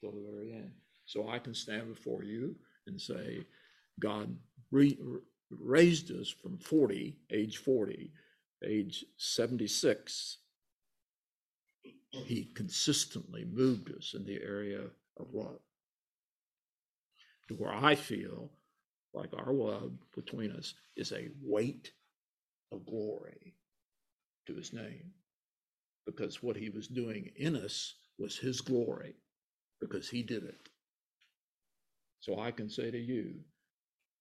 till 0.00 0.12
the 0.12 0.22
very 0.30 0.52
end. 0.52 0.72
So 1.06 1.28
I 1.28 1.38
can 1.38 1.54
stand 1.54 1.94
before 1.94 2.24
you 2.24 2.56
and 2.86 3.00
say, 3.00 3.44
God 4.00 4.36
re- 4.70 4.98
raised 5.50 6.10
us 6.10 6.28
from 6.28 6.58
40, 6.58 7.16
age 7.30 7.58
40, 7.58 8.12
age 8.64 9.04
76. 9.16 10.38
He 12.10 12.50
consistently 12.54 13.44
moved 13.44 13.92
us 13.96 14.14
in 14.14 14.24
the 14.24 14.40
area 14.42 14.80
of 15.18 15.32
love 15.32 15.60
to 17.48 17.54
where 17.54 17.72
I 17.72 17.94
feel 17.94 18.50
like 19.14 19.30
our 19.36 19.52
love 19.52 19.92
between 20.14 20.50
us 20.52 20.74
is 20.96 21.12
a 21.12 21.28
weight 21.42 21.92
of 22.72 22.84
glory 22.86 23.54
to 24.46 24.54
his 24.54 24.72
name 24.72 25.12
because 26.06 26.42
what 26.42 26.56
he 26.56 26.70
was 26.70 26.88
doing 26.88 27.30
in 27.36 27.56
us 27.56 27.94
was 28.18 28.36
his 28.36 28.60
glory 28.60 29.14
because 29.80 30.08
he 30.08 30.22
did 30.22 30.44
it. 30.44 30.68
So 32.26 32.40
I 32.40 32.50
can 32.50 32.68
say 32.68 32.90
to 32.90 32.98
you, 32.98 33.36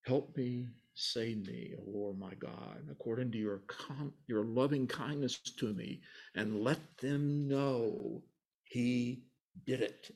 help 0.06 0.38
me, 0.38 0.68
save 0.94 1.48
me, 1.48 1.74
O 1.76 1.90
Lord 1.90 2.20
my 2.20 2.36
God, 2.36 2.84
according 2.92 3.32
to 3.32 3.40
your, 3.40 3.64
con- 3.66 4.14
your 4.28 4.46
loving 4.46 4.86
kindness 4.86 5.40
to 5.40 5.74
me, 5.74 6.02
and 6.36 6.64
let 6.64 6.78
them 7.00 7.48
know 7.48 8.22
he 8.66 9.24
did 9.66 9.82
it. 9.82 10.12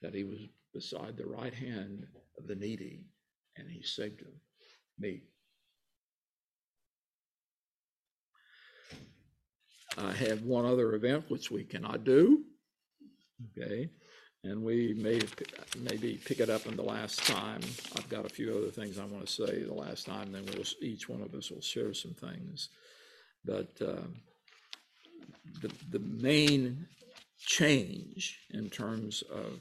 That 0.00 0.14
he 0.14 0.24
was 0.24 0.38
beside 0.72 1.18
the 1.18 1.26
right 1.26 1.52
hand 1.52 2.06
of 2.38 2.46
the 2.46 2.54
needy, 2.54 3.04
and 3.58 3.68
he 3.68 3.82
saved 3.82 4.22
him, 4.22 4.32
me. 4.98 5.20
I 9.98 10.12
have 10.12 10.44
one 10.44 10.64
other 10.64 10.94
event 10.94 11.26
which 11.28 11.50
we 11.50 11.62
cannot 11.62 12.04
do. 12.04 12.42
Okay, 13.48 13.88
and 14.44 14.62
we 14.62 14.94
may 14.94 15.20
maybe 15.78 16.20
pick 16.24 16.40
it 16.40 16.50
up 16.50 16.66
in 16.66 16.76
the 16.76 16.82
last 16.82 17.26
time. 17.26 17.60
I've 17.96 18.08
got 18.08 18.26
a 18.26 18.30
few 18.30 18.50
other 18.56 18.70
things 18.70 18.98
I 18.98 19.04
want 19.04 19.26
to 19.26 19.32
say 19.32 19.62
the 19.62 19.74
last 19.74 20.06
time. 20.06 20.32
Then 20.32 20.44
we'll 20.46 20.64
each 20.82 21.08
one 21.08 21.22
of 21.22 21.34
us 21.34 21.50
will 21.50 21.60
share 21.60 21.94
some 21.94 22.14
things. 22.14 22.68
But 23.44 23.70
uh, 23.80 24.06
the 25.62 25.72
the 25.90 26.00
main 26.00 26.86
change 27.38 28.40
in 28.50 28.68
terms 28.68 29.22
of 29.32 29.60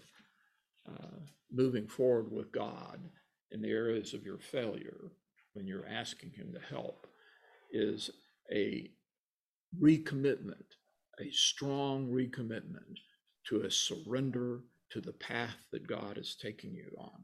uh, 0.89 1.19
moving 1.51 1.87
forward 1.87 2.31
with 2.31 2.51
God 2.51 2.99
in 3.51 3.61
the 3.61 3.69
areas 3.69 4.13
of 4.13 4.25
your 4.25 4.39
failure 4.39 5.11
when 5.53 5.67
you're 5.67 5.87
asking 5.87 6.31
Him 6.31 6.53
to 6.53 6.59
help 6.73 7.07
is 7.71 8.09
a 8.51 8.89
recommitment, 9.81 10.65
a 11.19 11.29
strong 11.31 12.07
recommitment 12.07 12.97
to 13.49 13.61
a 13.61 13.71
surrender 13.71 14.61
to 14.91 15.01
the 15.01 15.13
path 15.13 15.57
that 15.71 15.87
God 15.87 16.17
is 16.17 16.35
taking 16.39 16.73
you 16.73 16.89
on. 16.97 17.23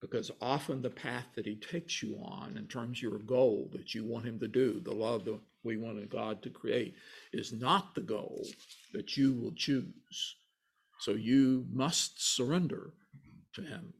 Because 0.00 0.30
often 0.40 0.82
the 0.82 0.90
path 0.90 1.26
that 1.34 1.46
He 1.46 1.56
takes 1.56 2.02
you 2.02 2.16
on, 2.22 2.56
in 2.56 2.66
terms 2.66 2.98
of 2.98 3.02
your 3.02 3.18
goal 3.18 3.70
that 3.72 3.94
you 3.94 4.04
want 4.04 4.26
Him 4.26 4.38
to 4.40 4.48
do, 4.48 4.80
the 4.80 4.92
love 4.92 5.24
that 5.24 5.38
we 5.64 5.76
wanted 5.76 6.10
God 6.10 6.42
to 6.42 6.50
create, 6.50 6.94
is 7.32 7.52
not 7.52 7.94
the 7.94 8.02
goal 8.02 8.46
that 8.92 9.16
you 9.16 9.34
will 9.34 9.52
choose. 9.52 10.36
So 11.00 11.12
you 11.12 11.66
must 11.72 12.34
surrender 12.34 12.92
to 13.54 13.62
Him. 13.62 13.92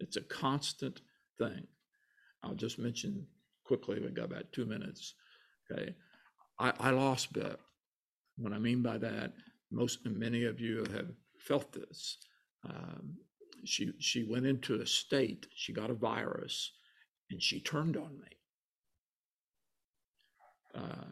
It's 0.00 0.16
a 0.16 0.22
constant 0.22 1.00
thing. 1.38 1.66
I'll 2.42 2.54
just 2.54 2.78
mention 2.78 3.26
quickly, 3.64 4.00
We've 4.00 4.14
got 4.14 4.26
about 4.26 4.52
two 4.52 4.64
minutes. 4.64 5.14
Okay. 5.70 5.94
I, 6.58 6.72
I 6.78 6.90
lost 6.90 7.32
Bev. 7.32 7.56
What 8.38 8.52
I 8.52 8.58
mean 8.58 8.82
by 8.82 8.98
that, 8.98 9.32
most 9.70 10.04
many 10.04 10.44
of 10.44 10.60
you 10.60 10.84
have 10.94 11.10
felt 11.38 11.72
this. 11.72 12.18
Um, 12.64 13.16
she 13.64 13.92
she 13.98 14.24
went 14.24 14.46
into 14.46 14.80
a 14.80 14.86
state, 14.86 15.46
she 15.54 15.72
got 15.72 15.90
a 15.90 15.94
virus, 15.94 16.72
and 17.30 17.42
she 17.42 17.60
turned 17.60 17.96
on 17.96 18.18
me. 18.18 18.36
Uh, 20.74 21.08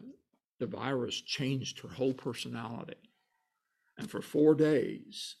the 0.59 0.67
virus 0.67 1.21
changed 1.21 1.79
her 1.79 1.89
whole 1.89 2.13
personality. 2.13 2.95
And 3.97 4.09
for 4.09 4.21
four 4.21 4.55
days, 4.55 5.35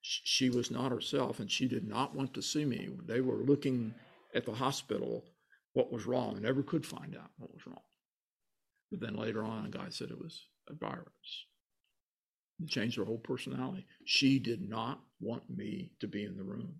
she 0.00 0.50
was 0.50 0.70
not 0.70 0.92
herself 0.92 1.38
and 1.40 1.50
she 1.50 1.66
did 1.66 1.86
not 1.86 2.14
want 2.14 2.34
to 2.34 2.42
see 2.42 2.64
me. 2.64 2.88
They 3.06 3.20
were 3.20 3.38
looking 3.38 3.94
at 4.34 4.44
the 4.44 4.52
hospital 4.54 5.24
what 5.72 5.92
was 5.92 6.06
wrong, 6.06 6.34
and 6.34 6.42
never 6.42 6.62
could 6.62 6.86
find 6.86 7.16
out 7.16 7.30
what 7.36 7.52
was 7.52 7.66
wrong. 7.66 7.82
But 8.90 9.00
then 9.00 9.16
later 9.16 9.42
on, 9.42 9.66
a 9.66 9.70
guy 9.70 9.86
said 9.90 10.10
it 10.10 10.20
was 10.20 10.46
a 10.68 10.74
virus. 10.74 11.46
It 12.64 12.70
changed 12.70 12.96
her 12.96 13.04
whole 13.04 13.18
personality. 13.18 13.84
She 14.06 14.38
did 14.38 14.66
not 14.66 14.98
want 15.20 15.42
me 15.50 15.90
to 16.00 16.08
be 16.08 16.24
in 16.24 16.34
the 16.34 16.42
room. 16.42 16.76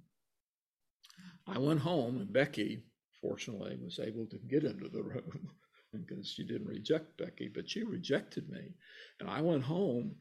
I 1.47 1.59
went 1.59 1.81
home, 1.81 2.17
and 2.17 2.33
Becky, 2.33 2.85
fortunately, 3.21 3.77
was 3.83 3.99
able 3.99 4.25
to 4.29 4.39
get 4.39 4.65
into 4.65 4.89
the 4.89 5.03
room 5.03 5.51
because 5.93 6.33
she 6.33 6.43
didn't 6.43 6.69
reject 6.69 7.19
Becky, 7.19 7.51
but 7.55 7.69
she 7.69 7.83
rejected 7.83 8.49
me. 8.49 8.73
And 9.21 9.29
I 9.29 9.43
went 9.43 9.63
home, 9.63 10.15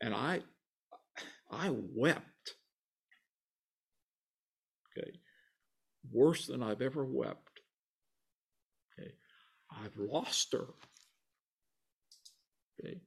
and 0.00 0.12
I, 0.12 0.42
I 1.52 1.70
wept. 1.70 2.56
Okay, 4.98 5.20
worse 6.10 6.48
than 6.48 6.64
I've 6.64 6.82
ever 6.82 7.04
wept. 7.04 7.60
Okay, 8.98 9.12
I've 9.70 9.96
lost 9.96 10.52
her. 10.52 10.66
Okay, 12.80 13.00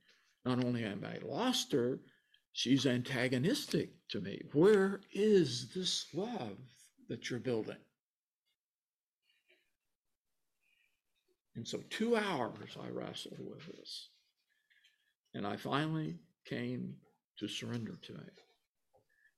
not 0.46 0.64
only 0.64 0.84
am 0.84 1.06
I 1.06 1.18
lost 1.26 1.72
her, 1.74 2.00
she's 2.54 2.86
antagonistic 2.86 3.90
to 4.10 4.22
me. 4.22 4.42
Where 4.54 5.02
is 5.14 5.70
this 5.74 6.08
love 6.14 6.58
that 7.08 7.30
you're 7.30 7.40
building? 7.40 7.78
And 11.56 11.68
so, 11.68 11.82
two 11.90 12.16
hours 12.16 12.78
I 12.82 12.90
wrestled 12.90 13.40
with 13.40 13.66
this. 13.68 14.10
And 15.34 15.46
I 15.46 15.58
finally 15.58 16.16
came 16.46 16.96
to 17.38 17.48
surrender 17.48 17.98
to 18.04 18.14
it. 18.14 18.34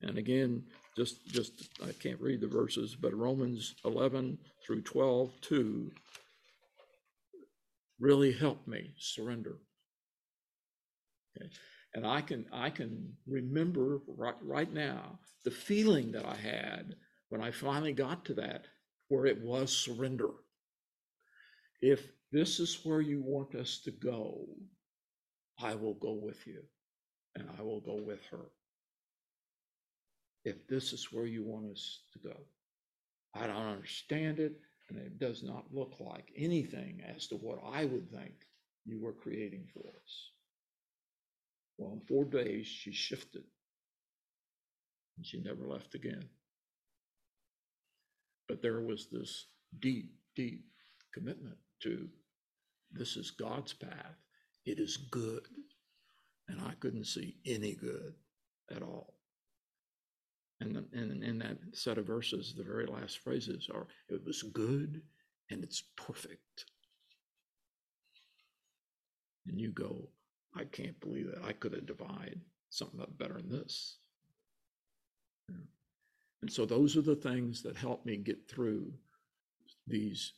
And 0.04 0.18
again, 0.18 0.64
just 0.96 1.26
just 1.28 1.70
I 1.84 1.92
can't 1.94 2.20
read 2.20 2.42
the 2.42 2.48
verses, 2.48 2.96
but 2.96 3.16
Romans 3.16 3.76
11 3.86 4.38
through 4.66 4.82
12, 4.82 5.32
2 5.42 5.92
really 8.00 8.32
helped 8.32 8.68
me 8.68 8.94
surrender. 8.98 9.58
Okay. 11.38 11.50
And 11.94 12.06
I 12.06 12.22
can 12.22 12.46
I 12.52 12.70
can 12.70 13.14
remember 13.28 14.00
right 14.08 14.36
right 14.42 14.72
now 14.72 15.20
the 15.44 15.52
feeling 15.52 16.12
that 16.14 16.26
I 16.26 16.36
had 16.36 16.96
when 17.30 17.42
I 17.42 17.52
finally 17.52 17.94
got 17.94 18.26
to 18.26 18.34
that 18.36 18.66
where 19.10 19.26
it 19.26 19.42
was 19.42 19.76
surrender. 19.76 20.30
If 21.82 22.12
this 22.32 22.60
is 22.60 22.80
where 22.84 23.02
you 23.02 23.22
want 23.22 23.56
us 23.56 23.82
to 23.86 23.92
go, 23.92 24.46
I 25.60 25.76
will 25.76 25.96
go 25.96 26.14
with 26.14 26.46
you 26.48 26.62
and 27.36 27.48
I 27.58 27.62
will 27.62 27.82
go 27.82 27.96
with 27.96 28.24
her. 28.32 28.52
If 30.44 30.68
this 30.68 30.94
is 30.94 31.12
where 31.12 31.26
you 31.26 31.44
want 31.44 31.72
us 31.72 32.04
to 32.14 32.20
go, 32.20 32.36
I 33.36 33.48
don't 33.48 33.56
understand 33.56 34.40
it, 34.40 34.54
and 34.90 34.98
it 34.98 35.20
does 35.20 35.44
not 35.44 35.74
look 35.74 35.94
like 36.00 36.32
anything 36.36 37.02
as 37.16 37.28
to 37.28 37.36
what 37.36 37.60
I 37.64 37.86
would 37.86 38.10
think 38.12 38.34
you 38.86 39.00
were 39.00 39.14
creating 39.14 39.68
for 39.74 39.88
us. 39.88 40.32
Well, 41.82 41.94
in 41.94 42.02
four 42.02 42.26
days, 42.26 42.68
she 42.68 42.92
shifted 42.92 43.44
and 45.18 45.26
she 45.26 45.42
never 45.42 45.66
left 45.66 45.96
again. 45.96 46.30
But 48.48 48.62
there 48.62 48.82
was 48.82 49.08
this 49.12 49.48
deep, 49.80 50.12
deep 50.36 50.64
commitment 51.12 51.58
to 51.82 52.08
this 52.92 53.18
is 53.18 53.32
God's 53.32 53.74
path. 53.74 54.16
It 54.64 54.78
is 54.80 54.96
good. 55.10 55.48
And 56.50 56.62
I 56.62 56.74
couldn't 56.80 57.06
see 57.06 57.38
any 57.48 57.74
good 57.74 58.14
at 58.76 58.84
all. 58.84 59.16
And 60.60 60.86
in, 60.94 61.24
in 61.24 61.40
that 61.40 61.58
set 61.74 61.98
of 61.98 62.06
verses, 62.06 62.54
the 62.56 62.64
very 62.64 62.86
last 62.86 63.24
phrases 63.24 63.70
are 63.74 63.88
it 64.08 64.24
was 64.24 64.44
good 64.44 65.02
and 65.50 65.64
it's 65.64 65.82
perfect. 65.96 66.66
And 69.48 69.60
you 69.60 69.72
go, 69.72 70.10
I 70.56 70.66
can't 70.66 71.00
believe 71.00 71.28
that 71.28 71.44
I 71.44 71.54
could 71.54 71.74
have 71.74 71.86
divided 71.86 72.42
something 72.70 73.00
up 73.02 73.18
better 73.18 73.36
than 73.36 73.50
this. 73.50 73.98
And 76.42 76.52
so 76.52 76.66
those 76.66 76.98
are 76.98 77.02
the 77.02 77.16
things 77.16 77.62
that 77.62 77.78
help 77.78 78.06
me 78.06 78.18
get 78.18 78.50
through 78.50 78.92
these 79.88 80.34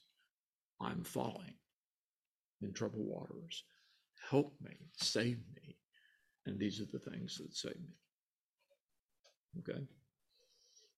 I'm 0.81 1.03
falling 1.03 1.53
in 2.61 2.73
troubled 2.73 3.05
waters. 3.05 3.63
Help 4.29 4.53
me, 4.61 4.75
save 4.97 5.39
me. 5.55 5.77
And 6.45 6.59
these 6.59 6.81
are 6.81 6.85
the 6.85 6.99
things 6.99 7.37
that 7.37 7.55
save 7.55 7.75
me. 7.75 7.95
Okay. 9.59 9.79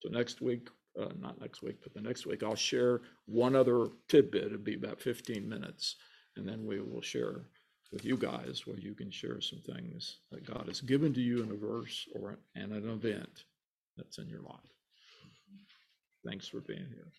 So 0.01 0.09
next 0.09 0.41
week, 0.41 0.69
uh, 0.99 1.09
not 1.19 1.39
next 1.39 1.61
week, 1.61 1.77
but 1.83 1.93
the 1.93 2.01
next 2.01 2.25
week, 2.25 2.41
I'll 2.41 2.55
share 2.55 3.01
one 3.25 3.55
other 3.55 3.87
tidbit. 4.07 4.45
It'll 4.45 4.57
be 4.57 4.75
about 4.75 5.01
15 5.01 5.47
minutes. 5.47 5.97
And 6.35 6.47
then 6.47 6.65
we 6.65 6.79
will 6.79 7.01
share 7.01 7.49
with 7.91 8.05
you 8.05 8.17
guys 8.17 8.63
where 8.65 8.77
you 8.77 8.93
can 8.93 9.11
share 9.11 9.41
some 9.41 9.59
things 9.59 10.17
that 10.31 10.45
God 10.45 10.65
has 10.67 10.81
given 10.81 11.13
to 11.13 11.21
you 11.21 11.43
in 11.43 11.51
a 11.51 11.55
verse 11.55 12.07
or 12.13 12.37
an, 12.55 12.71
an 12.71 12.89
event 12.89 13.45
that's 13.97 14.17
in 14.17 14.27
your 14.27 14.41
life. 14.41 14.59
Thanks 16.25 16.47
for 16.47 16.59
being 16.59 16.87
here. 16.89 17.11